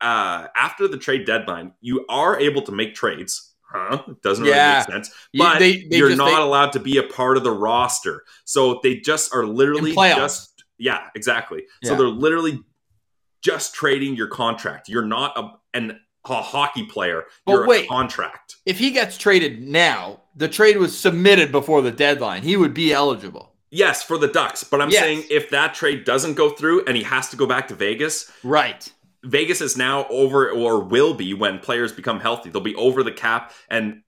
uh, 0.00 0.46
after 0.56 0.88
the 0.88 0.96
trade 0.98 1.26
deadline, 1.26 1.72
you 1.80 2.04
are 2.08 2.38
able 2.40 2.62
to 2.62 2.72
make 2.72 2.94
trades. 2.94 3.52
Huh? 3.62 4.02
Doesn't 4.22 4.44
really 4.44 4.56
make 4.56 4.84
sense. 4.86 5.10
You- 5.32 5.44
But 5.44 5.58
they- 5.60 5.84
they 5.84 5.96
you're 5.98 6.08
just- 6.08 6.18
not 6.18 6.30
they- 6.36 6.42
allowed 6.42 6.72
to 6.72 6.80
be 6.80 6.98
a 6.98 7.04
part 7.04 7.36
of 7.36 7.44
the 7.44 7.52
roster. 7.52 8.24
So 8.44 8.80
they 8.82 8.96
just 8.96 9.32
are 9.34 9.46
literally 9.46 9.94
just 9.94 10.64
yeah, 10.78 11.08
exactly. 11.14 11.64
So 11.84 11.94
they're 11.94 12.06
literally 12.08 12.64
just 13.42 13.74
trading 13.74 14.16
your 14.16 14.26
contract. 14.28 14.88
You're 14.88 15.04
not 15.06 15.38
a 15.38 15.50
an 15.76 16.00
a 16.26 16.42
hockey 16.42 16.84
player. 16.84 17.24
But 17.46 17.52
You're 17.52 17.66
wait. 17.66 17.84
a 17.84 17.88
contract. 17.88 18.56
if 18.66 18.78
he 18.78 18.90
gets 18.90 19.16
traded 19.16 19.62
now, 19.62 20.20
the 20.36 20.48
trade 20.48 20.76
was 20.76 20.98
submitted 20.98 21.50
before 21.52 21.80
the 21.80 21.90
deadline. 21.90 22.42
He 22.42 22.56
would 22.56 22.74
be 22.74 22.92
eligible. 22.92 23.54
Yes, 23.70 24.02
for 24.02 24.18
the 24.18 24.26
Ducks. 24.28 24.64
But 24.64 24.80
I'm 24.82 24.90
Yes. 24.90 25.00
saying 25.02 25.24
if 25.30 25.48
that 25.50 25.74
trade 25.74 26.04
doesn't 26.04 26.34
go 26.34 26.50
through 26.50 26.84
and 26.86 26.96
he 26.96 27.04
has 27.04 27.28
to 27.30 27.36
go 27.36 27.46
back 27.46 27.68
to 27.68 27.74
Vegas, 27.74 28.30
Right. 28.42 28.92
Vegas 29.24 29.60
is 29.60 29.76
now 29.76 30.06
over 30.08 30.50
or 30.50 30.82
will 30.82 31.14
be 31.14 31.34
when 31.34 31.58
players 31.58 31.92
become 31.92 32.20
healthy. 32.20 32.50
They'll 32.50 32.62
be 32.62 32.74
over 32.74 33.02
the 33.02 33.12
cap 33.12 33.52
and 33.68 34.02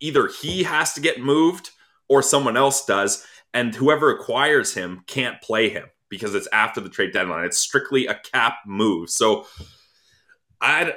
either 0.00 0.28
he 0.28 0.64
has 0.64 0.92
to 0.94 1.00
get 1.00 1.20
moved 1.20 1.70
or 2.08 2.22
someone 2.22 2.56
else 2.56 2.84
does 2.84 3.26
and 3.54 3.74
whoever 3.74 4.10
acquires 4.10 4.74
him 4.74 5.02
can't 5.06 5.40
play 5.40 5.68
him 5.68 5.86
because 6.10 6.34
it's 6.34 6.48
after 6.52 6.80
the 6.80 6.88
trade 6.90 7.12
deadline. 7.12 7.44
It's 7.44 7.58
strictly 7.58 8.06
a 8.06 8.14
cap 8.14 8.58
move. 8.66 9.08
So 9.10 9.46
I, 10.60 10.94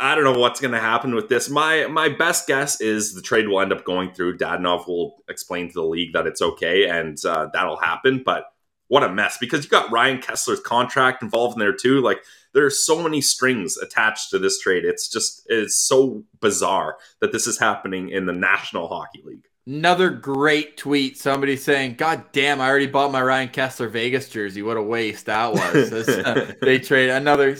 I 0.00 0.14
don't 0.14 0.24
know 0.24 0.38
what's 0.38 0.60
going 0.60 0.72
to 0.72 0.80
happen 0.80 1.14
with 1.14 1.28
this. 1.28 1.48
My 1.48 1.86
my 1.86 2.08
best 2.08 2.46
guess 2.46 2.80
is 2.80 3.14
the 3.14 3.22
trade 3.22 3.48
will 3.48 3.60
end 3.60 3.72
up 3.72 3.84
going 3.84 4.12
through. 4.12 4.38
Dadonov 4.38 4.86
will 4.88 5.16
explain 5.28 5.68
to 5.68 5.74
the 5.74 5.84
league 5.84 6.12
that 6.14 6.26
it's 6.26 6.42
okay, 6.42 6.88
and 6.88 7.16
uh, 7.24 7.48
that'll 7.52 7.76
happen. 7.76 8.22
But 8.24 8.46
what 8.92 9.02
a 9.02 9.08
mess 9.08 9.38
because 9.38 9.64
you 9.64 9.70
got 9.70 9.90
Ryan 9.90 10.18
Kesler's 10.18 10.60
contract 10.60 11.22
involved 11.22 11.54
in 11.54 11.60
there 11.60 11.72
too. 11.72 12.02
Like 12.02 12.22
there 12.52 12.66
are 12.66 12.70
so 12.70 13.02
many 13.02 13.22
strings 13.22 13.78
attached 13.78 14.28
to 14.28 14.38
this 14.38 14.60
trade. 14.60 14.84
It's 14.84 15.08
just 15.08 15.46
it's 15.46 15.76
so 15.76 16.24
bizarre 16.42 16.98
that 17.22 17.32
this 17.32 17.46
is 17.46 17.58
happening 17.58 18.10
in 18.10 18.26
the 18.26 18.34
National 18.34 18.88
Hockey 18.88 19.22
League. 19.24 19.46
Another 19.66 20.10
great 20.10 20.76
tweet. 20.76 21.16
Somebody 21.16 21.56
saying, 21.56 21.94
"God 21.94 22.32
damn, 22.32 22.60
I 22.60 22.68
already 22.68 22.86
bought 22.86 23.12
my 23.12 23.22
Ryan 23.22 23.48
Kessler 23.48 23.88
Vegas 23.88 24.28
jersey. 24.28 24.60
What 24.60 24.76
a 24.76 24.82
waste 24.82 25.24
that 25.24 25.54
was." 25.54 26.08
Uh, 26.22 26.52
they 26.60 26.78
trade 26.78 27.08
another 27.08 27.56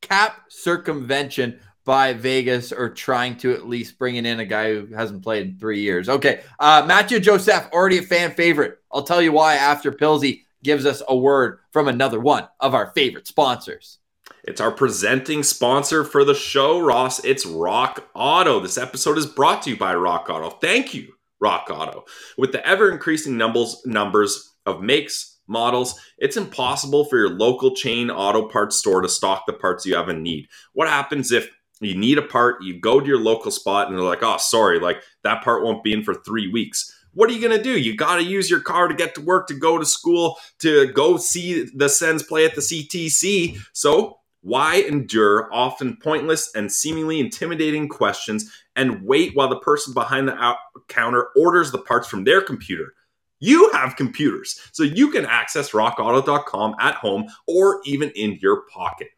cap 0.00 0.40
circumvention 0.48 1.60
by 1.90 2.12
Vegas, 2.12 2.70
or 2.70 2.88
trying 2.88 3.36
to 3.36 3.52
at 3.52 3.66
least 3.66 3.98
bringing 3.98 4.24
in 4.24 4.38
a 4.38 4.44
guy 4.44 4.72
who 4.72 4.86
hasn't 4.94 5.24
played 5.24 5.44
in 5.44 5.58
three 5.58 5.80
years. 5.80 6.08
Okay, 6.08 6.40
uh, 6.60 6.84
Mathieu 6.86 7.18
Joseph, 7.18 7.68
already 7.72 7.98
a 7.98 8.02
fan 8.02 8.30
favorite. 8.30 8.78
I'll 8.92 9.02
tell 9.02 9.20
you 9.20 9.32
why 9.32 9.56
after 9.56 9.90
Pilsy 9.90 10.44
gives 10.62 10.86
us 10.86 11.02
a 11.08 11.16
word 11.16 11.58
from 11.72 11.88
another 11.88 12.20
one 12.20 12.46
of 12.60 12.74
our 12.74 12.92
favorite 12.92 13.26
sponsors. 13.26 13.98
It's 14.44 14.60
our 14.60 14.70
presenting 14.70 15.42
sponsor 15.42 16.04
for 16.04 16.24
the 16.24 16.32
show, 16.32 16.78
Ross. 16.78 17.24
It's 17.24 17.44
Rock 17.44 18.08
Auto. 18.14 18.60
This 18.60 18.78
episode 18.78 19.18
is 19.18 19.26
brought 19.26 19.62
to 19.62 19.70
you 19.70 19.76
by 19.76 19.96
Rock 19.96 20.28
Auto. 20.30 20.50
Thank 20.50 20.94
you, 20.94 21.14
Rock 21.40 21.70
Auto. 21.72 22.04
With 22.38 22.52
the 22.52 22.64
ever 22.64 22.92
increasing 22.92 23.36
numbers 23.36 23.82
numbers 23.84 24.54
of 24.64 24.80
makes, 24.80 25.40
models, 25.50 26.00
it's 26.16 26.36
impossible 26.36 27.04
for 27.06 27.18
your 27.18 27.30
local 27.30 27.74
chain 27.74 28.10
auto 28.10 28.48
parts 28.48 28.76
store 28.76 29.02
to 29.02 29.08
stock 29.08 29.44
the 29.46 29.52
parts 29.52 29.84
you 29.84 29.96
have 29.96 30.08
in 30.08 30.22
need. 30.22 30.46
What 30.72 30.88
happens 30.88 31.32
if 31.32 31.50
you 31.80 31.96
need 31.96 32.18
a 32.18 32.22
part, 32.22 32.62
you 32.62 32.78
go 32.78 33.00
to 33.00 33.06
your 33.06 33.20
local 33.20 33.50
spot 33.50 33.88
and 33.88 33.96
they're 33.96 34.04
like, 34.04 34.22
"Oh, 34.22 34.36
sorry, 34.38 34.78
like 34.78 35.02
that 35.24 35.42
part 35.42 35.62
won't 35.62 35.82
be 35.82 35.92
in 35.92 36.04
for 36.04 36.14
3 36.14 36.48
weeks." 36.48 36.94
What 37.12 37.28
are 37.28 37.32
you 37.32 37.40
going 37.40 37.56
to 37.56 37.62
do? 37.62 37.76
You 37.76 37.96
got 37.96 38.16
to 38.16 38.22
use 38.22 38.48
your 38.48 38.60
car 38.60 38.86
to 38.86 38.94
get 38.94 39.16
to 39.16 39.20
work, 39.20 39.48
to 39.48 39.54
go 39.54 39.78
to 39.78 39.84
school, 39.84 40.38
to 40.60 40.86
go 40.92 41.16
see 41.16 41.64
the 41.74 41.88
Sens 41.88 42.22
play 42.22 42.44
at 42.44 42.54
the 42.54 42.60
CTC. 42.60 43.58
So, 43.72 44.18
why 44.42 44.76
endure 44.76 45.52
often 45.52 45.96
pointless 45.96 46.54
and 46.54 46.70
seemingly 46.70 47.18
intimidating 47.18 47.88
questions 47.88 48.50
and 48.76 49.02
wait 49.02 49.34
while 49.34 49.48
the 49.48 49.58
person 49.58 49.92
behind 49.92 50.28
the 50.28 50.54
counter 50.88 51.28
orders 51.36 51.72
the 51.72 51.78
parts 51.78 52.06
from 52.06 52.24
their 52.24 52.40
computer? 52.40 52.94
You 53.40 53.70
have 53.72 53.96
computers, 53.96 54.60
so 54.72 54.82
you 54.82 55.10
can 55.10 55.26
access 55.26 55.70
rockauto.com 55.70 56.76
at 56.78 56.94
home 56.94 57.26
or 57.46 57.80
even 57.84 58.10
in 58.10 58.38
your 58.40 58.62
pocket. 58.72 59.08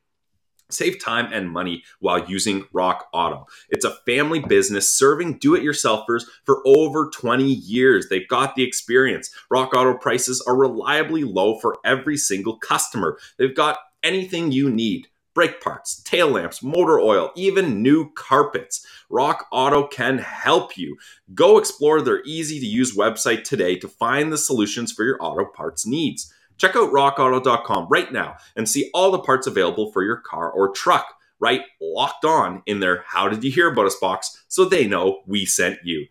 Save 0.73 1.03
time 1.03 1.33
and 1.33 1.51
money 1.51 1.85
while 2.01 2.25
using 2.29 2.67
Rock 2.73 3.09
Auto. 3.13 3.47
It's 3.69 3.85
a 3.85 3.97
family 4.07 4.41
business 4.41 4.93
serving 4.93 5.39
do 5.39 5.55
it 5.55 5.63
yourselfers 5.63 6.25
for 6.45 6.63
over 6.67 7.11
20 7.11 7.45
years. 7.45 8.09
They've 8.09 8.29
got 8.29 8.55
the 8.55 8.65
experience. 8.65 9.31
Rock 9.51 9.75
Auto 9.75 9.97
prices 9.97 10.43
are 10.47 10.57
reliably 10.57 11.25
low 11.25 11.59
for 11.59 11.79
every 11.85 12.17
single 12.17 12.57
customer. 12.57 13.19
They've 13.39 13.55
got 13.55 13.79
anything 14.03 14.53
you 14.53 14.71
need 14.71 15.09
brake 15.35 15.61
parts, 15.61 16.03
tail 16.03 16.29
lamps, 16.29 16.63
motor 16.63 17.01
oil, 17.01 17.31
even 17.37 17.83
new 17.83 18.11
carpets. 18.13 18.87
Rock 19.09 19.47
Auto 19.51 19.87
can 19.87 20.19
help 20.19 20.77
you. 20.77 20.97
Go 21.35 21.59
explore 21.59 22.03
their 22.03 22.23
easy 22.25 22.61
to 22.61 22.67
use 22.67 22.97
website 22.97 23.45
today 23.45 23.77
to 23.77 23.89
find 23.89 24.33
the 24.33 24.39
solutions 24.39 24.93
for 24.93 25.05
your 25.05 25.23
auto 25.23 25.45
parts 25.45 25.87
needs. 25.87 26.33
Check 26.63 26.77
out 26.77 26.93
rockauto.com 26.93 27.89
right 27.91 28.13
now 28.13 28.37
and 28.55 28.69
see 28.69 28.89
all 28.95 29.11
the 29.11 29.19
parts 29.19 29.49
available 29.49 29.91
for 29.91 30.05
your 30.05 30.19
car 30.19 30.49
or 30.49 30.71
truck. 30.71 31.13
Right 31.41 31.63
locked 31.81 32.25
on 32.25 32.63
in 32.67 32.79
their 32.79 33.03
How 33.05 33.29
Did 33.29 33.43
You 33.43 33.51
Hear 33.51 33.73
About 33.73 33.87
Us 33.87 33.97
box 33.97 34.45
so 34.47 34.65
they 34.65 34.87
know 34.87 35.23
we 35.27 35.45
sent 35.45 35.81
you. 35.83 36.07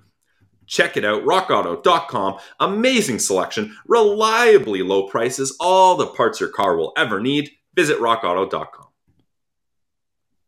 Check 0.66 0.98
it 0.98 1.06
out, 1.06 1.24
rockauto.com. 1.24 2.40
Amazing 2.60 3.20
selection, 3.20 3.78
reliably 3.88 4.84
low 4.84 5.08
prices, 5.08 5.56
all 5.58 5.96
the 5.96 6.08
parts 6.08 6.42
your 6.42 6.50
car 6.50 6.76
will 6.76 6.92
ever 6.98 7.22
need. 7.22 7.50
Visit 7.74 8.00
rockauto.com. 8.00 8.88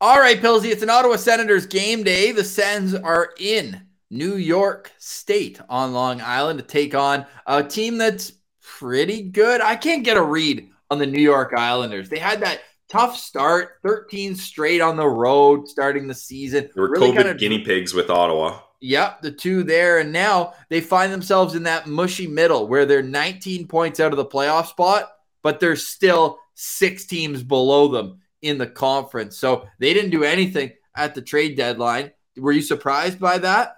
All 0.01 0.19
right, 0.19 0.41
Pilsy, 0.41 0.65
it's 0.65 0.83
an 0.83 0.89
Ottawa 0.89 1.15
Senators 1.15 1.65
game 1.65 2.03
day. 2.03 2.33
The 2.33 2.43
Sens 2.43 2.93
are 2.93 3.29
in 3.39 3.83
New 4.09 4.35
York 4.35 4.91
State 4.97 5.61
on 5.69 5.93
Long 5.93 6.19
Island 6.19 6.59
to 6.59 6.65
take 6.65 6.93
on 6.93 7.25
a 7.47 7.63
team 7.63 7.97
that's 7.97 8.33
pretty 8.63 9.23
good. 9.23 9.61
I 9.61 9.75
can't 9.75 10.03
get 10.03 10.17
a 10.17 10.23
read 10.23 10.69
on 10.89 10.99
the 10.99 11.05
New 11.05 11.21
York 11.21 11.53
Islanders. 11.55 12.09
They 12.09 12.19
had 12.19 12.41
that 12.41 12.61
tough 12.89 13.17
start, 13.17 13.79
13 13.83 14.35
straight 14.35 14.81
on 14.81 14.95
the 14.95 15.07
road 15.07 15.67
starting 15.67 16.07
the 16.07 16.13
season. 16.13 16.69
They 16.73 16.81
were 16.81 16.91
really 16.91 17.11
COVID 17.11 17.15
kind 17.15 17.29
of, 17.29 17.37
guinea 17.37 17.63
pigs 17.63 17.93
with 17.93 18.09
Ottawa. 18.09 18.59
Yep, 18.81 19.21
the 19.21 19.31
two 19.31 19.63
there. 19.63 19.99
And 19.99 20.11
now 20.11 20.53
they 20.69 20.81
find 20.81 21.11
themselves 21.11 21.55
in 21.55 21.63
that 21.63 21.87
mushy 21.87 22.27
middle 22.27 22.67
where 22.67 22.85
they're 22.85 23.01
19 23.01 23.67
points 23.67 23.99
out 23.99 24.11
of 24.11 24.17
the 24.17 24.25
playoff 24.25 24.67
spot, 24.67 25.09
but 25.41 25.59
there's 25.59 25.87
still 25.87 26.39
six 26.53 27.05
teams 27.05 27.41
below 27.43 27.87
them 27.87 28.19
in 28.41 28.57
the 28.57 28.67
conference. 28.67 29.37
So 29.37 29.65
they 29.79 29.93
didn't 29.93 30.11
do 30.11 30.23
anything 30.23 30.73
at 30.95 31.15
the 31.15 31.21
trade 31.21 31.57
deadline. 31.57 32.11
Were 32.37 32.51
you 32.51 32.61
surprised 32.61 33.19
by 33.19 33.37
that? 33.39 33.75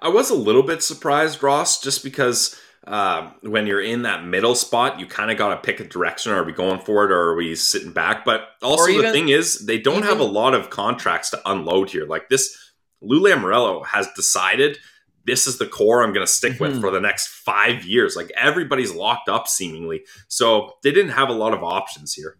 I 0.00 0.08
was 0.08 0.30
a 0.30 0.34
little 0.34 0.62
bit 0.62 0.82
surprised, 0.82 1.42
Ross, 1.42 1.80
just 1.80 2.04
because 2.04 2.58
uh, 2.88 3.30
when 3.42 3.66
you're 3.66 3.82
in 3.82 4.02
that 4.02 4.24
middle 4.24 4.54
spot, 4.54 4.98
you 4.98 5.06
kind 5.06 5.30
of 5.30 5.36
got 5.36 5.50
to 5.50 5.56
pick 5.58 5.78
a 5.78 5.84
direction. 5.84 6.32
Are 6.32 6.42
we 6.42 6.52
going 6.52 6.80
for 6.80 7.04
it 7.04 7.12
or 7.12 7.20
are 7.30 7.36
we 7.36 7.54
sitting 7.54 7.92
back? 7.92 8.24
But 8.24 8.48
also, 8.62 8.90
even, 8.90 9.04
the 9.04 9.12
thing 9.12 9.28
is, 9.28 9.66
they 9.66 9.78
don't 9.78 9.98
even, 9.98 10.08
have 10.08 10.20
a 10.20 10.24
lot 10.24 10.54
of 10.54 10.70
contracts 10.70 11.30
to 11.30 11.40
unload 11.44 11.90
here. 11.90 12.06
Like 12.06 12.30
this, 12.30 12.56
Lou 13.02 13.20
Lamoriello 13.20 13.84
has 13.86 14.08
decided 14.16 14.78
this 15.26 15.46
is 15.46 15.58
the 15.58 15.66
core 15.66 16.02
I'm 16.02 16.14
going 16.14 16.26
to 16.26 16.32
stick 16.32 16.58
with 16.58 16.72
mm-hmm. 16.72 16.80
for 16.80 16.90
the 16.90 17.00
next 17.00 17.28
five 17.28 17.84
years. 17.84 18.16
Like 18.16 18.32
everybody's 18.34 18.92
locked 18.92 19.28
up 19.28 19.46
seemingly. 19.46 20.04
So 20.28 20.76
they 20.82 20.90
didn't 20.90 21.12
have 21.12 21.28
a 21.28 21.34
lot 21.34 21.52
of 21.52 21.62
options 21.62 22.14
here. 22.14 22.38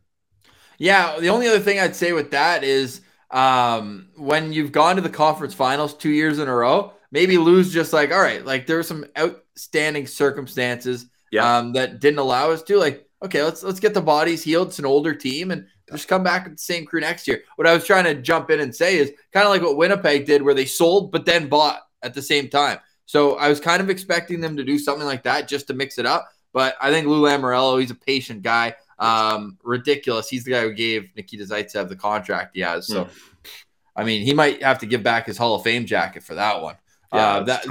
Yeah. 0.78 1.20
The 1.20 1.28
only 1.28 1.46
other 1.46 1.60
thing 1.60 1.78
I'd 1.78 1.94
say 1.94 2.12
with 2.12 2.30
that 2.30 2.64
is 2.64 3.02
um, 3.30 4.08
when 4.16 4.54
you've 4.54 4.72
gone 4.72 4.96
to 4.96 5.02
the 5.02 5.10
conference 5.10 5.52
finals 5.52 5.92
two 5.92 6.08
years 6.08 6.38
in 6.38 6.48
a 6.48 6.54
row, 6.54 6.94
maybe 7.10 7.38
Lou's 7.38 7.72
just 7.72 7.92
like, 7.92 8.12
all 8.12 8.20
right, 8.20 8.44
like 8.44 8.66
there 8.66 8.76
were 8.76 8.82
some 8.82 9.06
outstanding 9.18 10.06
circumstances 10.06 11.06
yeah. 11.30 11.58
um, 11.58 11.72
that 11.72 12.00
didn't 12.00 12.18
allow 12.18 12.50
us 12.50 12.62
to. 12.64 12.76
Like, 12.76 13.06
okay, 13.22 13.42
let's 13.42 13.62
let's 13.62 13.80
get 13.80 13.94
the 13.94 14.00
bodies 14.00 14.42
healed. 14.42 14.68
It's 14.68 14.78
an 14.78 14.86
older 14.86 15.14
team 15.14 15.50
and 15.50 15.66
just 15.90 16.08
come 16.08 16.22
back 16.22 16.44
with 16.44 16.54
the 16.54 16.62
same 16.62 16.84
crew 16.84 17.00
next 17.00 17.26
year. 17.26 17.42
What 17.56 17.66
I 17.66 17.74
was 17.74 17.84
trying 17.84 18.04
to 18.04 18.14
jump 18.14 18.50
in 18.50 18.60
and 18.60 18.74
say 18.74 18.98
is 18.98 19.12
kind 19.32 19.46
of 19.46 19.50
like 19.50 19.62
what 19.62 19.76
Winnipeg 19.76 20.26
did, 20.26 20.42
where 20.42 20.54
they 20.54 20.66
sold 20.66 21.12
but 21.12 21.26
then 21.26 21.48
bought 21.48 21.80
at 22.02 22.14
the 22.14 22.22
same 22.22 22.48
time. 22.48 22.78
So 23.06 23.36
I 23.36 23.48
was 23.48 23.58
kind 23.58 23.80
of 23.80 23.88
expecting 23.88 24.40
them 24.40 24.56
to 24.56 24.64
do 24.64 24.78
something 24.78 25.06
like 25.06 25.22
that 25.22 25.48
just 25.48 25.66
to 25.68 25.74
mix 25.74 25.98
it 25.98 26.06
up. 26.06 26.28
But 26.52 26.76
I 26.80 26.90
think 26.90 27.06
Lou 27.06 27.22
Lamoriello, 27.22 27.80
he's 27.80 27.90
a 27.90 27.94
patient 27.94 28.42
guy. 28.42 28.74
Um, 28.98 29.58
ridiculous. 29.62 30.28
He's 30.28 30.44
the 30.44 30.50
guy 30.50 30.62
who 30.62 30.74
gave 30.74 31.08
Nikita 31.16 31.44
Zaitsev 31.44 31.88
the 31.88 31.96
contract 31.96 32.54
he 32.54 32.62
has. 32.62 32.86
So, 32.86 33.04
mm. 33.04 33.10
I 33.96 34.04
mean, 34.04 34.22
he 34.22 34.34
might 34.34 34.62
have 34.62 34.78
to 34.80 34.86
give 34.86 35.02
back 35.02 35.26
his 35.26 35.38
Hall 35.38 35.54
of 35.54 35.62
Fame 35.62 35.86
jacket 35.86 36.22
for 36.22 36.34
that 36.34 36.60
one. 36.60 36.76
Yeah, 37.12 37.36
uh, 37.36 37.42
that, 37.44 37.66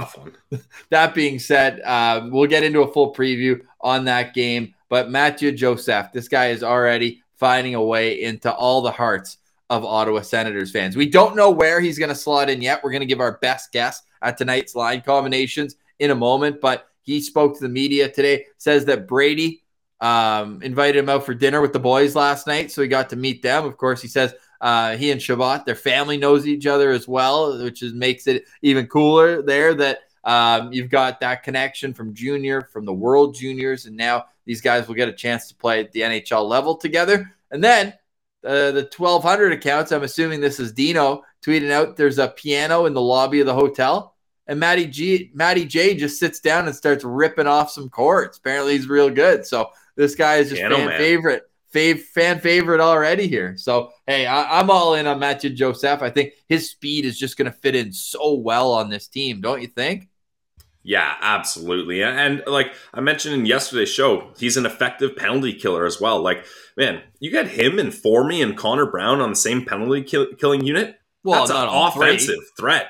that 0.90 1.14
being 1.14 1.38
said, 1.38 1.80
uh, 1.82 2.28
we'll 2.30 2.48
get 2.48 2.64
into 2.64 2.82
a 2.82 2.92
full 2.92 3.14
preview 3.14 3.60
on 3.80 4.04
that 4.06 4.34
game. 4.34 4.74
But 4.88 5.10
Mathieu 5.10 5.52
Joseph, 5.52 6.12
this 6.12 6.28
guy 6.28 6.48
is 6.48 6.62
already 6.62 7.22
finding 7.36 7.74
a 7.74 7.82
way 7.82 8.22
into 8.22 8.52
all 8.52 8.82
the 8.82 8.90
hearts 8.90 9.38
of 9.70 9.84
Ottawa 9.84 10.22
Senators 10.22 10.72
fans. 10.72 10.96
We 10.96 11.08
don't 11.08 11.36
know 11.36 11.50
where 11.50 11.80
he's 11.80 11.98
going 11.98 12.08
to 12.08 12.14
slot 12.14 12.50
in 12.50 12.62
yet. 12.62 12.82
We're 12.82 12.90
going 12.90 13.00
to 13.00 13.06
give 13.06 13.20
our 13.20 13.38
best 13.38 13.70
guess 13.70 14.02
at 14.22 14.38
tonight's 14.38 14.74
line 14.74 15.02
combinations 15.02 15.76
in 15.98 16.10
a 16.10 16.14
moment. 16.14 16.60
But 16.60 16.88
he 17.02 17.20
spoke 17.20 17.54
to 17.54 17.60
the 17.60 17.68
media 17.68 18.10
today, 18.10 18.46
says 18.56 18.84
that 18.86 19.06
Brady 19.06 19.62
um, 20.00 20.62
invited 20.62 20.98
him 20.98 21.08
out 21.08 21.26
for 21.26 21.34
dinner 21.34 21.60
with 21.60 21.72
the 21.72 21.78
boys 21.78 22.16
last 22.16 22.46
night. 22.46 22.70
So 22.70 22.82
he 22.82 22.88
got 22.88 23.10
to 23.10 23.16
meet 23.16 23.42
them. 23.42 23.64
Of 23.64 23.76
course, 23.76 24.00
he 24.00 24.08
says 24.08 24.34
uh, 24.60 24.96
he 24.96 25.10
and 25.10 25.22
Chabot, 25.22 25.64
their 25.64 25.74
family 25.74 26.16
knows 26.16 26.46
each 26.46 26.66
other 26.66 26.90
as 26.90 27.06
well, 27.06 27.62
which 27.62 27.82
is 27.82 27.94
makes 27.94 28.26
it 28.26 28.44
even 28.62 28.86
cooler 28.86 29.42
there 29.42 29.74
that 29.74 30.00
um, 30.24 30.72
you've 30.72 30.90
got 30.90 31.20
that 31.20 31.42
connection 31.42 31.94
from 31.94 32.14
junior, 32.14 32.62
from 32.62 32.84
the 32.84 32.92
World 32.92 33.34
Juniors, 33.34 33.86
and 33.86 33.96
now 33.96 34.26
these 34.44 34.60
guys 34.60 34.88
will 34.88 34.94
get 34.94 35.08
a 35.08 35.12
chance 35.12 35.48
to 35.48 35.54
play 35.54 35.80
at 35.80 35.92
the 35.92 36.00
NHL 36.00 36.48
level 36.48 36.76
together. 36.76 37.32
And 37.50 37.62
then 37.62 37.94
uh, 38.44 38.72
the 38.72 38.90
1200 38.94 39.52
accounts, 39.52 39.92
I'm 39.92 40.02
assuming 40.02 40.40
this 40.40 40.60
is 40.60 40.72
Dino 40.72 41.22
tweeting 41.44 41.70
out 41.70 41.96
there's 41.96 42.18
a 42.18 42.28
piano 42.28 42.86
in 42.86 42.94
the 42.94 43.00
lobby 43.00 43.40
of 43.40 43.46
the 43.46 43.54
hotel. 43.54 44.16
And 44.46 44.58
Matty 44.58 44.86
G, 44.86 45.30
Matty 45.34 45.66
J 45.66 45.94
just 45.94 46.18
sits 46.18 46.40
down 46.40 46.66
and 46.66 46.74
starts 46.74 47.04
ripping 47.04 47.46
off 47.46 47.70
some 47.70 47.90
chords. 47.90 48.38
Apparently, 48.38 48.72
he's 48.72 48.88
real 48.88 49.10
good. 49.10 49.46
So 49.46 49.70
this 49.94 50.14
guy 50.14 50.36
is 50.36 50.48
just 50.48 50.60
piano 50.60 50.76
fan 50.76 50.86
man. 50.88 50.98
favorite 50.98 51.47
fav- 51.74 52.00
fan 52.00 52.40
favorite 52.40 52.80
already 52.80 53.26
here. 53.28 53.56
So 53.56 53.90
hey, 54.06 54.26
I- 54.26 54.60
am 54.60 54.70
all 54.70 54.94
in 54.94 55.06
on 55.06 55.18
Mathieu 55.18 55.50
Joseph. 55.50 56.02
I 56.02 56.10
think 56.10 56.32
his 56.48 56.70
speed 56.70 57.04
is 57.04 57.18
just 57.18 57.36
going 57.36 57.50
to 57.50 57.56
fit 57.58 57.74
in 57.74 57.92
so 57.92 58.34
well 58.34 58.72
on 58.72 58.90
this 58.90 59.08
team, 59.08 59.40
don't 59.40 59.60
you 59.60 59.68
think? 59.68 60.08
Yeah, 60.82 61.16
absolutely. 61.20 62.02
And 62.02 62.42
like 62.46 62.72
I 62.94 63.00
mentioned 63.00 63.34
in 63.34 63.44
yesterday's 63.46 63.90
show, 63.90 64.32
he's 64.38 64.56
an 64.56 64.64
effective 64.64 65.16
penalty 65.16 65.52
killer 65.52 65.84
as 65.84 66.00
well. 66.00 66.22
Like, 66.22 66.46
man, 66.76 67.02
you 67.20 67.30
get 67.30 67.48
him 67.48 67.78
and 67.78 67.92
Formy 67.92 68.40
and 68.40 68.56
Connor 68.56 68.86
Brown 68.86 69.20
on 69.20 69.30
the 69.30 69.36
same 69.36 69.66
penalty 69.66 70.02
kill- 70.02 70.32
killing 70.34 70.64
unit. 70.64 70.96
Well, 71.24 71.46
that's 71.46 71.50
an 71.50 71.68
offensive 71.68 72.36
three. 72.36 72.46
threat. 72.58 72.86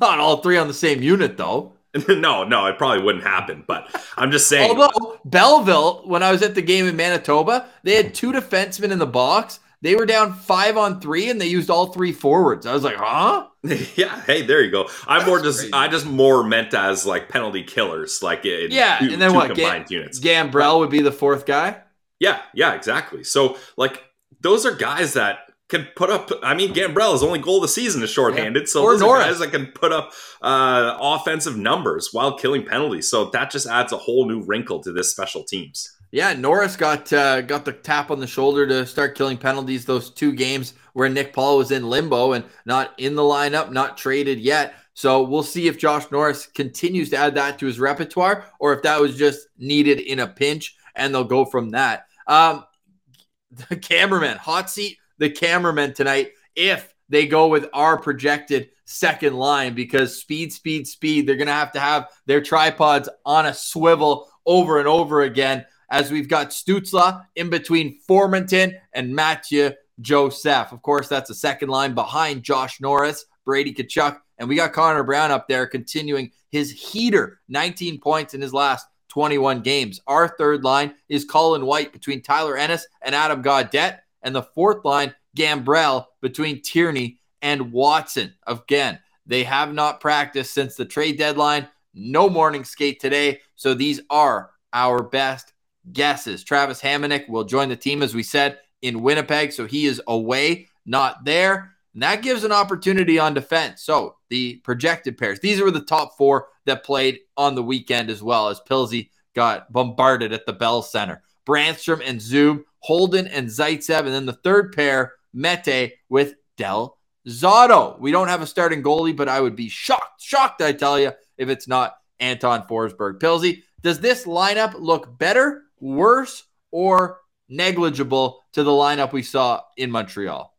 Not 0.00 0.18
all 0.20 0.36
three 0.38 0.56
on 0.56 0.68
the 0.68 0.74
same 0.74 1.02
unit, 1.02 1.36
though. 1.36 1.75
no, 2.08 2.44
no, 2.44 2.66
it 2.66 2.78
probably 2.78 3.02
wouldn't 3.02 3.24
happen. 3.24 3.64
But 3.66 3.88
I'm 4.16 4.30
just 4.30 4.48
saying. 4.48 4.70
Although 4.70 5.20
Belleville, 5.24 6.02
when 6.06 6.22
I 6.22 6.32
was 6.32 6.42
at 6.42 6.54
the 6.54 6.62
game 6.62 6.86
in 6.86 6.96
Manitoba, 6.96 7.66
they 7.82 7.94
had 7.94 8.14
two 8.14 8.32
defensemen 8.32 8.90
in 8.90 8.98
the 8.98 9.06
box. 9.06 9.60
They 9.82 9.94
were 9.94 10.06
down 10.06 10.32
five 10.32 10.76
on 10.76 11.00
three, 11.00 11.28
and 11.30 11.40
they 11.40 11.46
used 11.46 11.70
all 11.70 11.86
three 11.92 12.12
forwards. 12.12 12.66
I 12.66 12.72
was 12.72 12.82
like, 12.82 12.96
huh? 12.96 13.46
yeah. 13.94 14.20
Hey, 14.22 14.42
there 14.42 14.62
you 14.62 14.70
go. 14.70 14.88
I'm 15.06 15.18
That's 15.18 15.28
more 15.28 15.40
just 15.40 15.58
crazy. 15.60 15.72
I 15.72 15.88
just 15.88 16.06
more 16.06 16.42
meant 16.42 16.74
as 16.74 17.06
like 17.06 17.28
penalty 17.28 17.62
killers, 17.62 18.22
like 18.22 18.44
in 18.44 18.70
yeah. 18.70 18.98
Two, 18.98 19.12
and 19.12 19.20
then 19.20 19.34
what? 19.34 19.54
Combined 19.54 19.86
Gam- 19.86 19.98
units. 19.98 20.18
Gambrell 20.18 20.78
would 20.80 20.90
be 20.90 21.02
the 21.02 21.12
fourth 21.12 21.46
guy. 21.46 21.82
Yeah, 22.18 22.40
yeah, 22.54 22.74
exactly. 22.74 23.22
So 23.22 23.58
like 23.76 24.02
those 24.40 24.64
are 24.64 24.74
guys 24.74 25.12
that 25.12 25.40
can 25.68 25.88
put 25.96 26.10
up. 26.10 26.30
I 26.42 26.54
mean, 26.54 26.72
Gambrell's 26.72 27.22
only 27.22 27.38
goal 27.38 27.56
of 27.56 27.62
the 27.62 27.68
season 27.68 28.02
is 28.02 28.10
shorthanded, 28.10 28.64
yeah. 28.64 28.68
so 28.68 28.84
or 28.84 28.96
those 28.96 29.24
guys 29.24 29.38
that 29.40 29.50
can 29.50 29.66
put 29.66 29.92
up 29.92 30.12
uh, 30.42 30.96
offensive 31.00 31.56
numbers 31.56 32.10
while 32.12 32.36
killing 32.36 32.64
penalties. 32.64 33.10
So 33.10 33.30
that 33.30 33.50
just 33.50 33.66
adds 33.66 33.92
a 33.92 33.96
whole 33.96 34.28
new 34.28 34.42
wrinkle 34.42 34.82
to 34.82 34.92
this 34.92 35.10
special 35.10 35.44
teams. 35.44 35.92
Yeah, 36.12 36.34
Norris 36.34 36.76
got 36.76 37.12
uh, 37.12 37.42
got 37.42 37.64
the 37.64 37.72
tap 37.72 38.10
on 38.10 38.20
the 38.20 38.26
shoulder 38.26 38.66
to 38.66 38.86
start 38.86 39.16
killing 39.16 39.36
penalties. 39.36 39.84
Those 39.84 40.10
two 40.10 40.32
games 40.32 40.74
where 40.92 41.08
Nick 41.08 41.32
Paul 41.32 41.58
was 41.58 41.72
in 41.72 41.88
limbo 41.88 42.32
and 42.32 42.44
not 42.64 42.94
in 42.98 43.16
the 43.16 43.22
lineup, 43.22 43.72
not 43.72 43.98
traded 43.98 44.38
yet. 44.38 44.74
So 44.94 45.22
we'll 45.22 45.42
see 45.42 45.66
if 45.66 45.76
Josh 45.76 46.10
Norris 46.10 46.46
continues 46.46 47.10
to 47.10 47.18
add 47.18 47.34
that 47.34 47.58
to 47.58 47.66
his 47.66 47.78
repertoire, 47.78 48.46
or 48.58 48.72
if 48.72 48.82
that 48.82 48.98
was 48.98 49.18
just 49.18 49.48
needed 49.58 50.00
in 50.00 50.20
a 50.20 50.26
pinch, 50.26 50.76
and 50.94 51.12
they'll 51.12 51.24
go 51.24 51.44
from 51.44 51.70
that. 51.70 52.06
Um, 52.26 52.64
the 53.68 53.76
cameraman, 53.76 54.38
hot 54.38 54.70
seat 54.70 54.98
the 55.18 55.30
cameramen 55.30 55.94
tonight 55.94 56.32
if 56.54 56.94
they 57.08 57.26
go 57.26 57.48
with 57.48 57.68
our 57.72 57.98
projected 57.98 58.70
second 58.84 59.34
line 59.34 59.74
because 59.74 60.20
speed, 60.20 60.52
speed, 60.52 60.86
speed. 60.86 61.26
They're 61.26 61.36
going 61.36 61.46
to 61.46 61.52
have 61.52 61.72
to 61.72 61.80
have 61.80 62.08
their 62.26 62.40
tripods 62.40 63.08
on 63.24 63.46
a 63.46 63.54
swivel 63.54 64.28
over 64.44 64.78
and 64.78 64.88
over 64.88 65.22
again 65.22 65.64
as 65.90 66.10
we've 66.10 66.28
got 66.28 66.50
Stützle 66.50 67.24
in 67.36 67.50
between 67.50 67.98
Formenton 68.08 68.74
and 68.92 69.14
Mathieu 69.14 69.72
Joseph. 70.00 70.72
Of 70.72 70.82
course, 70.82 71.08
that's 71.08 71.28
the 71.28 71.34
second 71.34 71.68
line 71.68 71.94
behind 71.94 72.42
Josh 72.42 72.80
Norris, 72.80 73.24
Brady 73.44 73.72
Tkachuk, 73.72 74.18
and 74.38 74.48
we 74.48 74.56
got 74.56 74.72
Connor 74.72 75.04
Brown 75.04 75.30
up 75.30 75.48
there 75.48 75.66
continuing 75.66 76.30
his 76.50 76.70
heater, 76.70 77.40
19 77.48 78.00
points 78.00 78.34
in 78.34 78.40
his 78.40 78.52
last 78.52 78.86
21 79.08 79.62
games. 79.62 80.00
Our 80.06 80.28
third 80.28 80.64
line 80.64 80.94
is 81.08 81.24
Colin 81.24 81.64
White 81.64 81.92
between 81.92 82.22
Tyler 82.22 82.56
Ennis 82.56 82.86
and 83.02 83.14
Adam 83.14 83.42
Gaudette 83.42 84.00
and 84.22 84.34
the 84.34 84.42
fourth 84.42 84.84
line, 84.84 85.14
Gambrell, 85.36 86.06
between 86.20 86.62
Tierney 86.62 87.18
and 87.42 87.72
Watson. 87.72 88.34
Again, 88.46 88.98
they 89.26 89.44
have 89.44 89.72
not 89.72 90.00
practiced 90.00 90.54
since 90.54 90.76
the 90.76 90.84
trade 90.84 91.18
deadline. 91.18 91.68
No 91.94 92.28
morning 92.28 92.64
skate 92.64 93.00
today. 93.00 93.40
So 93.54 93.74
these 93.74 94.00
are 94.10 94.50
our 94.72 95.02
best 95.02 95.52
guesses. 95.92 96.44
Travis 96.44 96.80
Hamonic 96.80 97.28
will 97.28 97.44
join 97.44 97.68
the 97.68 97.76
team, 97.76 98.02
as 98.02 98.14
we 98.14 98.22
said, 98.22 98.58
in 98.82 99.02
Winnipeg. 99.02 99.52
So 99.52 99.66
he 99.66 99.86
is 99.86 100.00
away, 100.06 100.68
not 100.84 101.24
there. 101.24 101.72
And 101.94 102.02
that 102.02 102.22
gives 102.22 102.44
an 102.44 102.52
opportunity 102.52 103.18
on 103.18 103.34
defense. 103.34 103.82
So 103.82 104.16
the 104.28 104.56
projected 104.56 105.16
pairs, 105.16 105.40
these 105.40 105.60
are 105.60 105.70
the 105.70 105.80
top 105.80 106.16
four 106.16 106.48
that 106.66 106.84
played 106.84 107.20
on 107.36 107.54
the 107.54 107.62
weekend 107.62 108.10
as 108.10 108.22
well 108.22 108.48
as 108.48 108.60
Pilsy 108.68 109.10
got 109.34 109.72
bombarded 109.72 110.32
at 110.32 110.46
the 110.46 110.52
Bell 110.52 110.82
Center. 110.82 111.22
Brannstrom 111.46 112.02
and 112.04 112.20
Zub 112.20 112.64
Holden 112.86 113.26
and 113.26 113.48
Zaitsev. 113.48 113.98
And 113.98 114.14
then 114.14 114.26
the 114.26 114.32
third 114.32 114.72
pair, 114.72 115.14
Mete 115.34 115.94
with 116.08 116.34
Del 116.56 116.96
Zotto. 117.26 117.98
We 117.98 118.12
don't 118.12 118.28
have 118.28 118.42
a 118.42 118.46
starting 118.46 118.80
goalie, 118.80 119.16
but 119.16 119.28
I 119.28 119.40
would 119.40 119.56
be 119.56 119.68
shocked, 119.68 120.22
shocked, 120.22 120.62
I 120.62 120.72
tell 120.72 120.96
you, 120.96 121.10
if 121.36 121.48
it's 121.48 121.66
not 121.66 121.96
Anton 122.20 122.62
Forsberg. 122.68 123.18
Pilsy, 123.18 123.64
does 123.82 123.98
this 123.98 124.24
lineup 124.24 124.74
look 124.78 125.18
better, 125.18 125.62
worse, 125.80 126.44
or 126.70 127.18
negligible 127.48 128.44
to 128.52 128.62
the 128.62 128.70
lineup 128.70 129.12
we 129.12 129.22
saw 129.22 129.62
in 129.76 129.90
Montreal? 129.90 130.54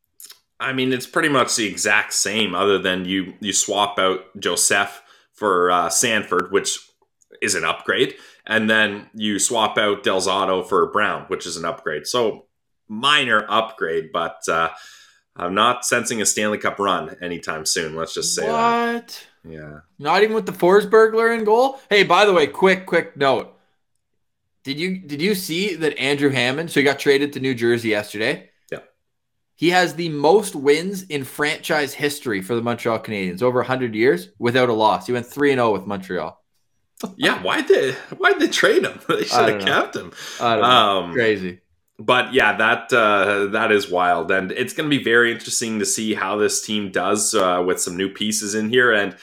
I 0.60 0.74
mean, 0.74 0.92
it's 0.92 1.08
pretty 1.08 1.30
much 1.30 1.56
the 1.56 1.68
exact 1.68 2.14
same, 2.14 2.54
other 2.54 2.78
than 2.78 3.06
you 3.06 3.36
you 3.40 3.54
swap 3.54 4.00
out 4.00 4.20
Joseph 4.38 5.02
for 5.32 5.72
uh, 5.72 5.90
Sanford, 5.90 6.52
which 6.52 6.78
is 7.42 7.56
an 7.56 7.64
upgrade, 7.64 8.16
and 8.48 8.70
then 8.70 9.10
you 9.14 9.38
swap 9.38 9.78
out 9.78 10.04
Del 10.04 10.22
Zotto 10.22 10.68
for 10.68 10.88
Brown, 10.88 11.26
which 11.28 11.46
is 11.46 11.58
an 11.58 11.66
upgrade. 11.66 12.08
So 12.08 12.46
minor 12.88 13.46
upgrade, 13.50 14.12
but 14.14 14.42
uh, 14.48 14.70
I'm 15.36 15.54
not 15.54 15.86
sensing 15.86 16.22
a 16.22 16.26
Stanley 16.26 16.58
Cup 16.58 16.80
run 16.80 17.18
anytime 17.22 17.66
soon. 17.66 17.96
Let's 17.96 18.14
just 18.14 18.34
say 18.34 18.48
that. 18.48 18.94
what? 18.94 19.28
Yeah. 19.44 19.80
Not 20.00 20.24
even 20.24 20.34
with 20.34 20.46
the 20.46 20.54
Forsbergler 20.54 21.38
in 21.38 21.44
goal. 21.44 21.80
Hey, 21.90 22.04
by 22.04 22.26
the 22.26 22.34
way, 22.34 22.48
quick, 22.48 22.86
quick 22.86 23.18
note. 23.18 23.54
Did 24.64 24.80
you 24.80 24.98
did 24.98 25.22
you 25.22 25.34
see 25.36 25.76
that 25.76 25.98
Andrew 25.98 26.30
Hammond? 26.30 26.72
So 26.72 26.80
he 26.80 26.84
got 26.84 27.00
traded 27.00 27.32
to 27.34 27.40
New 27.40 27.56
Jersey 27.56 27.90
yesterday. 27.90 28.50
Yeah. 28.70 28.80
He 29.56 29.70
has 29.70 29.94
the 29.96 30.10
most 30.10 30.56
wins 30.56 31.04
in 31.04 31.24
franchise 31.24 31.94
history 31.94 32.42
for 32.42 32.54
the 32.54 32.62
Montreal 32.62 33.00
Canadiens 33.00 33.42
over 33.42 33.60
100 33.60 33.96
years 33.96 34.30
without 34.40 34.68
a 34.68 34.74
loss. 34.74 35.08
He 35.08 35.14
went 35.14 35.26
3 35.26 35.52
and 35.52 35.60
0 35.60 35.72
with 35.72 35.86
Montreal. 35.86 36.38
Yeah. 37.16 37.42
why 37.44 37.62
did 37.62 37.96
they 37.96 38.16
Why'd 38.16 38.40
they 38.40 38.48
trade 38.48 38.84
him? 38.84 39.00
They 39.08 39.26
should 39.26 39.50
have 39.50 39.62
kept 39.62 39.96
him. 39.96 40.12
I 40.40 40.54
don't 40.56 40.62
know. 40.62 40.68
Um, 40.68 41.14
Crazy. 41.14 41.60
but 42.00 42.34
yeah, 42.34 42.58
that 42.58 42.94
uh, 42.94 43.48
that 43.48 43.72
is 43.72 43.90
wild, 43.90 44.32
and 44.32 44.52
it's 44.52 44.74
going 44.74 44.90
to 44.90 44.98
be 44.98 45.04
very 45.04 45.32
interesting 45.32 45.80
to 45.80 45.86
see 45.86 46.14
how 46.14 46.38
this 46.38 46.62
team 46.62 46.92
does 46.92 47.34
uh, 47.34 47.64
with 47.66 47.82
some 47.82 47.98
new 47.98 48.10
pieces 48.10 48.56
in 48.56 48.70
here. 48.70 48.94
And 48.94 49.16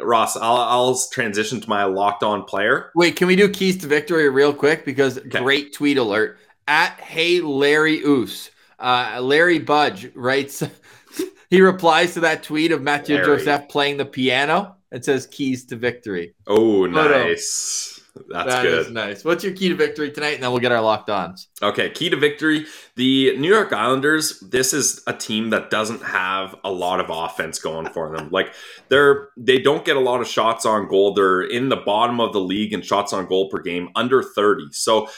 Ross, 0.00 0.36
I'll, 0.36 0.56
I'll 0.56 1.00
transition 1.12 1.60
to 1.60 1.68
my 1.68 1.84
locked 1.84 2.22
on 2.22 2.44
player. 2.44 2.90
Wait, 2.94 3.16
can 3.16 3.26
we 3.28 3.36
do 3.36 3.48
keys 3.48 3.78
to 3.78 3.86
victory 3.86 4.28
real 4.28 4.52
quick? 4.52 4.84
Because 4.84 5.18
great 5.18 5.72
tweet 5.72 5.98
alert 5.98 6.38
at 6.66 6.98
Hey 7.00 7.40
Larry 7.40 8.00
Oos. 8.00 8.50
Uh, 8.78 9.20
Larry 9.22 9.60
Budge 9.60 10.10
writes, 10.14 10.62
he 11.50 11.60
replies 11.60 12.14
to 12.14 12.20
that 12.20 12.42
tweet 12.42 12.72
of 12.72 12.82
Mathieu 12.82 13.16
Larry. 13.16 13.38
Joseph 13.38 13.68
playing 13.68 13.96
the 13.98 14.04
piano 14.04 14.73
and 14.94 15.04
says 15.04 15.26
keys 15.26 15.66
to 15.66 15.76
victory. 15.76 16.34
Oh, 16.46 16.86
nice. 16.86 18.00
That's 18.28 18.46
That 18.48 18.62
good. 18.62 18.78
is 18.78 18.90
nice. 18.92 19.24
What's 19.24 19.42
your 19.42 19.52
key 19.54 19.68
to 19.70 19.74
victory 19.74 20.12
tonight? 20.12 20.34
And 20.34 20.42
then 20.44 20.52
we'll 20.52 20.60
get 20.60 20.70
our 20.70 20.80
locked 20.80 21.10
ons. 21.10 21.48
Okay, 21.60 21.90
key 21.90 22.10
to 22.10 22.16
victory. 22.16 22.64
The 22.94 23.36
New 23.36 23.52
York 23.52 23.72
Islanders, 23.72 24.38
this 24.38 24.72
is 24.72 25.02
a 25.08 25.12
team 25.12 25.50
that 25.50 25.68
doesn't 25.68 26.00
have 26.00 26.54
a 26.62 26.70
lot 26.70 27.00
of 27.00 27.06
offense 27.10 27.58
going 27.58 27.90
for 27.90 28.16
them. 28.16 28.28
Like 28.30 28.54
they're 28.88 29.30
they 29.36 29.58
don't 29.58 29.84
get 29.84 29.96
a 29.96 30.00
lot 30.00 30.20
of 30.20 30.28
shots 30.28 30.64
on 30.64 30.86
goal. 30.86 31.12
They're 31.12 31.42
in 31.42 31.70
the 31.70 31.76
bottom 31.76 32.20
of 32.20 32.32
the 32.32 32.40
league 32.40 32.72
in 32.72 32.82
shots 32.82 33.12
on 33.12 33.26
goal 33.26 33.48
per 33.50 33.58
game, 33.60 33.88
under 33.96 34.22
30. 34.22 34.68
So 34.70 35.08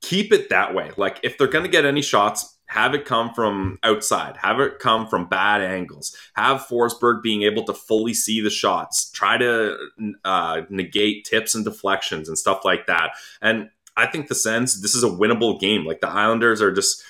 keep 0.00 0.32
it 0.32 0.48
that 0.48 0.74
way. 0.74 0.92
Like 0.96 1.20
if 1.22 1.36
they're 1.36 1.48
going 1.48 1.64
to 1.66 1.70
get 1.70 1.84
any 1.84 2.00
shots, 2.00 2.55
have 2.66 2.94
it 2.94 3.04
come 3.04 3.32
from 3.32 3.78
outside, 3.82 4.36
have 4.38 4.60
it 4.60 4.78
come 4.78 5.06
from 5.06 5.28
bad 5.28 5.62
angles, 5.62 6.16
have 6.34 6.66
Forsberg 6.66 7.22
being 7.22 7.42
able 7.42 7.64
to 7.64 7.72
fully 7.72 8.14
see 8.14 8.40
the 8.40 8.50
shots, 8.50 9.10
try 9.10 9.38
to 9.38 9.76
uh, 10.24 10.62
negate 10.68 11.24
tips 11.24 11.54
and 11.54 11.64
deflections 11.64 12.28
and 12.28 12.38
stuff 12.38 12.64
like 12.64 12.86
that. 12.86 13.12
And 13.40 13.70
I 13.96 14.06
think 14.06 14.28
the 14.28 14.34
Sens, 14.34 14.82
this 14.82 14.94
is 14.94 15.04
a 15.04 15.08
winnable 15.08 15.60
game. 15.60 15.84
Like 15.84 16.00
the 16.00 16.08
Islanders 16.08 16.60
are 16.60 16.72
just, 16.72 17.02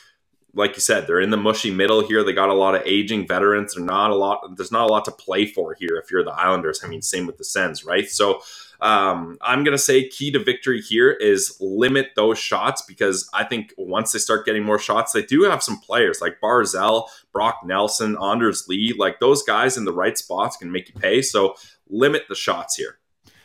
like 0.54 0.74
you 0.74 0.80
said, 0.80 1.06
they're 1.06 1.20
in 1.20 1.30
the 1.30 1.36
mushy 1.36 1.70
middle 1.70 2.06
here. 2.06 2.22
They 2.22 2.32
got 2.32 2.48
a 2.48 2.54
lot 2.54 2.74
of 2.74 2.82
aging 2.86 3.26
veterans. 3.26 3.74
They're 3.74 3.84
not 3.84 4.10
a 4.10 4.14
lot. 4.14 4.56
There's 4.56 4.72
not 4.72 4.88
a 4.88 4.92
lot 4.92 5.04
to 5.06 5.10
play 5.10 5.46
for 5.46 5.74
here 5.78 5.96
if 6.02 6.10
you're 6.10 6.24
the 6.24 6.32
Islanders. 6.32 6.82
I 6.84 6.88
mean, 6.88 7.02
same 7.02 7.26
with 7.26 7.38
the 7.38 7.44
Sens, 7.44 7.84
right? 7.84 8.08
So 8.08 8.40
um, 8.80 9.38
I'm 9.40 9.64
gonna 9.64 9.78
say 9.78 10.08
key 10.08 10.30
to 10.32 10.38
victory 10.38 10.80
here 10.80 11.10
is 11.10 11.56
limit 11.60 12.10
those 12.16 12.38
shots 12.38 12.82
because 12.82 13.28
I 13.32 13.44
think 13.44 13.72
once 13.78 14.12
they 14.12 14.18
start 14.18 14.44
getting 14.46 14.62
more 14.64 14.78
shots, 14.78 15.12
they 15.12 15.22
do 15.22 15.42
have 15.44 15.62
some 15.62 15.78
players 15.78 16.20
like 16.20 16.40
Barzal, 16.42 17.08
Brock 17.32 17.60
Nelson, 17.64 18.16
Anders 18.22 18.66
Lee. 18.68 18.94
Like 18.96 19.20
those 19.20 19.42
guys 19.42 19.76
in 19.76 19.84
the 19.84 19.92
right 19.92 20.16
spots 20.18 20.56
can 20.56 20.70
make 20.70 20.88
you 20.88 20.94
pay. 20.94 21.22
So 21.22 21.54
limit 21.88 22.24
the 22.28 22.34
shots 22.34 22.76
here. 22.76 22.98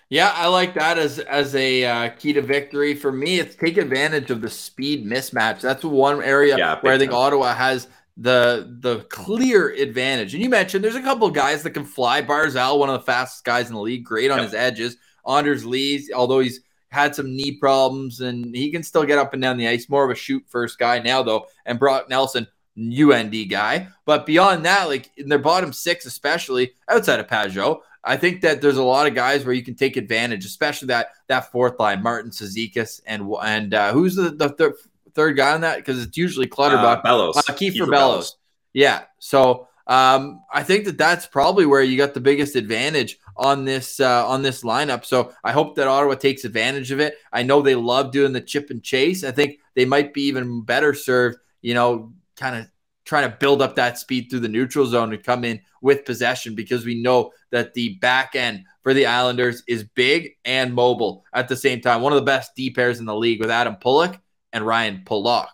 Yeah, 0.09 0.33
I 0.35 0.47
like 0.47 0.73
that 0.73 0.97
as 0.97 1.19
as 1.19 1.55
a 1.55 1.85
uh, 1.85 2.09
key 2.09 2.33
to 2.33 2.41
victory 2.41 2.95
for 2.95 3.13
me. 3.13 3.39
It's 3.39 3.55
take 3.55 3.77
advantage 3.77 4.29
of 4.29 4.41
the 4.41 4.49
speed 4.49 5.05
mismatch. 5.05 5.61
That's 5.61 5.85
one 5.85 6.21
area 6.21 6.57
Yeah, 6.57 6.79
where 6.81 6.93
I 6.93 6.97
think 6.97 7.11
time. 7.11 7.19
Ottawa 7.21 7.53
has 7.53 7.87
the 8.17 8.75
the 8.81 9.05
clear 9.05 9.69
advantage. 9.69 10.33
And 10.33 10.43
you 10.43 10.49
mentioned 10.49 10.83
there's 10.83 10.95
a 10.95 11.01
couple 11.01 11.27
of 11.27 11.33
guys 11.33 11.63
that 11.63 11.69
can 11.71 11.85
fly. 11.85 12.21
Barzal, 12.21 12.77
one 12.77 12.89
of 12.89 12.99
the 12.99 13.05
fastest 13.05 13.45
guys 13.45 13.69
in 13.69 13.73
the 13.73 13.79
league, 13.79 14.03
great 14.03 14.29
on 14.29 14.39
Yep. 14.39 14.45
his 14.47 14.53
edges. 14.53 14.97
Anders 15.27 15.65
Lee, 15.65 16.09
although 16.13 16.39
he's 16.39 16.61
had 16.89 17.15
some 17.15 17.35
knee 17.35 17.53
problems 17.53 18.19
and 18.19 18.53
he 18.53 18.69
can 18.71 18.83
still 18.83 19.05
get 19.05 19.17
up 19.17 19.33
and 19.33 19.41
down 19.41 19.57
the 19.57 19.67
ice, 19.67 19.87
more 19.89 20.03
of 20.03 20.11
a 20.11 20.15
shoot 20.15 20.43
first 20.47 20.77
guy 20.77 20.99
now 20.99 21.23
though. 21.23 21.47
And 21.65 21.79
Brock 21.79 22.09
Nelson, 22.09 22.47
UND 22.77 23.49
guy. 23.49 23.87
But 24.05 24.25
beyond 24.25 24.65
that, 24.65 24.87
like 24.87 25.09
in 25.17 25.29
their 25.29 25.39
bottom 25.39 25.71
six, 25.73 26.05
especially 26.05 26.73
outside 26.89 27.19
of 27.19 27.27
Pageau, 27.27 27.79
I 28.03 28.17
think 28.17 28.41
that 28.41 28.61
there's 28.61 28.77
a 28.77 28.83
lot 28.83 29.07
of 29.07 29.13
guys 29.13 29.45
where 29.45 29.53
you 29.53 29.63
can 29.63 29.75
take 29.75 29.95
advantage, 29.95 30.45
especially 30.45 30.87
that 30.87 31.09
that 31.27 31.51
fourth 31.51 31.79
line, 31.79 32.01
Martin 32.01 32.31
Cizikas 32.31 32.99
and 33.05 33.31
and 33.43 33.73
uh, 33.73 33.93
who's 33.93 34.15
the, 34.15 34.31
the 34.31 34.49
thir- 34.49 34.75
third 35.13 35.37
guy 35.37 35.53
on 35.53 35.61
that? 35.61 35.77
Because 35.77 36.01
it's 36.01 36.17
usually 36.17 36.47
Clutterbuck, 36.47 36.99
Uh, 36.99 37.01
Bellows, 37.03 37.37
uh, 37.37 37.41
Kiefer 37.53 37.89
Bellows. 37.89 38.37
Yeah. 38.73 39.03
So 39.19 39.67
um, 39.87 40.43
I 40.53 40.63
think 40.63 40.85
that 40.85 40.97
that's 40.97 41.25
probably 41.27 41.65
where 41.65 41.81
you 41.81 41.97
got 41.97 42.13
the 42.13 42.19
biggest 42.19 42.55
advantage 42.55 43.17
on 43.35 43.65
this 43.65 43.99
uh, 43.99 44.27
on 44.27 44.41
this 44.41 44.63
lineup. 44.63 45.05
So 45.05 45.33
I 45.43 45.51
hope 45.51 45.75
that 45.75 45.87
Ottawa 45.87 46.15
takes 46.15 46.45
advantage 46.45 46.91
of 46.91 46.99
it. 46.99 47.15
I 47.31 47.43
know 47.43 47.61
they 47.61 47.75
love 47.75 48.11
doing 48.11 48.33
the 48.33 48.41
chip 48.41 48.69
and 48.69 48.83
chase. 48.83 49.23
I 49.23 49.31
think 49.31 49.59
they 49.75 49.85
might 49.85 50.13
be 50.13 50.23
even 50.23 50.63
better 50.63 50.93
served, 50.93 51.37
you 51.61 51.73
know, 51.73 52.13
kind 52.35 52.55
of 52.55 52.67
trying 53.05 53.29
to 53.29 53.37
build 53.37 53.61
up 53.61 53.75
that 53.75 53.97
speed 53.97 54.27
through 54.29 54.39
the 54.39 54.47
neutral 54.47 54.85
zone 54.85 55.13
and 55.13 55.23
come 55.23 55.43
in 55.43 55.59
with 55.81 56.05
possession 56.05 56.55
because 56.55 56.85
we 56.85 57.01
know 57.01 57.31
that 57.49 57.73
the 57.73 57.95
back 57.95 58.35
end 58.35 58.63
for 58.83 58.93
the 58.93 59.05
Islanders 59.05 59.63
is 59.67 59.83
big 59.83 60.31
and 60.45 60.73
mobile 60.73 61.25
at 61.33 61.47
the 61.47 61.55
same 61.55 61.81
time. 61.81 62.01
One 62.01 62.13
of 62.13 62.19
the 62.19 62.25
best 62.25 62.55
D 62.55 62.69
pairs 62.69 62.99
in 62.99 63.05
the 63.05 63.15
league 63.15 63.39
with 63.39 63.51
Adam 63.51 63.75
Pelech 63.75 64.19
and 64.53 64.65
Ryan 64.65 65.01
Pulock. 65.05 65.49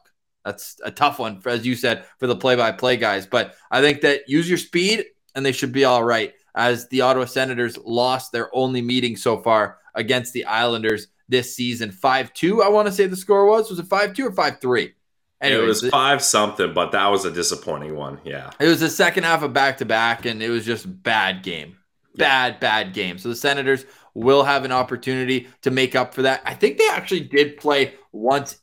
That's 0.48 0.80
a 0.86 0.92
tough 0.92 1.20
one, 1.20 1.42
for, 1.42 1.50
as 1.50 1.66
you 1.66 1.76
said, 1.76 2.06
for 2.20 2.26
the 2.26 2.38
play-by-play 2.38 2.96
guys. 2.96 3.28
But 3.28 3.56
I 3.70 3.82
think 3.82 4.00
that 4.02 4.30
use 4.30 4.48
your 4.48 4.58
speed, 4.58 5.04
and 5.36 5.46
they 5.46 5.52
should 5.52 5.74
be 5.74 5.84
all 5.84 6.06
right. 6.06 6.34
As 6.56 6.88
the 6.88 7.02
Ottawa 7.02 7.26
Senators 7.26 7.78
lost 7.78 8.32
their 8.32 8.50
only 8.56 8.82
meeting 8.82 9.18
so 9.18 9.40
far 9.40 9.78
against 9.94 10.32
the 10.32 10.46
Islanders 10.46 11.08
this 11.28 11.54
season, 11.54 11.92
five-two. 11.92 12.64
I 12.64 12.70
want 12.70 12.88
to 12.88 12.94
say 12.94 13.08
the 13.08 13.18
score 13.18 13.46
was 13.46 13.70
was 13.70 13.80
it 13.80 13.88
five-two 13.88 14.26
or 14.26 14.32
five-three? 14.32 14.94
it 15.42 15.62
was 15.62 15.88
five 15.90 16.24
something, 16.24 16.74
but 16.74 16.94
that 16.94 17.08
was 17.08 17.26
a 17.26 17.32
disappointing 17.32 17.96
one. 17.96 18.20
Yeah. 18.24 18.50
It 18.60 18.68
was 18.68 18.80
the 18.80 18.90
second 18.90 19.26
half 19.26 19.44
of 19.44 19.52
back 19.52 19.78
to 19.80 19.86
back, 19.86 20.26
and 20.26 20.42
it 20.42 20.50
was 20.50 20.66
just 20.66 21.04
bad 21.04 21.44
game. 21.44 21.78
Bad, 22.16 22.62
bad 22.62 22.94
game. 22.94 23.18
So 23.18 23.30
the 23.30 23.36
Senators 23.36 23.86
will 24.16 24.44
have 24.44 24.66
an 24.66 24.72
opportunity 24.72 25.48
to 25.62 25.72
make 25.72 25.94
up 25.94 26.16
for 26.16 26.24
that. 26.24 26.42
I 26.46 26.56
think 26.56 26.78
they 26.78 26.88
actually 26.90 27.20
did 27.20 27.58
play 27.58 27.94
once 28.12 28.58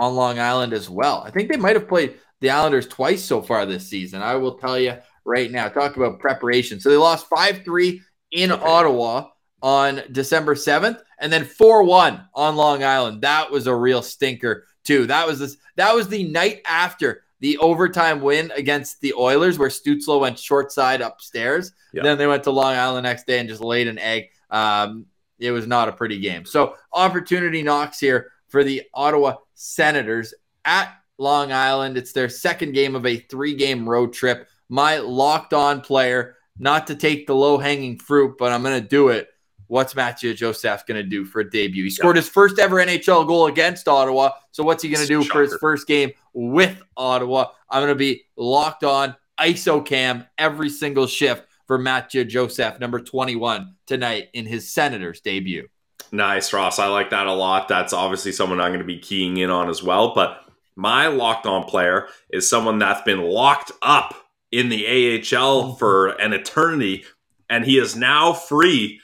on 0.00 0.14
Long 0.16 0.38
Island 0.38 0.72
as 0.72 0.88
well. 0.88 1.22
I 1.24 1.30
think 1.30 1.50
they 1.50 1.58
might 1.58 1.76
have 1.76 1.86
played 1.86 2.16
the 2.40 2.48
Islanders 2.50 2.88
twice 2.88 3.22
so 3.22 3.42
far 3.42 3.66
this 3.66 3.86
season. 3.86 4.22
I 4.22 4.34
will 4.34 4.54
tell 4.54 4.78
you 4.78 4.96
right 5.26 5.50
now. 5.50 5.68
Talk 5.68 5.96
about 5.96 6.18
preparation. 6.18 6.80
So 6.80 6.88
they 6.88 6.96
lost 6.96 7.28
5 7.28 7.62
3 7.62 8.00
in 8.32 8.50
Okay. 8.50 8.64
Ottawa 8.64 9.28
on 9.62 10.00
December 10.10 10.54
7th 10.54 11.00
and 11.20 11.30
then 11.30 11.44
4 11.44 11.82
1 11.84 12.28
on 12.34 12.56
Long 12.56 12.82
Island. 12.82 13.20
That 13.22 13.50
was 13.50 13.66
a 13.66 13.74
real 13.74 14.00
stinker, 14.00 14.64
too. 14.84 15.04
That 15.06 15.26
was 15.26 15.38
this, 15.38 15.58
that 15.76 15.94
was 15.94 16.08
the 16.08 16.24
night 16.24 16.62
after 16.66 17.22
the 17.40 17.58
overtime 17.58 18.22
win 18.22 18.50
against 18.56 19.02
the 19.02 19.12
Oilers, 19.12 19.58
where 19.58 19.68
Stützle 19.68 20.20
went 20.20 20.38
short 20.38 20.72
side 20.72 21.02
upstairs. 21.02 21.72
Yeah. 21.92 22.02
Then 22.04 22.16
they 22.16 22.26
went 22.26 22.44
to 22.44 22.50
Long 22.50 22.74
Island 22.74 23.04
next 23.04 23.26
day 23.26 23.38
and 23.38 23.48
just 23.48 23.60
laid 23.62 23.86
an 23.86 23.98
egg. 23.98 24.30
Um, 24.50 25.06
it 25.38 25.50
was 25.50 25.66
not 25.66 25.88
a 25.88 25.92
pretty 25.92 26.18
game. 26.20 26.46
So 26.46 26.74
opportunity 26.92 27.62
knocks 27.62 27.98
here 28.00 28.30
for 28.50 28.64
the 28.64 28.82
Ottawa 28.92 29.36
Senators 29.54 30.34
at 30.64 30.92
Long 31.18 31.52
Island. 31.52 31.96
It's 31.96 32.12
their 32.12 32.28
second 32.28 32.72
game 32.72 32.94
of 32.94 33.06
a 33.06 33.16
three-game 33.16 33.88
road 33.88 34.12
trip. 34.12 34.48
My 34.68 34.98
locked-on 34.98 35.80
player, 35.80 36.36
not 36.58 36.86
to 36.88 36.94
take 36.94 37.26
the 37.26 37.34
low-hanging 37.34 37.98
fruit, 37.98 38.36
but 38.38 38.52
I'm 38.52 38.62
going 38.62 38.80
to 38.80 38.88
do 38.88 39.08
it. 39.08 39.28
What's 39.66 39.94
Mathieu 39.94 40.34
Joseph 40.34 40.84
going 40.84 41.00
to 41.00 41.08
do 41.08 41.24
for 41.24 41.40
a 41.40 41.48
debut? 41.48 41.84
He 41.84 41.90
scored 41.90 42.16
his 42.16 42.28
first 42.28 42.58
ever 42.58 42.76
NHL 42.76 43.26
goal 43.26 43.46
against 43.46 43.86
Ottawa. 43.86 44.30
So 44.50 44.64
what's 44.64 44.82
he 44.82 44.88
going 44.90 45.06
to 45.06 45.08
do 45.08 45.22
for 45.22 45.42
his 45.42 45.56
first 45.60 45.86
game 45.86 46.10
with 46.32 46.82
Ottawa? 46.96 47.46
I'm 47.68 47.80
going 47.80 47.92
to 47.92 47.94
be 47.94 48.24
locked 48.36 48.82
on 48.82 49.14
ISO 49.38 49.84
cam 49.86 50.26
every 50.38 50.70
single 50.70 51.06
shift 51.06 51.44
for 51.68 51.78
Mathieu 51.78 52.24
Joseph, 52.24 52.80
number 52.80 52.98
21 52.98 53.76
tonight 53.86 54.28
in 54.34 54.44
his 54.44 54.72
Senators 54.72 55.20
debut. 55.20 55.68
Nice, 56.12 56.52
Ross. 56.52 56.78
I 56.78 56.88
like 56.88 57.10
that 57.10 57.26
a 57.26 57.32
lot. 57.32 57.68
That's 57.68 57.92
obviously 57.92 58.32
someone 58.32 58.60
I'm 58.60 58.70
going 58.70 58.80
to 58.80 58.84
be 58.84 58.98
keying 58.98 59.36
in 59.36 59.50
on 59.50 59.68
as 59.68 59.82
well. 59.82 60.14
But 60.14 60.44
my 60.76 61.06
locked 61.08 61.46
on 61.46 61.64
player 61.64 62.08
is 62.30 62.48
someone 62.48 62.78
that's 62.78 63.02
been 63.02 63.22
locked 63.22 63.72
up 63.82 64.14
in 64.50 64.68
the 64.68 64.86
AHL 64.86 65.62
mm-hmm. 65.62 65.78
for 65.78 66.08
an 66.08 66.32
eternity, 66.32 67.04
and 67.48 67.64
he 67.64 67.78
is 67.78 67.96
now 67.96 68.32
free. 68.32 69.00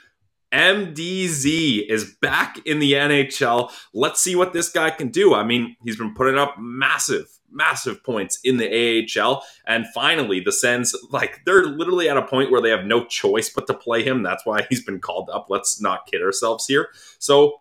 MDZ 0.53 1.87
is 1.89 2.17
back 2.23 2.59
in 2.65 2.79
the 2.79 2.95
NHL. 2.95 3.71
Let's 3.93 4.21
see 4.21 4.37
what 4.37 4.53
this 4.53 4.69
guy 4.69 4.91
can 4.91 5.09
do. 5.09 5.35
I 5.35 5.45
mean, 5.45 5.77
he's 5.85 5.97
been 5.97 6.15
putting 6.15 6.39
up 6.39 6.57
massive, 6.59 7.27
massive 7.57 8.05
points 8.05 8.39
in 8.45 8.59
the 8.59 9.09
AHL. 9.19 9.43
And 9.67 9.87
finally, 9.95 10.41
the 10.41 10.53
Sens, 10.53 10.95
like, 11.11 11.41
they're 11.45 11.65
literally 11.65 12.09
at 12.09 12.17
a 12.17 12.23
point 12.23 12.51
where 12.51 12.61
they 12.61 12.71
have 12.71 12.85
no 12.85 13.05
choice 13.05 13.49
but 13.49 13.67
to 13.67 13.75
play 13.75 14.05
him. 14.05 14.23
That's 14.23 14.45
why 14.45 14.67
he's 14.69 14.85
been 14.85 15.01
called 15.01 15.31
up. 15.33 15.47
Let's 15.49 15.81
not 15.81 16.07
kid 16.07 16.23
ourselves 16.23 16.67
here. 16.67 16.89
So 17.19 17.61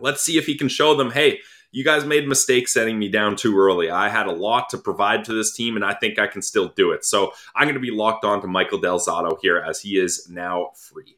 let's 0.00 0.22
see 0.22 0.38
if 0.38 0.46
he 0.46 0.56
can 0.56 0.68
show 0.68 0.96
them, 0.96 1.10
hey, 1.10 1.40
you 1.70 1.84
guys 1.84 2.04
made 2.04 2.26
mistakes 2.26 2.72
setting 2.72 2.98
me 2.98 3.08
down 3.08 3.36
too 3.36 3.58
early. 3.58 3.90
I 3.90 4.08
had 4.08 4.26
a 4.26 4.32
lot 4.32 4.70
to 4.70 4.78
provide 4.78 5.24
to 5.24 5.34
this 5.34 5.54
team, 5.54 5.76
and 5.76 5.84
I 5.84 5.92
think 5.92 6.18
I 6.18 6.26
can 6.26 6.40
still 6.40 6.68
do 6.68 6.92
it. 6.92 7.04
So 7.04 7.32
I'm 7.54 7.66
going 7.66 7.74
to 7.74 7.80
be 7.80 7.90
locked 7.90 8.24
on 8.24 8.40
to 8.40 8.46
Michael 8.46 8.78
Del 8.78 8.98
Zotto 8.98 9.36
here 9.42 9.58
as 9.58 9.82
he 9.82 9.98
is 9.98 10.28
now 10.30 10.70
free. 10.74 11.16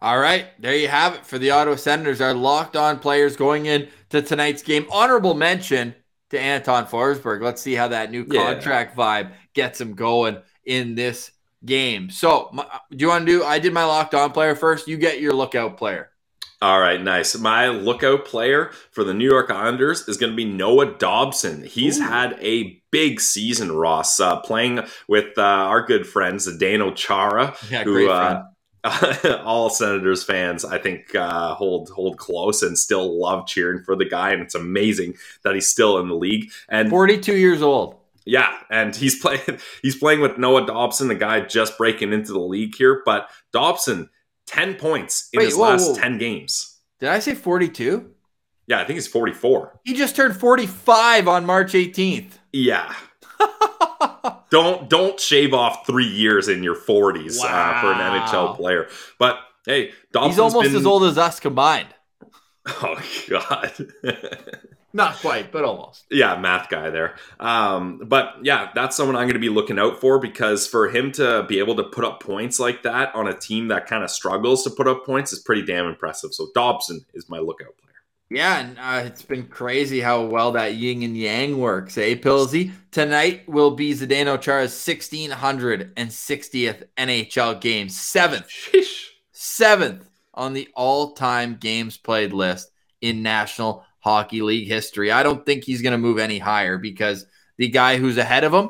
All 0.00 0.18
right, 0.18 0.46
there 0.60 0.76
you 0.76 0.88
have 0.88 1.16
it 1.16 1.26
for 1.26 1.38
the 1.38 1.50
Ottawa 1.50 1.76
Senators. 1.76 2.20
Our 2.20 2.32
locked 2.32 2.76
on 2.76 2.98
players 2.98 3.36
going 3.36 3.66
into 3.66 4.22
tonight's 4.22 4.62
game. 4.62 4.86
Honorable 4.90 5.34
mention 5.34 5.94
to 6.30 6.40
Anton 6.40 6.86
Forsberg. 6.86 7.42
Let's 7.42 7.62
see 7.62 7.74
how 7.74 7.88
that 7.88 8.10
new 8.10 8.24
contract 8.24 8.94
yeah. 8.96 9.04
vibe 9.04 9.32
gets 9.54 9.80
him 9.80 9.94
going 9.94 10.38
in 10.64 10.94
this 10.94 11.30
game. 11.64 12.10
So, 12.10 12.50
my, 12.52 12.66
do 12.90 12.96
you 12.98 13.08
want 13.08 13.26
to 13.26 13.32
do? 13.32 13.44
I 13.44 13.58
did 13.58 13.72
my 13.72 13.84
locked 13.84 14.14
on 14.14 14.32
player 14.32 14.54
first. 14.54 14.88
You 14.88 14.96
get 14.96 15.20
your 15.20 15.32
lookout 15.32 15.76
player. 15.76 16.10
All 16.60 16.80
right, 16.80 17.00
nice. 17.00 17.38
My 17.38 17.68
lookout 17.68 18.24
player 18.24 18.72
for 18.90 19.04
the 19.04 19.14
New 19.14 19.28
York 19.28 19.48
Islanders 19.48 20.08
is 20.08 20.16
going 20.16 20.32
to 20.32 20.36
be 20.36 20.44
Noah 20.44 20.98
Dobson. 20.98 21.62
He's 21.62 22.00
Ooh. 22.00 22.04
had 22.04 22.36
a 22.40 22.82
big 22.90 23.20
season, 23.20 23.70
Ross, 23.70 24.18
uh, 24.18 24.40
playing 24.40 24.80
with 25.06 25.38
uh, 25.38 25.42
our 25.42 25.86
good 25.86 26.04
friends, 26.04 26.48
Zdeno 26.48 26.94
Chara, 26.96 27.54
yeah, 27.70 27.84
who 27.84 28.10
uh, 28.10 28.42
all 29.44 29.70
Senators 29.70 30.24
fans, 30.24 30.64
I 30.64 30.78
think, 30.78 31.14
uh, 31.14 31.54
hold 31.54 31.90
hold 31.90 32.16
close 32.18 32.62
and 32.62 32.78
still 32.78 33.20
love 33.20 33.46
cheering 33.46 33.82
for 33.82 33.96
the 33.96 34.04
guy. 34.04 34.30
And 34.30 34.42
it's 34.42 34.54
amazing 34.54 35.14
that 35.42 35.54
he's 35.54 35.68
still 35.68 35.98
in 35.98 36.08
the 36.08 36.14
league. 36.14 36.50
And 36.68 36.88
42 36.88 37.36
years 37.36 37.62
old. 37.62 37.96
Yeah, 38.24 38.52
and 38.70 38.94
he's 38.94 39.18
playing 39.22 39.58
he's 39.82 39.96
playing 39.96 40.20
with 40.20 40.38
Noah 40.38 40.66
Dobson, 40.66 41.08
the 41.08 41.14
guy 41.14 41.40
just 41.40 41.78
breaking 41.78 42.12
into 42.12 42.32
the 42.32 42.40
league 42.40 42.74
here. 42.76 43.02
But 43.04 43.28
Dobson 43.52 44.10
10 44.46 44.76
points 44.76 45.28
in 45.32 45.38
Wait, 45.38 45.46
his 45.46 45.56
whoa, 45.56 45.62
last 45.62 45.88
whoa. 45.88 45.96
10 45.96 46.18
games. 46.18 46.78
Did 47.00 47.10
I 47.10 47.18
say 47.20 47.34
42? 47.34 48.10
Yeah, 48.66 48.80
I 48.80 48.84
think 48.84 48.96
he's 48.96 49.06
44. 49.06 49.80
He 49.84 49.94
just 49.94 50.14
turned 50.14 50.36
45 50.36 51.28
on 51.28 51.46
March 51.46 51.72
18th. 51.72 52.32
Yeah. 52.52 52.92
don't 54.50 54.88
don't 54.88 55.18
shave 55.20 55.54
off 55.54 55.86
three 55.86 56.06
years 56.06 56.48
in 56.48 56.62
your 56.62 56.76
40s 56.76 57.38
wow. 57.38 57.46
uh, 57.46 57.80
for 57.80 57.92
an 57.92 57.98
NHL 57.98 58.56
player. 58.56 58.88
But 59.18 59.38
hey, 59.66 59.92
Dobson's 60.12 60.34
he's 60.34 60.38
almost 60.40 60.68
been... 60.68 60.76
as 60.76 60.86
old 60.86 61.04
as 61.04 61.18
us 61.18 61.40
combined. 61.40 61.88
Oh 62.82 63.00
God. 63.30 63.72
Not 64.92 65.16
quite, 65.16 65.52
but 65.52 65.64
almost. 65.64 66.04
Yeah, 66.10 66.36
math 66.36 66.68
guy 66.68 66.90
there. 66.90 67.14
Um, 67.38 68.02
but 68.04 68.36
yeah, 68.42 68.70
that's 68.74 68.96
someone 68.96 69.16
I'm 69.16 69.24
going 69.24 69.34
to 69.34 69.38
be 69.38 69.50
looking 69.50 69.78
out 69.78 70.00
for 70.00 70.18
because 70.18 70.66
for 70.66 70.88
him 70.88 71.12
to 71.12 71.44
be 71.48 71.58
able 71.58 71.76
to 71.76 71.84
put 71.84 72.04
up 72.04 72.22
points 72.22 72.58
like 72.58 72.82
that 72.82 73.14
on 73.14 73.28
a 73.28 73.32
team 73.32 73.68
that 73.68 73.86
kind 73.86 74.02
of 74.02 74.10
struggles 74.10 74.64
to 74.64 74.70
put 74.70 74.88
up 74.88 75.04
points 75.04 75.32
is 75.32 75.40
pretty 75.40 75.62
damn 75.62 75.86
impressive. 75.86 76.32
So 76.32 76.48
Dobson 76.54 77.04
is 77.14 77.28
my 77.28 77.38
lookout 77.38 77.76
player. 77.78 77.87
Yeah, 78.30 78.58
and 78.58 78.78
uh, 78.78 79.06
it's 79.06 79.22
been 79.22 79.46
crazy 79.46 80.00
how 80.00 80.26
well 80.26 80.52
that 80.52 80.74
yin 80.74 81.02
and 81.02 81.16
yang 81.16 81.58
works, 81.58 81.96
eh, 81.96 82.14
Pilsy? 82.14 82.72
Tonight 82.90 83.48
will 83.48 83.70
be 83.70 83.94
Zdeno 83.94 84.38
Chara's 84.38 84.72
1660th 84.72 86.82
NHL 86.98 87.60
game, 87.60 87.88
seventh, 87.88 88.48
Sheesh. 88.48 89.06
seventh 89.32 90.06
on 90.34 90.52
the 90.52 90.68
all-time 90.76 91.56
games 91.56 91.96
played 91.96 92.34
list 92.34 92.70
in 93.00 93.22
National 93.22 93.86
Hockey 94.00 94.42
League 94.42 94.68
history. 94.68 95.10
I 95.10 95.22
don't 95.22 95.46
think 95.46 95.64
he's 95.64 95.80
going 95.80 95.92
to 95.92 95.98
move 95.98 96.18
any 96.18 96.38
higher 96.38 96.76
because 96.76 97.24
the 97.56 97.68
guy 97.68 97.96
who's 97.96 98.18
ahead 98.18 98.44
of 98.44 98.52
him 98.52 98.68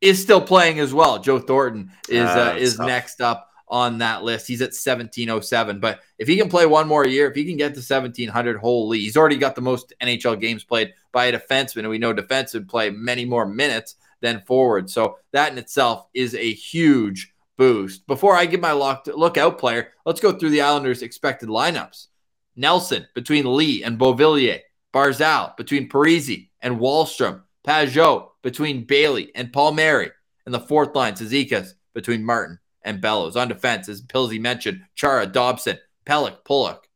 is 0.00 0.22
still 0.22 0.40
playing 0.40 0.78
as 0.78 0.94
well. 0.94 1.18
Joe 1.18 1.40
Thornton 1.40 1.90
is 2.08 2.28
uh, 2.28 2.52
uh, 2.54 2.56
is 2.56 2.76
tough. 2.76 2.86
next 2.86 3.20
up 3.20 3.48
on 3.72 3.98
that 3.98 4.22
list. 4.22 4.46
He's 4.46 4.60
at 4.60 4.66
1707. 4.66 5.80
But 5.80 6.00
if 6.18 6.28
he 6.28 6.36
can 6.36 6.50
play 6.50 6.66
one 6.66 6.86
more 6.86 7.06
year, 7.06 7.28
if 7.28 7.34
he 7.34 7.46
can 7.46 7.56
get 7.56 7.68
to 7.74 7.80
1700, 7.80 8.58
holy, 8.58 9.00
he's 9.00 9.16
already 9.16 9.38
got 9.38 9.54
the 9.54 9.62
most 9.62 9.94
NHL 10.00 10.38
games 10.38 10.62
played 10.62 10.92
by 11.10 11.24
a 11.24 11.32
defenseman. 11.32 11.78
And 11.78 11.88
we 11.88 11.98
know 11.98 12.12
defensemen 12.12 12.68
play 12.68 12.90
many 12.90 13.24
more 13.24 13.46
minutes 13.46 13.96
than 14.20 14.42
forward. 14.42 14.90
So 14.90 15.16
that 15.32 15.50
in 15.50 15.58
itself 15.58 16.06
is 16.12 16.34
a 16.34 16.52
huge 16.52 17.32
boost. 17.56 18.06
Before 18.06 18.36
I 18.36 18.44
give 18.44 18.60
my 18.60 18.72
lock 18.72 19.06
lookout 19.06 19.58
player, 19.58 19.88
let's 20.04 20.20
go 20.20 20.32
through 20.32 20.50
the 20.50 20.60
Islanders' 20.60 21.02
expected 21.02 21.48
lineups. 21.48 22.08
Nelson 22.54 23.06
between 23.14 23.56
Lee 23.56 23.82
and 23.82 23.98
Beauvillier. 23.98 24.60
Barzal 24.92 25.56
between 25.56 25.88
Parisi 25.88 26.50
and 26.60 26.78
Wahlstrom. 26.78 27.40
Pageau 27.66 28.32
between 28.42 28.84
Bailey 28.84 29.32
and 29.34 29.50
Palmieri. 29.50 30.10
And 30.44 30.52
the 30.54 30.60
fourth 30.60 30.94
line, 30.94 31.14
Cizikas 31.14 31.72
between 31.94 32.22
Martin 32.22 32.58
and 32.84 33.00
Bellows. 33.00 33.36
On 33.36 33.48
defense, 33.48 33.88
as 33.88 34.02
Pilsy 34.02 34.40
mentioned, 34.40 34.82
Chara, 34.94 35.26
Dobson, 35.26 35.78
Pelech, 36.06 36.44
Pulock, 36.44 36.88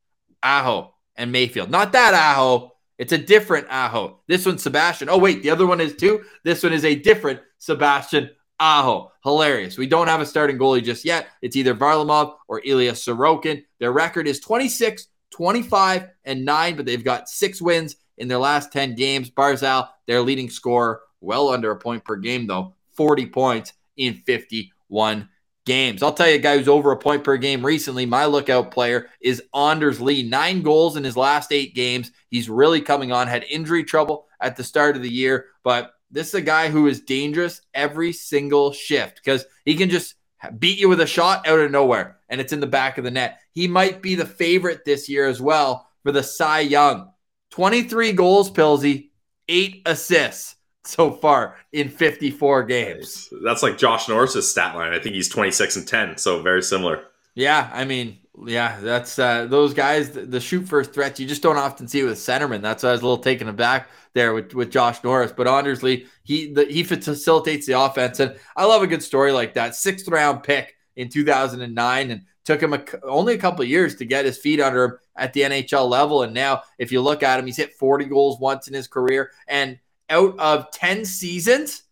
Aho, 0.43 0.95
and 1.17 1.33
Mayfield. 1.33 1.71
Not 1.71 1.93
that 1.93 2.15
Aho. 2.15 2.73
It's 2.99 3.13
a 3.13 3.19
different 3.19 3.67
Aho. 3.71 4.21
This 4.27 4.47
one's 4.47 4.63
Sebastian. 4.63 5.09
Oh, 5.09 5.19
wait, 5.19 5.43
the 5.43 5.51
other 5.51 5.67
one 5.67 5.81
is 5.81 5.95
too? 5.95 6.25
This 6.45 6.63
one 6.63 6.73
is 6.73 6.85
a 6.85 6.95
different 6.95 7.41
Sebastian 7.59 8.31
Aho. 8.59 9.13
Hilarious. 9.23 9.77
We 9.77 9.87
don't 9.87 10.09
have 10.09 10.21
a 10.21 10.27
starting 10.27 10.59
goalie 10.59 10.83
just 10.83 11.05
yet. 11.05 11.29
It's 11.43 11.57
either 11.57 11.75
Varlamov 11.75 12.37
or 12.49 12.63
Ilya 12.65 12.93
Sorokin. 12.93 13.65
Their 13.79 13.93
record 13.93 14.27
is 14.27 14.41
26 14.41 15.09
25 15.31 16.09
and 16.25 16.45
9, 16.45 16.77
but 16.77 16.87
they've 16.87 17.05
got 17.05 17.29
six 17.29 17.61
wins 17.61 17.97
in 18.17 18.29
their 18.29 18.39
last 18.39 18.73
10 18.73 18.95
games. 18.95 19.31
Barzal, 19.31 19.89
their 20.07 20.23
leading 20.23 20.49
scorer, 20.49 21.03
well 21.21 21.49
under 21.49 21.71
a 21.71 21.77
point 21.77 22.05
per 22.05 22.17
game, 22.17 22.47
though, 22.47 22.75
40 22.93 23.27
points 23.27 23.73
in 23.97 24.15
51 24.15 25.29
games. 25.67 26.03
I'll 26.03 26.15
tell 26.15 26.29
you 26.29 26.37
a 26.37 26.39
guy 26.39 26.57
who's 26.57 26.69
over 26.69 26.93
a 26.93 26.97
point 26.97 27.25
per 27.25 27.37
game 27.37 27.67
recently. 27.67 28.07
My 28.07 28.25
lookout 28.25 28.71
player 28.71 29.09
is 29.21 29.43
Anders 29.55 30.01
Lee. 30.01 30.23
Nine 30.23 30.63
goals 30.63 30.97
in 30.97 31.05
his 31.05 31.17
last 31.17 31.53
eight 31.53 31.75
games. 31.75 32.13
He's 32.31 32.49
really 32.49 32.81
coming 32.81 33.13
on. 33.13 33.27
Had 33.27 33.45
injury 33.45 33.85
trouble 33.85 34.27
at 34.41 34.57
the 34.57 34.65
start 34.65 34.97
of 34.97 35.03
the 35.03 35.11
year, 35.11 35.47
but 35.63 35.93
this 36.11 36.29
is 36.29 36.35
a 36.35 36.41
guy 36.41 36.69
who 36.69 36.87
is 36.87 37.01
dangerous 37.01 37.61
every 37.75 38.13
single 38.13 38.73
shift 38.73 39.17
because 39.17 39.45
he 39.65 39.75
can 39.75 39.91
just 39.91 40.15
beat 40.59 40.79
you 40.79 40.89
with 40.89 41.01
a 41.01 41.07
shot 41.07 41.47
out 41.49 41.59
of 41.59 41.71
nowhere 41.71 42.19
and 42.29 42.41
it's 42.41 42.53
in 42.53 42.61
the 42.61 42.67
back 42.67 42.97
of 42.97 43.05
the 43.05 43.11
net. 43.11 43.41
He 43.53 43.67
might 43.67 44.03
be 44.03 44.15
the 44.15 44.25
favorite 44.25 44.85
this 44.85 45.09
year 45.09 45.27
as 45.27 45.43
well 45.43 45.89
for 46.03 46.13
the 46.13 46.23
Cy 46.23 46.61
Young. 46.61 47.11
23 47.51 48.13
goals, 48.13 48.51
Pilsy, 48.51 49.11
eight 49.49 49.83
assists 49.87 50.57
so 50.87 51.13
far 51.13 51.57
in 51.73 51.89
54 51.89 52.65
games. 52.65 53.33
That's 53.45 53.63
like 53.63 53.79
Josh 53.79 54.09
Norris's 54.09 54.51
stat 54.51 54.75
line. 54.75 54.93
I 54.93 54.99
think 54.99 55.15
he's 55.15 55.29
26 55.29 55.77
and 55.77 55.89
10, 55.89 56.19
so 56.19 56.43
very 56.43 56.63
similar. 56.63 57.05
Yeah, 57.35 57.71
I 57.73 57.85
mean, 57.85 58.19
yeah, 58.47 58.79
that's 58.81 59.19
uh, 59.19 59.47
those 59.47 59.75
guys. 59.75 60.11
The, 60.11 60.41
shoot 60.41 60.67
first 60.69 60.93
threats 60.93 61.21
you 61.21 61.27
just 61.27 61.43
don't 61.43 61.57
often 61.57 61.89
see 61.89 62.03
with 62.03 62.19
centerman. 62.19 62.63
That's 62.63 62.83
why 62.83 62.91
I 62.91 62.93
was 62.93 63.03
a 63.03 63.05
little 63.05 63.23
taken 63.23 63.49
aback 63.49 63.89
there 64.15 64.35
with, 64.35 64.55
with 64.55 64.71
Josh 64.71 65.03
Norris. 65.05 65.33
But 65.33 65.47
Anders 65.47 65.83
Lee, 65.83 66.07
he 66.23 66.53
the, 66.53 66.65
he 66.65 66.83
facilitates 66.83 67.67
the 67.67 67.79
offense, 67.79 68.21
and 68.21 68.37
I 68.57 68.65
love 68.65 68.83
a 68.83 68.87
good 68.87 69.03
story 69.03 69.33
like 69.33 69.55
that. 69.55 69.75
Sixth 69.75 70.09
round 70.09 70.43
pick 70.43 70.77
in 70.97 71.09
2009, 71.09 72.11
and 72.11 72.23
took 72.45 72.63
him 72.63 72.73
a, 72.73 72.83
only 73.03 73.35
a 73.35 73.39
couple 73.39 73.65
years 73.65 73.97
to 73.97 74.05
get 74.05 74.25
his 74.25 74.39
feet 74.39 74.61
under 74.61 74.85
him 74.85 74.99
at 75.17 75.33
the 75.33 75.43
NHL 75.43 75.89
level. 75.89 76.23
And 76.23 76.33
now, 76.33 76.63
if 76.79 76.93
you 76.93 77.03
look 77.03 77.23
at 77.23 77.39
him, 77.39 77.47
he's 77.47 77.57
hit 77.57 77.75
40 77.75 78.07
goals 78.07 78.41
once 78.41 78.69
in 78.69 78.75
his 78.75 78.87
career, 78.87 79.33
and 79.49 79.79
out 80.11 80.39
of 80.39 80.71
10 80.71 81.05
seasons 81.05 81.83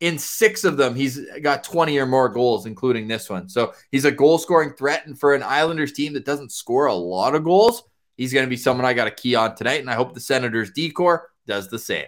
in 0.00 0.18
six 0.18 0.64
of 0.64 0.76
them, 0.76 0.94
he's 0.94 1.20
got 1.42 1.64
20 1.64 1.98
or 1.98 2.06
more 2.06 2.28
goals, 2.28 2.66
including 2.66 3.08
this 3.08 3.30
one. 3.30 3.48
So 3.48 3.72
he's 3.90 4.04
a 4.04 4.10
goal 4.10 4.38
scoring 4.38 4.72
threat. 4.74 5.06
And 5.06 5.18
for 5.18 5.34
an 5.34 5.42
Islanders 5.42 5.92
team 5.92 6.12
that 6.14 6.26
doesn't 6.26 6.52
score 6.52 6.86
a 6.86 6.94
lot 6.94 7.34
of 7.34 7.44
goals, 7.44 7.82
he's 8.16 8.32
going 8.32 8.44
to 8.44 8.50
be 8.50 8.56
someone 8.56 8.84
I 8.84 8.92
got 8.92 9.06
a 9.06 9.12
key 9.12 9.34
on 9.34 9.54
tonight. 9.54 9.80
And 9.80 9.90
I 9.90 9.94
hope 9.94 10.12
the 10.12 10.20
Senators 10.20 10.70
decor 10.70 11.30
does 11.46 11.68
the 11.68 11.78
same. 11.78 12.06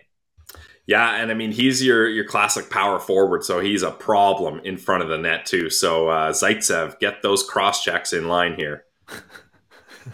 Yeah, 0.87 1.17
and 1.17 1.31
I 1.31 1.35
mean 1.35 1.53
he's 1.53 1.85
your 1.85 2.09
your 2.09 2.25
classic 2.25 2.71
power 2.71 2.99
forward, 2.99 3.45
so 3.45 3.61
he's 3.61 3.83
a 3.83 3.91
problem 3.91 4.61
in 4.65 4.79
front 4.79 5.03
of 5.03 5.11
the 5.11 5.19
net 5.19 5.45
too. 5.45 5.69
So 5.69 6.09
uh, 6.09 6.33
Zaitsev, 6.33 6.99
get 6.99 7.21
those 7.21 7.43
cross 7.43 7.85
checks 7.85 8.15
in 8.15 8.27
line 8.27 8.55
here. 8.55 8.85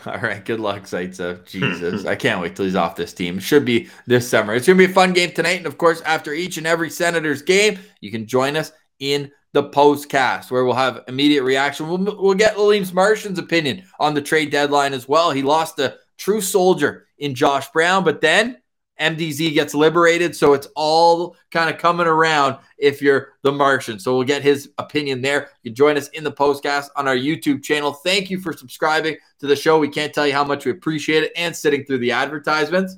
All 0.07 0.18
right, 0.18 0.45
good 0.45 0.61
luck, 0.61 0.82
Zaitsev. 0.82 1.47
Jesus, 1.47 2.05
I 2.07 2.16
can't 2.16 2.40
wait 2.40 2.57
till 2.57 2.64
he's 2.64 2.76
off 2.76 2.97
this 2.97 3.12
team. 3.12 3.38
Should 3.38 3.64
be 3.64 3.88
this 4.07 4.28
summer. 4.28 4.55
It's 4.55 4.66
gonna 4.66 4.78
be 4.78 4.84
a 4.86 4.88
fun 4.88 5.12
game 5.12 5.32
tonight, 5.32 5.59
and 5.59 5.66
of 5.66 5.78
course, 5.78 6.01
after 6.03 6.32
each 6.32 6.57
and 6.57 6.66
every 6.66 6.90
Senators 6.90 7.42
game, 7.42 7.78
you 8.01 8.11
can 8.11 8.26
join 8.26 8.57
us 8.57 8.72
in 8.99 9.30
the 9.53 9.70
postcast 9.70 10.51
where 10.51 10.64
we'll 10.64 10.74
have 10.74 11.05
immediate 11.07 11.45
reaction. 11.45 11.88
We'll, 11.88 12.16
we'll 12.20 12.34
get 12.34 12.57
Aleem's 12.57 12.92
Martian's 12.92 13.38
opinion 13.38 13.84
on 14.01 14.14
the 14.14 14.22
trade 14.22 14.51
deadline 14.51 14.92
as 14.92 15.09
well. 15.09 15.30
He 15.30 15.42
lost 15.42 15.78
a 15.78 15.97
true 16.16 16.40
soldier 16.40 17.07
in 17.18 17.34
Josh 17.34 17.70
Brown, 17.70 18.05
but 18.05 18.20
then 18.20 18.59
MDZ 19.01 19.55
gets 19.55 19.74
liberated. 19.74 20.36
So 20.36 20.53
it's 20.53 20.68
all 20.76 21.36
kind 21.51 21.68
of 21.68 21.78
coming 21.78 22.07
around 22.07 22.59
if 22.78 23.03
you're 23.03 23.32
the 23.42 23.53
Martian. 23.53 23.99
So 23.99 24.16
we'll 24.16 24.26
get 24.26 24.42
his 24.42 24.70
opinion 24.78 25.20
there. 25.22 25.51
You 25.62 25.70
can 25.70 25.74
join 25.74 25.97
us 25.97 26.09
in 26.09 26.24
the 26.24 26.32
postcast 26.32 26.88
on 26.97 27.09
our 27.09 27.16
YouTube 27.16 27.62
channel. 27.62 27.92
Thank 27.92 28.30
you 28.30 28.38
for 28.38 28.53
subscribing 28.53 29.16
to 29.40 29.47
the 29.47 29.57
show. 29.57 29.78
We 29.78 29.88
can't 29.88 30.12
tell 30.12 30.26
you 30.26 30.32
how 30.32 30.45
much 30.45 30.64
we 30.64 30.70
appreciate 30.70 31.24
it 31.24 31.32
and 31.36 31.55
sitting 31.55 31.84
through 31.84 31.99
the 31.99 32.12
advertisements. 32.12 32.97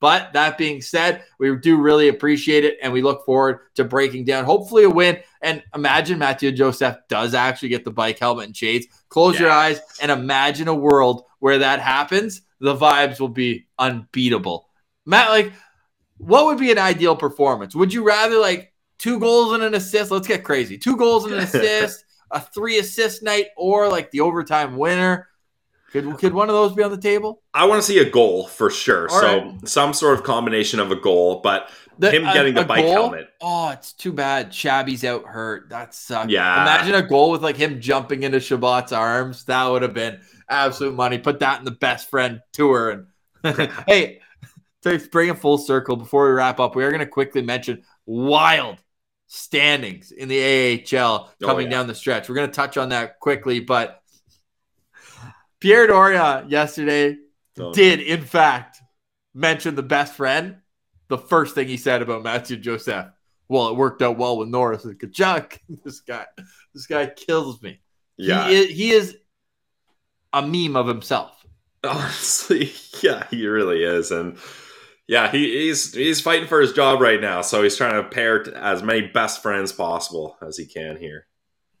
But 0.00 0.32
that 0.32 0.58
being 0.58 0.80
said, 0.80 1.24
we 1.38 1.56
do 1.56 1.76
really 1.76 2.08
appreciate 2.08 2.64
it 2.64 2.78
and 2.82 2.92
we 2.92 3.02
look 3.02 3.24
forward 3.24 3.60
to 3.74 3.84
breaking 3.84 4.24
down 4.24 4.44
hopefully 4.44 4.84
a 4.84 4.90
win. 4.90 5.18
And 5.42 5.62
imagine 5.74 6.18
Mathieu 6.18 6.52
Joseph 6.52 6.96
does 7.08 7.34
actually 7.34 7.70
get 7.70 7.84
the 7.84 7.90
bike 7.90 8.18
helmet 8.18 8.46
and 8.46 8.56
shades. 8.56 8.86
Close 9.08 9.38
your 9.40 9.50
eyes 9.50 9.80
and 10.00 10.12
imagine 10.12 10.68
a 10.68 10.74
world 10.74 11.24
where 11.40 11.58
that 11.58 11.80
happens. 11.80 12.42
The 12.60 12.76
vibes 12.76 13.18
will 13.18 13.28
be 13.28 13.66
unbeatable. 13.78 14.67
Matt, 15.08 15.30
like, 15.30 15.52
what 16.18 16.46
would 16.46 16.58
be 16.58 16.70
an 16.70 16.78
ideal 16.78 17.16
performance? 17.16 17.74
Would 17.74 17.92
you 17.92 18.04
rather 18.04 18.38
like 18.38 18.72
two 18.98 19.18
goals 19.18 19.52
and 19.54 19.62
an 19.62 19.74
assist? 19.74 20.10
Let's 20.10 20.28
get 20.28 20.44
crazy. 20.44 20.76
Two 20.78 20.96
goals 20.96 21.24
and 21.24 21.34
an 21.34 21.40
assist, 21.44 22.04
a 22.30 22.40
three 22.40 22.78
assist 22.78 23.22
night, 23.22 23.46
or 23.56 23.88
like 23.88 24.10
the 24.10 24.20
overtime 24.20 24.76
winner? 24.76 25.28
Could 25.92 26.18
could 26.18 26.34
one 26.34 26.50
of 26.50 26.54
those 26.54 26.74
be 26.74 26.82
on 26.82 26.90
the 26.90 26.98
table? 26.98 27.40
I 27.54 27.64
want 27.64 27.80
to 27.80 27.86
see 27.86 27.98
a 27.98 28.10
goal 28.10 28.46
for 28.46 28.68
sure. 28.68 29.08
All 29.10 29.20
so 29.20 29.38
right. 29.40 29.68
some 29.68 29.94
sort 29.94 30.18
of 30.18 30.24
combination 30.24 30.80
of 30.80 30.90
a 30.92 30.96
goal, 30.96 31.40
but 31.42 31.70
The- 31.98 32.10
him 32.10 32.26
a- 32.26 32.34
getting 32.34 32.52
the 32.52 32.60
a 32.60 32.64
bike 32.66 32.82
goal? 32.84 32.92
helmet. 32.92 33.30
Oh, 33.40 33.70
it's 33.70 33.94
too 33.94 34.12
bad. 34.12 34.52
Shabby's 34.52 35.02
out 35.04 35.24
hurt. 35.24 35.70
That 35.70 35.94
sucks. 35.94 36.30
Yeah. 36.30 36.60
Imagine 36.62 36.94
a 36.94 37.02
goal 37.08 37.30
with 37.30 37.42
like 37.42 37.56
him 37.56 37.80
jumping 37.80 38.22
into 38.22 38.36
Chabot's 38.38 38.92
arms. 38.92 39.44
That 39.44 39.66
would 39.68 39.80
have 39.80 39.94
been 39.94 40.20
absolute 40.50 40.94
money. 40.94 41.16
Put 41.16 41.38
that 41.40 41.60
in 41.60 41.64
the 41.64 41.70
best 41.70 42.10
friend 42.10 42.42
tour. 42.52 43.06
And 43.44 43.70
hey, 43.86 44.20
to 44.82 44.98
bring 45.10 45.28
it 45.30 45.38
full 45.38 45.58
circle 45.58 45.96
before 45.96 46.26
we 46.26 46.32
wrap 46.32 46.60
up, 46.60 46.76
we 46.76 46.84
are 46.84 46.90
going 46.90 47.00
to 47.00 47.06
quickly 47.06 47.42
mention 47.42 47.82
wild 48.06 48.76
standings 49.26 50.10
in 50.12 50.28
the 50.28 50.40
AHL 50.96 51.30
Oh, 51.42 51.46
coming 51.46 51.66
yeah. 51.66 51.70
down 51.78 51.86
the 51.86 51.94
stretch. 51.94 52.28
We're 52.28 52.34
going 52.36 52.48
to 52.50 52.54
touch 52.54 52.76
on 52.76 52.90
that 52.90 53.18
quickly, 53.20 53.60
but 53.60 54.02
Pierre 55.60 55.86
Dorion 55.88 56.50
yesterday 56.50 57.16
So- 57.56 57.72
did 57.72 58.00
in 58.00 58.22
fact 58.22 58.78
mention 59.34 59.74
the 59.74 59.82
best 59.82 60.14
friend. 60.14 60.56
The 61.08 61.18
first 61.18 61.54
thing 61.54 61.68
he 61.68 61.76
said 61.78 62.02
about 62.02 62.22
Mathieu 62.22 62.56
Joseph. 62.58 63.06
Well, 63.48 63.68
it 63.68 63.76
worked 63.76 64.02
out 64.02 64.18
well 64.18 64.36
with 64.36 64.48
Norris 64.48 64.84
and 64.84 64.98
Tkachuk. 64.98 65.58
This 65.84 66.00
guy, 66.00 66.26
this 66.74 66.86
guy 66.86 67.06
kills 67.06 67.62
me. 67.62 67.80
yeah. 68.18 68.48
He 68.48 68.54
is, 68.56 68.68
he 68.76 68.90
is 68.90 69.16
a 70.34 70.42
meme 70.46 70.76
of 70.76 70.86
himself. 70.86 71.34
Honestly, 71.82 72.72
yeah, 73.02 73.26
he 73.30 73.46
really 73.46 73.82
is, 73.84 74.10
and 74.10 74.36
yeah, 75.08 75.32
he, 75.32 75.66
he's 75.66 75.94
he's 75.94 76.20
fighting 76.20 76.46
for 76.46 76.60
his 76.60 76.74
job 76.74 77.00
right 77.00 77.20
now. 77.20 77.40
So 77.40 77.62
he's 77.62 77.76
trying 77.76 78.00
to 78.00 78.08
pair 78.08 78.54
as 78.54 78.82
many 78.82 79.08
best 79.08 79.42
friends 79.42 79.72
possible 79.72 80.36
as 80.46 80.58
he 80.58 80.66
can 80.66 80.98
here. 80.98 81.26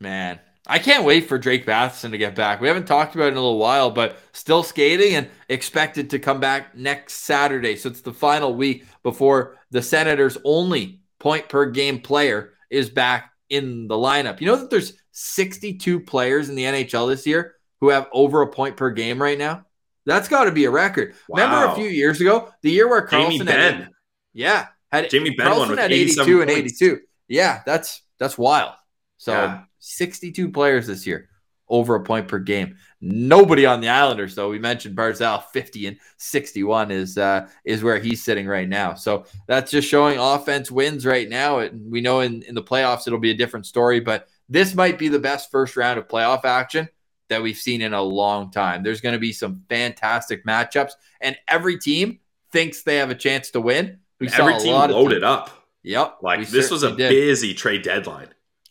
Man, 0.00 0.40
I 0.66 0.78
can't 0.78 1.04
wait 1.04 1.28
for 1.28 1.38
Drake 1.38 1.66
Batherson 1.66 2.10
to 2.10 2.18
get 2.18 2.34
back. 2.34 2.60
We 2.60 2.68
haven't 2.68 2.86
talked 2.86 3.14
about 3.14 3.26
it 3.26 3.32
in 3.32 3.36
a 3.36 3.42
little 3.42 3.58
while, 3.58 3.90
but 3.90 4.18
still 4.32 4.62
skating 4.62 5.14
and 5.14 5.28
expected 5.50 6.08
to 6.10 6.18
come 6.18 6.40
back 6.40 6.74
next 6.74 7.14
Saturday. 7.14 7.76
So 7.76 7.90
it's 7.90 8.00
the 8.00 8.14
final 8.14 8.54
week 8.54 8.86
before 9.02 9.58
the 9.70 9.82
Senators' 9.82 10.38
only 10.44 11.00
point 11.18 11.50
per 11.50 11.66
game 11.66 12.00
player 12.00 12.54
is 12.70 12.88
back 12.88 13.32
in 13.50 13.88
the 13.88 13.94
lineup. 13.94 14.40
You 14.40 14.46
know 14.46 14.56
that 14.56 14.70
there's 14.70 14.94
62 15.12 16.00
players 16.00 16.48
in 16.48 16.54
the 16.54 16.64
NHL 16.64 17.08
this 17.08 17.26
year 17.26 17.56
who 17.80 17.90
have 17.90 18.08
over 18.12 18.40
a 18.40 18.50
point 18.50 18.76
per 18.76 18.90
game 18.90 19.20
right 19.20 19.38
now? 19.38 19.66
That's 20.08 20.26
got 20.26 20.44
to 20.44 20.52
be 20.52 20.64
a 20.64 20.70
record. 20.70 21.14
Remember 21.28 21.66
a 21.66 21.74
few 21.74 21.88
years 21.88 22.18
ago, 22.22 22.50
the 22.62 22.70
year 22.70 22.88
where 22.88 23.06
Jamie 23.06 23.38
Carlson 23.38 23.46
had 23.46 23.90
yeah, 24.32 24.68
had 24.90 25.10
Jamie 25.10 25.36
won 25.38 25.46
Carlson 25.46 25.78
87 25.78 26.32
82 26.32 26.40
and 26.40 26.50
82. 26.50 27.00
Yeah, 27.28 27.60
that's 27.66 28.00
that's 28.18 28.38
wild. 28.38 28.72
So 29.18 29.32
Yeah. 29.32 29.62
62 29.80 30.50
players 30.50 30.86
this 30.86 31.06
year, 31.06 31.28
over 31.68 31.94
a 31.94 32.02
point 32.02 32.26
per 32.26 32.38
game. 32.38 32.76
Nobody 33.02 33.66
on 33.66 33.82
the 33.82 33.90
Islanders, 33.90 34.34
though. 34.34 34.48
We 34.48 34.58
mentioned 34.58 34.96
Barzal 34.96 35.44
50 35.44 35.88
and 35.88 35.98
61 36.16 36.90
is 36.90 37.18
uh, 37.18 37.46
is 37.66 37.82
where 37.82 37.98
he's 37.98 38.24
sitting 38.24 38.46
right 38.46 38.68
now. 38.68 38.94
So 38.94 39.26
that's 39.46 39.70
just 39.70 39.88
showing 39.88 40.18
offense 40.18 40.70
wins 40.70 41.04
right 41.04 41.28
now. 41.28 41.58
And 41.58 41.92
we 41.92 42.00
know 42.00 42.20
in, 42.20 42.42
in 42.44 42.54
the 42.54 42.62
playoffs 42.62 43.06
it'll 43.06 43.18
be 43.18 43.32
a 43.32 43.36
different 43.36 43.66
story, 43.66 44.00
but 44.00 44.26
this 44.48 44.74
might 44.74 44.98
be 44.98 45.08
the 45.08 45.18
best 45.18 45.50
first 45.50 45.76
round 45.76 45.98
of 45.98 46.08
playoff 46.08 46.46
action 46.46 46.88
that 47.28 47.42
we've 47.42 47.56
seen 47.56 47.82
in 47.82 47.92
a 47.92 48.02
long 48.02 48.50
time. 48.50 48.82
There's 48.82 49.00
going 49.00 49.14
to 49.14 49.18
be 49.18 49.32
some 49.32 49.62
fantastic 49.68 50.44
matchups, 50.46 50.92
and 51.20 51.36
every 51.48 51.78
team 51.78 52.20
thinks 52.52 52.82
they 52.82 52.96
have 52.96 53.10
a 53.10 53.14
chance 53.14 53.50
to 53.50 53.60
win. 53.60 53.98
We 54.20 54.28
saw 54.28 54.42
every 54.42 54.54
a 54.54 54.58
team 54.60 54.72
lot 54.72 54.90
loaded 54.90 55.22
up. 55.22 55.50
Yep. 55.82 56.18
Like 56.22 56.48
this 56.48 56.70
was 56.70 56.82
a 56.82 56.94
did. 56.94 57.10
busy 57.10 57.54
trade 57.54 57.82
deadline. 57.82 58.28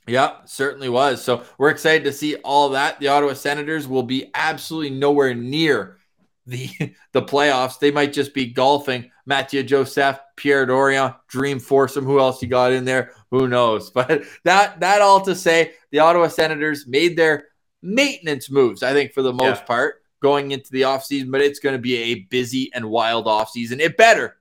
Yep, 0.07 0.43
certainly 0.45 0.87
was. 0.87 1.21
So 1.21 1.43
we're 1.57 1.69
excited 1.69 2.05
to 2.05 2.13
see 2.13 2.35
all 2.37 2.69
that. 2.69 2.99
The 2.99 3.09
Ottawa 3.09 3.33
Senators 3.33 3.87
will 3.87 4.03
be 4.03 4.31
absolutely 4.33 4.91
nowhere 4.91 5.33
near 5.33 5.97
the 6.45 6.69
the 7.11 7.21
playoffs. 7.21 7.79
They 7.79 7.91
might 7.91 8.13
just 8.13 8.33
be 8.33 8.47
golfing. 8.47 9.11
Mathieu 9.25 9.63
Joseph, 9.63 10.19
Pierre 10.37 10.65
Dorion, 10.65 11.13
Dream 11.27 11.59
Foursome. 11.59 12.05
Who 12.05 12.19
else 12.19 12.41
you 12.41 12.47
got 12.47 12.71
in 12.71 12.85
there? 12.85 13.11
Who 13.31 13.47
knows? 13.47 13.91
But 13.93 14.23
that 14.45 14.79
that 14.79 15.01
all 15.01 15.21
to 15.21 15.35
say, 15.35 15.73
the 15.91 15.99
Ottawa 15.99 16.29
Senators 16.29 16.87
made 16.87 17.17
their 17.17 17.47
maintenance 17.81 18.49
moves. 18.49 18.83
I 18.83 18.93
think 18.93 19.13
for 19.13 19.21
the 19.21 19.33
most 19.33 19.61
Yeah. 19.61 19.65
part 19.65 20.03
going 20.21 20.51
into 20.51 20.71
the 20.71 20.81
offseason, 20.81 21.31
but 21.31 21.41
it's 21.41 21.59
going 21.59 21.75
to 21.75 21.81
be 21.81 21.95
a 21.97 22.15
busy 22.29 22.71
and 22.73 22.89
wild 22.89 23.25
offseason. 23.25 23.79
It 23.79 23.97
better, 23.97 24.37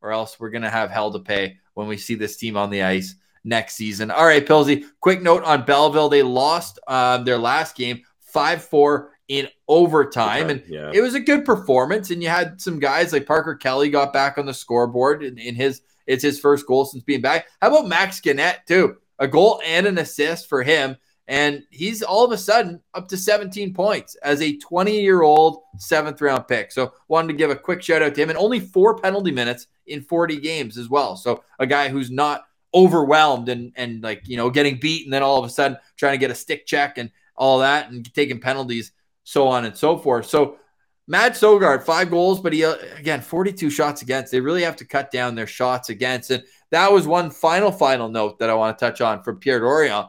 or 0.00 0.12
else 0.12 0.38
we're 0.38 0.50
going 0.50 0.62
to 0.62 0.70
have 0.70 0.90
hell 0.90 1.12
to 1.12 1.20
pay 1.20 1.58
when 1.74 1.86
we 1.86 1.96
see 1.96 2.14
this 2.14 2.36
team 2.36 2.56
on 2.56 2.70
the 2.70 2.82
ice 2.82 3.14
next 3.44 3.76
season. 3.76 4.10
All 4.10 4.26
right, 4.26 4.44
Pilsy, 4.44 4.84
quick 5.00 5.22
note 5.22 5.44
on 5.44 5.64
Belleville. 5.64 6.08
They 6.08 6.22
lost 6.22 6.78
um, 6.88 7.24
their 7.24 7.38
last 7.38 7.76
game 7.76 8.02
5 8.20 8.64
4 8.64 9.10
in 9.28 9.48
overtime. 9.68 10.50
And 10.50 10.62
yeah, 10.68 10.90
it 10.92 11.00
was 11.00 11.14
a 11.14 11.20
good 11.20 11.44
performance. 11.44 12.10
And 12.10 12.22
you 12.22 12.28
had 12.28 12.60
some 12.60 12.78
guys 12.78 13.12
like 13.12 13.26
Parker 13.26 13.54
Kelly 13.54 13.88
got 13.88 14.12
back 14.12 14.38
on 14.38 14.46
the 14.46 14.54
scoreboard 14.54 15.22
in, 15.22 15.38
in 15.38 15.54
his 15.54 15.82
it's 16.06 16.22
his 16.22 16.38
first 16.38 16.66
goal 16.66 16.84
since 16.84 17.02
being 17.02 17.22
back. 17.22 17.46
How 17.62 17.68
about 17.68 17.88
Max 17.88 18.20
Guenette, 18.20 18.66
too? 18.66 18.96
A 19.18 19.26
goal 19.28 19.62
and 19.64 19.86
an 19.86 19.96
assist 19.96 20.48
for 20.48 20.62
him. 20.62 20.96
And 21.26 21.62
he's 21.70 22.02
all 22.02 22.24
of 22.24 22.32
a 22.32 22.38
sudden 22.38 22.80
up 22.92 23.08
to 23.08 23.16
17 23.16 23.72
points 23.72 24.14
as 24.16 24.42
a 24.42 24.58
20 24.58 25.00
year 25.00 25.22
old 25.22 25.62
seventh 25.78 26.20
round 26.20 26.46
pick. 26.48 26.70
So, 26.70 26.92
wanted 27.08 27.28
to 27.28 27.34
give 27.34 27.50
a 27.50 27.56
quick 27.56 27.82
shout 27.82 28.02
out 28.02 28.14
to 28.14 28.22
him 28.22 28.28
and 28.28 28.38
only 28.38 28.60
four 28.60 28.98
penalty 28.98 29.30
minutes 29.30 29.66
in 29.86 30.02
40 30.02 30.38
games 30.40 30.76
as 30.76 30.90
well. 30.90 31.16
So, 31.16 31.42
a 31.58 31.66
guy 31.66 31.88
who's 31.88 32.10
not 32.10 32.44
overwhelmed 32.74 33.48
and 33.48 33.72
and 33.76 34.02
like 34.02 34.26
you 34.26 34.36
know 34.36 34.50
getting 34.50 34.78
beat 34.78 35.06
and 35.06 35.12
then 35.12 35.22
all 35.22 35.38
of 35.38 35.44
a 35.44 35.48
sudden 35.48 35.78
trying 35.96 36.12
to 36.12 36.18
get 36.18 36.30
a 36.30 36.34
stick 36.34 36.66
check 36.66 36.98
and 36.98 37.10
all 37.36 37.60
that 37.60 37.90
and 37.90 38.12
taking 38.14 38.40
penalties 38.40 38.92
so 39.22 39.46
on 39.46 39.64
and 39.64 39.76
so 39.76 39.96
forth 39.96 40.26
so 40.26 40.58
Matt 41.06 41.34
Sogaard 41.34 41.84
five 41.84 42.10
goals 42.10 42.40
but 42.40 42.52
he 42.52 42.64
uh, 42.64 42.74
again 42.98 43.20
42 43.20 43.70
shots 43.70 44.02
against 44.02 44.32
they 44.32 44.40
really 44.40 44.64
have 44.64 44.76
to 44.76 44.84
cut 44.84 45.12
down 45.12 45.36
their 45.36 45.46
shots 45.46 45.88
against 45.88 46.32
and 46.32 46.42
that 46.70 46.90
was 46.90 47.06
one 47.06 47.30
final 47.30 47.70
final 47.70 48.08
note 48.08 48.40
that 48.40 48.50
I 48.50 48.54
want 48.54 48.76
to 48.76 48.84
touch 48.84 49.00
on 49.00 49.22
from 49.22 49.36
Pierre 49.36 49.60
Dorion 49.60 50.08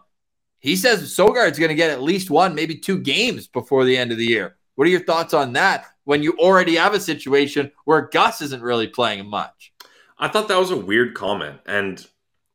he 0.66 0.76
says 0.76 1.16
Sogaard's 1.16 1.60
going 1.60 1.70
to 1.70 1.76
get 1.76 1.92
at 1.92 2.02
least 2.02 2.30
one 2.30 2.56
maybe 2.56 2.76
two 2.78 3.00
games 3.00 3.48
before 3.48 3.86
the 3.86 3.98
end 3.98 4.12
of 4.12 4.18
the 4.18 4.26
year 4.26 4.56
what 4.76 4.88
are 4.88 4.92
your 4.92 5.06
thoughts 5.06 5.34
on 5.34 5.54
that 5.54 5.86
when 6.04 6.22
you 6.24 6.34
already 6.38 6.76
have 6.76 6.94
a 6.94 7.00
situation 7.00 7.72
where 7.86 8.10
Gus 8.12 8.42
isn't 8.42 8.62
really 8.62 8.88
playing 8.88 9.28
much 9.30 9.72
I 10.18 10.28
thought 10.30 10.48
that 10.48 10.58
was 10.58 10.72
a 10.72 10.78
weird 10.78 11.14
comment. 11.14 11.60
And 11.66 12.06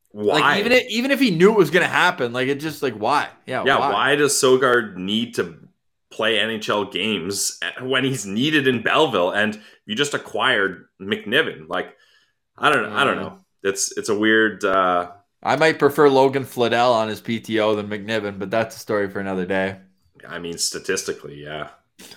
why? 0.09 0.39
Like 0.39 0.59
even 0.59 0.71
if, 0.71 0.89
even 0.89 1.11
if 1.11 1.19
he 1.19 1.29
knew 1.29 1.51
it 1.51 1.57
was 1.57 1.69
going 1.69 1.83
to 1.85 1.91
happen, 1.91 2.33
like 2.33 2.47
it 2.47 2.59
just 2.59 2.81
like 2.81 2.95
why? 2.95 3.29
Yeah, 3.45 3.63
yeah, 3.65 3.77
why? 3.77 4.15
does 4.15 4.33
Sogard 4.33 4.97
need 4.97 5.35
to 5.35 5.59
play 6.09 6.37
NHL 6.37 6.91
games 6.91 7.59
when 7.81 8.03
he's 8.03 8.25
needed 8.25 8.67
in 8.67 8.81
Belleville 8.81 9.29
and 9.29 9.61
you 9.85 9.93
just 9.95 10.15
acquired 10.15 10.85
McNiven? 10.99 11.69
Like, 11.69 11.95
I 12.57 12.69
don't 12.73 12.89
know. 12.89 12.95
I 12.97 13.03
don't 13.03 13.19
Uh. 13.19 13.21
know. 13.21 13.37
It's 13.61 13.95
it's 13.95 14.09
a 14.09 14.17
weird. 14.17 14.65
uh 14.65 15.11
I 15.43 15.55
might 15.55 15.79
prefer 15.79 16.09
Logan 16.09 16.43
Flodell 16.43 16.93
on 16.93 17.07
his 17.07 17.21
PTO 17.21 17.75
than 17.75 17.87
McNiven, 17.87 18.37
but 18.37 18.51
that's 18.51 18.75
a 18.75 18.79
story 18.79 19.09
for 19.09 19.19
another 19.19 19.45
day. 19.45 19.79
I 20.27 20.39
mean, 20.39 20.57
statistically, 20.57 21.43
yeah. 21.43 21.69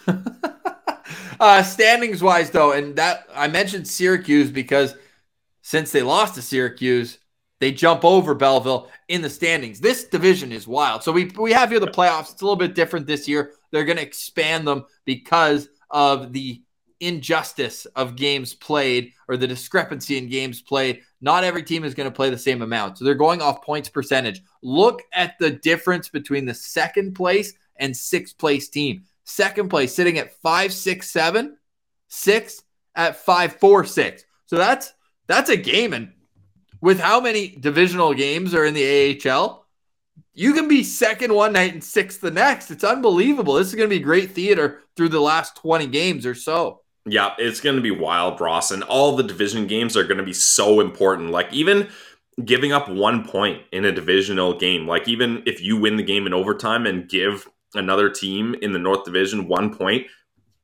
uh, 1.41 1.63
standings 1.63 2.23
wise, 2.23 2.51
though, 2.51 2.73
and 2.73 2.97
that 2.97 3.27
I 3.35 3.49
mentioned 3.49 3.89
Syracuse 3.89 4.51
because 4.51 4.95
since 5.63 5.91
they 5.91 6.03
lost 6.03 6.35
to 6.35 6.43
Syracuse, 6.43 7.19
they 7.61 7.73
jump 7.73 8.05
over 8.05 8.35
Belleville 8.35 8.91
in 9.09 9.23
the 9.23 9.31
standings. 9.31 9.81
This 9.81 10.05
division 10.05 10.53
is 10.53 10.69
wild. 10.69 11.03
So 11.03 11.13
we 11.13 11.31
we 11.39 11.53
have 11.53 11.71
here 11.71 11.81
the 11.81 11.87
playoffs. 11.87 12.33
It's 12.33 12.43
a 12.43 12.45
little 12.45 12.57
bit 12.57 12.75
different 12.75 13.07
this 13.07 13.27
year. 13.27 13.53
They're 13.71 13.85
going 13.85 13.97
to 13.97 14.03
expand 14.03 14.67
them 14.67 14.85
because 15.07 15.69
of 15.91 16.33
the 16.33 16.63
injustice 17.01 17.87
of 17.97 18.17
games 18.17 18.55
played 18.55 19.13
or 19.29 19.37
the 19.37 19.47
discrepancy 19.47 20.19
in 20.19 20.29
games 20.29 20.63
played. 20.63 21.03
Not 21.21 21.45
every 21.45 21.63
team 21.63 21.85
is 21.85 21.95
going 21.95 22.09
to 22.09 22.15
play 22.15 22.31
the 22.31 22.39
same 22.39 22.63
amount. 22.63 22.99
So 22.99 23.05
they're 23.05 23.15
going 23.15 23.43
off 23.43 23.63
points 23.63 23.89
percentage. 23.89 24.43
Look 24.63 25.03
at 25.13 25.39
the 25.39 25.51
difference 25.51 26.09
between 26.09 26.47
the 26.47 26.55
second 26.55 27.15
place 27.15 27.55
and 27.77 27.97
sixth 27.97 28.39
place 28.39 28.69
team. 28.69 29.05
Second 29.25 29.69
place 29.69 29.95
sitting 29.95 30.19
at 30.19 30.35
five, 30.41 30.73
six, 30.73 31.11
seven, 31.11 31.57
sixth 32.09 32.63
at 32.95 33.17
five, 33.17 33.57
four, 33.57 33.85
six. 33.85 34.25
So 34.47 34.57
that's 34.57 34.93
that's 35.27 35.51
a 35.51 35.57
game. 35.57 35.93
And 35.93 36.13
with 36.81 37.01
how 37.01 37.21
many 37.21 37.49
divisional 37.49 38.13
games 38.15 38.55
are 38.55 38.67
in 38.67 38.75
the 38.75 39.21
AHL, 39.27 39.65
you 40.35 40.53
can 40.53 40.69
be 40.69 40.83
second 40.83 41.33
one 41.33 41.53
night 41.53 41.73
and 41.73 41.83
sixth 41.83 42.21
the 42.21 42.31
next. 42.31 42.71
It's 42.71 42.85
unbelievable. 42.85 43.55
This 43.55 43.69
is 43.69 43.75
going 43.75 43.89
to 43.89 43.97
be 43.97 44.03
great 44.03 44.33
theater 44.33 44.83
through 44.97 45.09
the 45.11 45.21
last 45.21 45.57
20 45.57 45.87
games 45.87 46.27
or 46.27 46.35
so. 46.35 46.83
Yeah, 47.07 47.35
it's 47.39 47.61
going 47.61 47.77
to 47.77 47.83
be 47.83 47.91
wild, 47.91 48.41
Ross. 48.41 48.71
And 48.71 48.83
all 48.83 49.15
the 49.15 49.23
division 49.23 49.67
games 49.67 49.97
are 49.97 50.05
going 50.05 50.19
to 50.19 50.25
be 50.25 50.33
so 50.33 50.81
important. 50.81 51.31
Like, 51.31 51.53
even 51.53 51.89
giving 52.45 52.73
up 52.73 52.89
one 52.89 53.27
point 53.27 53.63
in 53.73 53.85
a 53.85 53.93
divisional 53.93 54.59
game, 54.59 54.87
like, 54.87 55.07
even 55.07 55.43
if 55.45 55.61
you 55.61 55.77
win 55.77 55.97
the 55.97 56.03
game 56.03 56.27
in 56.27 56.33
overtime 56.33 56.87
and 56.87 57.09
give 57.09 57.49
another 57.75 58.09
team 58.09 58.55
in 58.63 58.73
the 58.73 58.79
North 58.79 59.05
Division 59.05 59.49
one 59.49 59.75
point, 59.75 60.07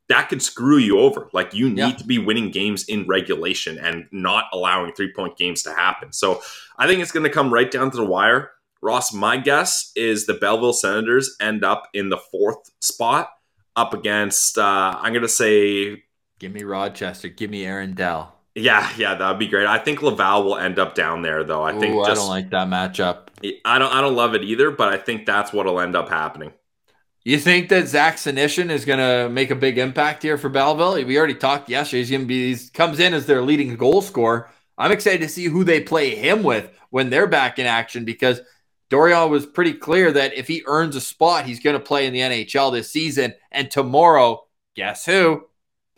that 0.09 0.29
could 0.29 0.41
screw 0.41 0.79
you 0.79 0.99
over. 0.99 1.29
Like, 1.33 1.53
you 1.53 1.69
need 1.69 1.79
yeah. 1.79 1.93
to 1.93 2.05
be 2.05 2.19
winning 2.19 2.51
games 2.51 2.85
in 2.89 3.07
regulation 3.07 3.79
and 3.79 4.07
not 4.11 4.47
allowing 4.53 4.93
three 4.93 5.13
point 5.13 5.37
games 5.37 5.63
to 5.65 5.75
happen. 5.75 6.13
So, 6.13 6.41
I 6.79 6.87
think 6.87 7.03
it's 7.03 7.13
going 7.13 7.25
to 7.25 7.31
come 7.31 7.53
right 7.53 7.71
down 7.71 7.91
to 7.91 7.97
the 7.99 8.07
wire. 8.07 8.53
Ross, 8.81 9.13
my 9.13 9.37
guess 9.37 9.93
is 9.95 10.25
the 10.25 10.35
Belleville 10.35 10.73
Senators 10.73 11.37
end 11.39 11.65
up 11.65 11.89
in 11.93 12.09
the 12.09 12.17
fourth 12.17 12.71
spot 12.81 13.29
up 13.77 13.93
against, 13.93 14.57
uh, 14.57 14.97
I'm 14.99 15.13
going 15.13 15.23
to 15.23 15.29
say 15.29 16.03
Give 16.41 16.53
me 16.53 16.65
Rochester. 16.65 17.29
Give 17.29 17.51
me 17.51 17.65
Aaron 17.67 17.93
Dell. 17.93 18.35
Yeah, 18.55 18.91
yeah, 18.97 19.15
that'd 19.15 19.39
be 19.39 19.47
great. 19.47 19.67
I 19.67 19.79
think 19.79 20.03
Laval 20.03 20.43
will 20.43 20.57
end 20.57 20.79
up 20.79 20.95
down 20.95 21.23
there, 21.23 21.45
though. 21.45 21.63
I 21.63 21.73
Ooh, 21.73 21.81
think 21.81 21.95
just, 21.95 22.11
I 22.11 22.15
don't 22.15 22.29
like 22.29 22.51
that 22.51 22.67
matchup. 22.67 23.29
I 23.65 23.79
don't, 23.79 23.93
I 23.93 24.01
don't 24.01 24.17
love 24.17 24.35
it 24.35 24.43
either, 24.43 24.71
but 24.71 24.89
I 24.89 24.97
think 24.97 25.27
that's 25.27 25.53
what'll 25.53 25.79
end 25.81 25.95
up 25.95 26.09
happening. 26.09 26.53
You 27.23 27.39
think 27.39 27.69
that 27.69 27.87
Zach 27.87 28.17
Senyshyn 28.17 28.71
is 28.71 28.87
going 28.87 28.99
to 28.99 29.29
make 29.29 29.51
a 29.51 29.55
big 29.55 29.77
impact 29.77 30.23
here 30.23 30.39
for 30.39 30.49
Belleville? 30.49 31.05
We 31.05 31.19
already 31.19 31.35
talked 31.35 31.69
yesterday. 31.69 31.99
He's 31.99 32.11
going 32.11 32.23
to 32.23 32.27
be 32.27 32.55
he 32.55 32.69
comes 32.71 32.99
in 32.99 33.13
as 33.13 33.27
their 33.27 33.43
leading 33.43 33.77
goal 33.77 34.01
scorer. 34.01 34.51
I'm 34.79 34.93
excited 34.93 35.21
to 35.21 35.29
see 35.29 35.45
who 35.45 35.63
they 35.63 35.81
play 35.81 36.15
him 36.15 36.43
with 36.43 36.71
when 36.89 37.11
they're 37.11 37.27
back 37.27 37.59
in 37.59 37.67
action 37.67 38.07
because 38.07 38.41
Dorion 38.89 39.29
was 39.29 39.45
pretty 39.45 39.75
clear 39.75 40.11
that 40.13 40.33
if 40.33 40.49
he 40.49 40.63
earns 40.67 40.97
a 40.97 41.01
spot, 41.03 41.45
he's 41.45 41.61
going 41.61 41.79
to 41.79 41.85
play 41.85 42.07
in 42.07 42.15
the 42.15 42.21
NHL 42.21 42.73
this 42.73 42.91
season. 42.91 43.35
And 43.53 43.71
tomorrow, 43.71 44.47
guess 44.75 45.05
who? 45.05 45.45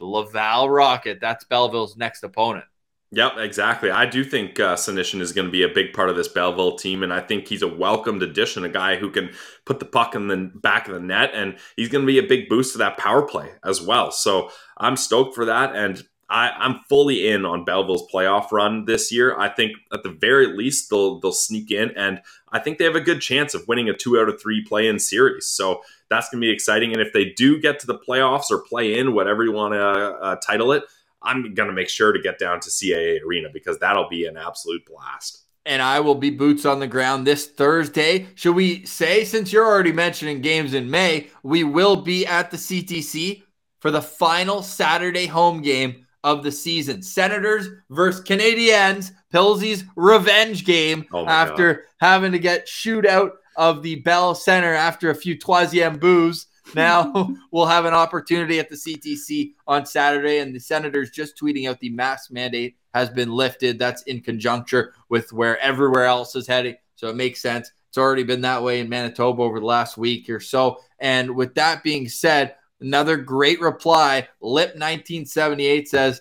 The 0.02 0.08
Laval 0.08 0.68
Rocket. 0.68 1.20
That's 1.20 1.44
Belleville's 1.44 1.96
next 1.96 2.24
opponent. 2.24 2.64
Yep, 3.12 3.34
exactly. 3.36 3.90
I 3.90 4.06
do 4.06 4.24
think 4.24 4.58
uh, 4.58 4.74
Senyshyn 4.74 5.20
is 5.20 5.32
going 5.32 5.46
to 5.46 5.52
be 5.52 5.62
a 5.62 5.68
big 5.68 5.92
part 5.92 6.08
of 6.08 6.16
this 6.16 6.28
Belleville 6.28 6.76
team, 6.76 7.02
and 7.02 7.12
I 7.12 7.20
think 7.20 7.46
he's 7.46 7.62
a 7.62 7.68
welcomed 7.68 8.22
addition, 8.22 8.64
a 8.64 8.68
guy 8.68 8.96
who 8.96 9.10
can 9.10 9.30
put 9.64 9.78
the 9.78 9.84
puck 9.84 10.14
in 10.14 10.28
the 10.28 10.50
back 10.54 10.88
of 10.88 10.94
the 10.94 11.00
net, 11.00 11.30
and 11.34 11.56
he's 11.76 11.88
going 11.88 12.04
to 12.04 12.06
be 12.06 12.18
a 12.18 12.26
big 12.26 12.48
boost 12.48 12.72
to 12.72 12.78
that 12.78 12.96
power 12.96 13.22
play 13.22 13.50
as 13.64 13.80
well. 13.80 14.10
So 14.10 14.50
I'm 14.78 14.96
stoked 14.96 15.34
for 15.34 15.44
that, 15.44 15.76
and 15.76 16.02
I, 16.28 16.50
I'm 16.58 16.80
fully 16.88 17.28
in 17.28 17.44
on 17.44 17.66
Belleville's 17.66 18.10
playoff 18.10 18.50
run 18.50 18.86
this 18.86 19.12
year. 19.12 19.38
I 19.38 19.50
think 19.50 19.72
at 19.92 20.02
the 20.02 20.16
very 20.18 20.46
least 20.46 20.88
they'll 20.88 21.20
they'll 21.20 21.32
sneak 21.32 21.70
in, 21.70 21.90
and 21.94 22.22
I 22.50 22.58
think 22.58 22.78
they 22.78 22.84
have 22.86 22.96
a 22.96 23.00
good 23.00 23.20
chance 23.20 23.52
of 23.52 23.68
winning 23.68 23.90
a 23.90 23.94
two 23.94 24.18
out 24.18 24.30
of 24.30 24.40
three 24.40 24.64
play 24.64 24.88
in 24.88 24.98
series. 24.98 25.46
So 25.46 25.82
that's 26.12 26.28
going 26.28 26.40
to 26.40 26.46
be 26.46 26.52
exciting. 26.52 26.92
And 26.92 27.00
if 27.00 27.12
they 27.12 27.30
do 27.30 27.60
get 27.60 27.80
to 27.80 27.86
the 27.86 27.98
playoffs 27.98 28.50
or 28.50 28.58
play 28.58 28.98
in, 28.98 29.14
whatever 29.14 29.44
you 29.44 29.52
want 29.52 29.74
to 29.74 29.80
uh, 29.80 30.36
title 30.36 30.72
it, 30.72 30.84
I'm 31.22 31.54
going 31.54 31.68
to 31.68 31.74
make 31.74 31.88
sure 31.88 32.12
to 32.12 32.20
get 32.20 32.38
down 32.38 32.60
to 32.60 32.68
CAA 32.68 33.22
Arena 33.24 33.48
because 33.52 33.78
that'll 33.78 34.08
be 34.08 34.26
an 34.26 34.36
absolute 34.36 34.84
blast. 34.86 35.44
And 35.64 35.80
I 35.80 36.00
will 36.00 36.16
be 36.16 36.30
boots 36.30 36.66
on 36.66 36.80
the 36.80 36.88
ground 36.88 37.26
this 37.26 37.46
Thursday. 37.46 38.26
Should 38.34 38.56
we 38.56 38.84
say, 38.84 39.24
since 39.24 39.52
you're 39.52 39.66
already 39.66 39.92
mentioning 39.92 40.40
games 40.40 40.74
in 40.74 40.90
May, 40.90 41.28
we 41.44 41.62
will 41.62 41.96
be 41.96 42.26
at 42.26 42.50
the 42.50 42.56
CTC 42.56 43.42
for 43.78 43.92
the 43.92 44.02
final 44.02 44.62
Saturday 44.62 45.26
home 45.26 45.62
game 45.62 46.06
of 46.24 46.42
the 46.42 46.52
season. 46.52 47.02
Senators 47.02 47.68
versus 47.90 48.24
Canadiens, 48.24 49.12
Pilsy's 49.30 49.84
revenge 49.96 50.64
game 50.64 51.04
oh 51.12 51.26
after 51.26 51.74
God. 51.74 51.82
having 52.00 52.32
to 52.32 52.38
get 52.38 52.68
shoot 52.68 53.06
out 53.06 53.32
of 53.56 53.82
the 53.82 53.96
Bell 53.96 54.34
Center 54.34 54.74
after 54.74 55.10
a 55.10 55.14
few 55.14 55.36
troisième 55.36 55.98
boos. 55.98 56.46
Now 56.74 57.34
we'll 57.50 57.66
have 57.66 57.84
an 57.84 57.94
opportunity 57.94 58.58
at 58.58 58.68
the 58.68 58.76
CTC 58.76 59.52
on 59.66 59.86
Saturday, 59.86 60.38
and 60.38 60.54
the 60.54 60.60
Senators 60.60 61.10
just 61.10 61.38
tweeting 61.38 61.68
out 61.68 61.80
the 61.80 61.90
mask 61.90 62.30
mandate 62.30 62.76
has 62.94 63.10
been 63.10 63.30
lifted. 63.30 63.78
That's 63.78 64.02
in 64.02 64.20
conjuncture 64.20 64.94
with 65.08 65.32
where 65.32 65.58
everywhere 65.60 66.04
else 66.04 66.36
is 66.36 66.46
heading, 66.46 66.76
so 66.96 67.08
it 67.08 67.16
makes 67.16 67.40
sense. 67.40 67.70
It's 67.88 67.98
already 67.98 68.24
been 68.24 68.40
that 68.42 68.62
way 68.62 68.80
in 68.80 68.88
Manitoba 68.88 69.42
over 69.42 69.60
the 69.60 69.66
last 69.66 69.98
week 69.98 70.30
or 70.30 70.40
so. 70.40 70.78
And 70.98 71.36
with 71.36 71.54
that 71.56 71.82
being 71.82 72.08
said, 72.08 72.54
Another 72.82 73.16
great 73.16 73.60
reply. 73.60 74.28
Lip 74.40 74.70
1978 74.70 75.88
says, 75.88 76.20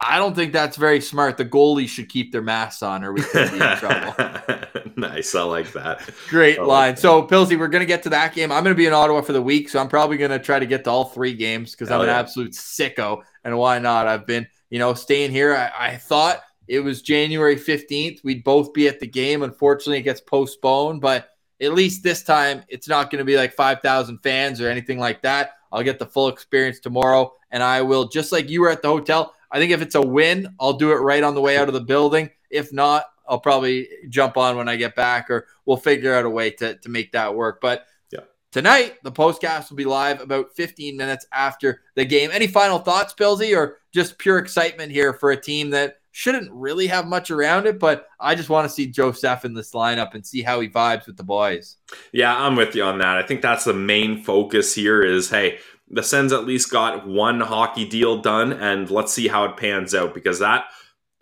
I 0.00 0.18
don't 0.18 0.34
think 0.34 0.52
that's 0.52 0.76
very 0.76 1.00
smart. 1.00 1.36
The 1.36 1.44
goalies 1.44 1.88
should 1.88 2.08
keep 2.08 2.32
their 2.32 2.42
masks 2.42 2.82
on 2.82 3.04
or 3.04 3.12
we 3.12 3.22
could 3.22 3.50
be 3.50 3.56
in 3.56 3.76
trouble. 3.76 4.14
nice. 5.00 5.34
I 5.34 5.42
like 5.42 5.72
that. 5.72 6.08
Great 6.28 6.58
I 6.58 6.62
line. 6.62 6.68
Like 6.90 6.98
so, 6.98 7.26
Pilsy, 7.26 7.58
we're 7.58 7.68
going 7.68 7.80
to 7.80 7.86
get 7.86 8.02
to 8.04 8.10
that 8.10 8.34
game. 8.34 8.52
I'm 8.52 8.62
going 8.62 8.74
to 8.74 8.78
be 8.78 8.86
in 8.86 8.92
Ottawa 8.92 9.20
for 9.22 9.32
the 9.32 9.42
week, 9.42 9.68
so 9.68 9.80
I'm 9.80 9.88
probably 9.88 10.16
going 10.16 10.30
to 10.30 10.38
try 10.38 10.58
to 10.58 10.66
get 10.66 10.84
to 10.84 10.90
all 10.90 11.04
three 11.04 11.34
games 11.34 11.72
because 11.72 11.90
I'm 11.90 12.00
yeah. 12.00 12.04
an 12.04 12.10
absolute 12.10 12.52
sicko. 12.52 13.22
And 13.44 13.56
why 13.56 13.78
not? 13.78 14.06
I've 14.06 14.26
been, 14.26 14.46
you 14.68 14.78
know, 14.78 14.94
staying 14.94 15.30
here. 15.30 15.54
I, 15.54 15.92
I 15.92 15.96
thought 15.96 16.40
it 16.68 16.80
was 16.80 17.02
January 17.02 17.56
15th. 17.56 18.22
We'd 18.22 18.44
both 18.44 18.72
be 18.72 18.86
at 18.86 19.00
the 19.00 19.06
game. 19.06 19.42
Unfortunately, 19.42 19.98
it 19.98 20.02
gets 20.02 20.20
postponed, 20.20 21.00
but 21.00 21.30
at 21.60 21.74
least 21.74 22.02
this 22.02 22.22
time 22.22 22.62
it's 22.68 22.88
not 22.88 23.10
going 23.10 23.18
to 23.18 23.24
be 23.24 23.36
like 23.36 23.52
5,000 23.52 24.18
fans 24.18 24.60
or 24.60 24.68
anything 24.68 24.98
like 24.98 25.22
that. 25.22 25.54
I'll 25.72 25.82
get 25.82 25.98
the 25.98 26.06
full 26.06 26.28
experience 26.28 26.80
tomorrow, 26.80 27.34
and 27.50 27.62
I 27.62 27.82
will 27.82 28.08
just 28.08 28.32
like 28.32 28.48
you 28.48 28.60
were 28.60 28.70
at 28.70 28.82
the 28.82 28.88
hotel. 28.88 29.34
I 29.50 29.58
think 29.58 29.72
if 29.72 29.82
it's 29.82 29.94
a 29.94 30.02
win, 30.02 30.54
I'll 30.60 30.74
do 30.74 30.92
it 30.92 30.96
right 30.96 31.22
on 31.22 31.34
the 31.34 31.40
way 31.40 31.56
out 31.58 31.68
of 31.68 31.74
the 31.74 31.80
building. 31.80 32.30
If 32.50 32.72
not, 32.72 33.04
I'll 33.30 33.40
probably 33.40 33.88
jump 34.08 34.36
on 34.36 34.56
when 34.56 34.68
I 34.68 34.76
get 34.76 34.96
back, 34.96 35.30
or 35.30 35.46
we'll 35.64 35.76
figure 35.76 36.12
out 36.12 36.24
a 36.24 36.30
way 36.30 36.50
to, 36.50 36.74
to 36.74 36.88
make 36.88 37.12
that 37.12 37.34
work. 37.34 37.60
But 37.60 37.86
yeah. 38.10 38.20
tonight, 38.50 38.96
the 39.04 39.12
postcast 39.12 39.70
will 39.70 39.76
be 39.76 39.84
live 39.84 40.20
about 40.20 40.54
15 40.56 40.96
minutes 40.96 41.26
after 41.32 41.82
the 41.94 42.04
game. 42.04 42.30
Any 42.32 42.48
final 42.48 42.80
thoughts, 42.80 43.14
Pilsy, 43.14 43.56
or 43.56 43.78
just 43.92 44.18
pure 44.18 44.38
excitement 44.38 44.90
here 44.90 45.14
for 45.14 45.30
a 45.30 45.40
team 45.40 45.70
that 45.70 45.98
shouldn't 46.12 46.50
really 46.50 46.88
have 46.88 47.06
much 47.06 47.30
around 47.30 47.66
it, 47.66 47.78
but 47.78 48.08
I 48.18 48.34
just 48.34 48.48
want 48.48 48.68
to 48.68 48.74
see 48.74 48.86
Joseph 48.86 49.44
in 49.44 49.54
this 49.54 49.72
lineup 49.72 50.14
and 50.14 50.26
see 50.26 50.42
how 50.42 50.58
he 50.58 50.68
vibes 50.68 51.06
with 51.06 51.16
the 51.16 51.22
boys. 51.22 51.76
Yeah, 52.12 52.36
I'm 52.36 52.56
with 52.56 52.74
you 52.74 52.82
on 52.82 52.98
that. 52.98 53.16
I 53.16 53.22
think 53.22 53.42
that's 53.42 53.64
the 53.64 53.72
main 53.72 54.24
focus 54.24 54.74
here 54.74 55.02
is 55.04 55.30
hey, 55.30 55.58
the 55.88 56.02
Sens 56.02 56.32
at 56.32 56.44
least 56.46 56.70
got 56.70 57.06
one 57.06 57.40
hockey 57.40 57.84
deal 57.84 58.20
done, 58.20 58.52
and 58.52 58.90
let's 58.90 59.12
see 59.12 59.28
how 59.28 59.44
it 59.44 59.56
pans 59.56 59.94
out 59.94 60.12
because 60.12 60.40
that 60.40 60.64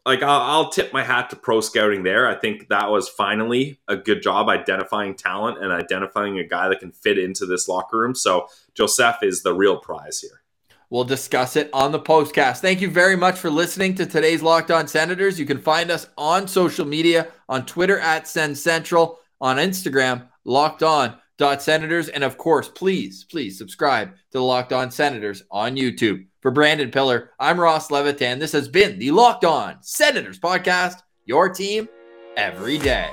like 0.07 0.23
I'll, 0.23 0.41
I'll, 0.41 0.71
tip 0.71 0.93
my 0.93 1.03
hat 1.03 1.31
to 1.31 1.37
pro 1.37 1.61
scouting 1.61 2.03
there. 2.03 2.27
I 2.27 2.35
think 2.35 2.69
that 2.69 2.91
was 2.91 3.09
finally 3.09 3.81
a 3.89 3.97
good 3.97 4.23
job 4.23 4.49
identifying 4.49 5.15
talent 5.15 5.63
and 5.63 5.73
identifying 5.73 6.39
a 6.39 6.45
guy 6.45 6.69
that 6.69 6.81
can 6.81 6.93
fit 6.93 7.19
into 7.19 7.47
this 7.47 7.69
locker 7.69 7.99
room. 7.99 8.15
So 8.15 8.49
Joseph 8.75 9.19
is 9.23 9.43
the 9.43 9.53
real 9.53 9.77
prize 9.77 10.21
here. 10.21 10.43
We'll 10.91 11.05
discuss 11.05 11.57
it 11.57 11.69
on 11.75 11.93
the 11.93 12.01
postcast. 12.01 12.61
Thank 12.61 12.81
you 12.81 12.91
very 12.91 13.17
much 13.17 13.39
for 13.39 13.51
listening 13.51 13.95
to 13.97 14.07
today's 14.07 14.41
Locked 14.41 14.71
On 14.71 14.89
Senators. 14.89 15.39
You 15.39 15.45
can 15.45 15.59
find 15.59 15.91
us 15.91 16.09
on 16.17 16.49
social 16.49 16.87
media 16.87 17.29
on 17.47 17.67
Twitter 17.67 17.99
at 17.99 18.27
Send 18.27 18.57
Central, 18.57 19.19
on 19.39 19.59
Instagram, 19.59 20.29
Locked 20.45 20.83
On 20.83 21.19
Senators, 21.59 22.09
and 22.09 22.25
of 22.25 22.39
course, 22.39 22.71
please, 22.71 23.25
please 23.25 23.59
subscribe 23.59 24.15
to 24.15 24.39
the 24.39 24.43
Locked 24.43 24.73
On 24.73 24.91
Senators 24.91 25.43
on 25.51 25.77
YouTube. 25.77 26.25
For 26.41 26.53
Brandon 26.53 26.93
Pillar, 26.93 27.31
I'm 27.41 27.59
Ross 27.59 27.91
Levitan. 27.91 28.39
This 28.39 28.53
has 28.53 28.69
been 28.69 29.01
the 29.01 29.11
Locked 29.11 29.45
On 29.45 29.77
Senators 29.81 30.39
podcast, 30.39 31.03
your 31.25 31.49
team 31.49 31.89
every 32.37 32.79
day. 32.79 33.11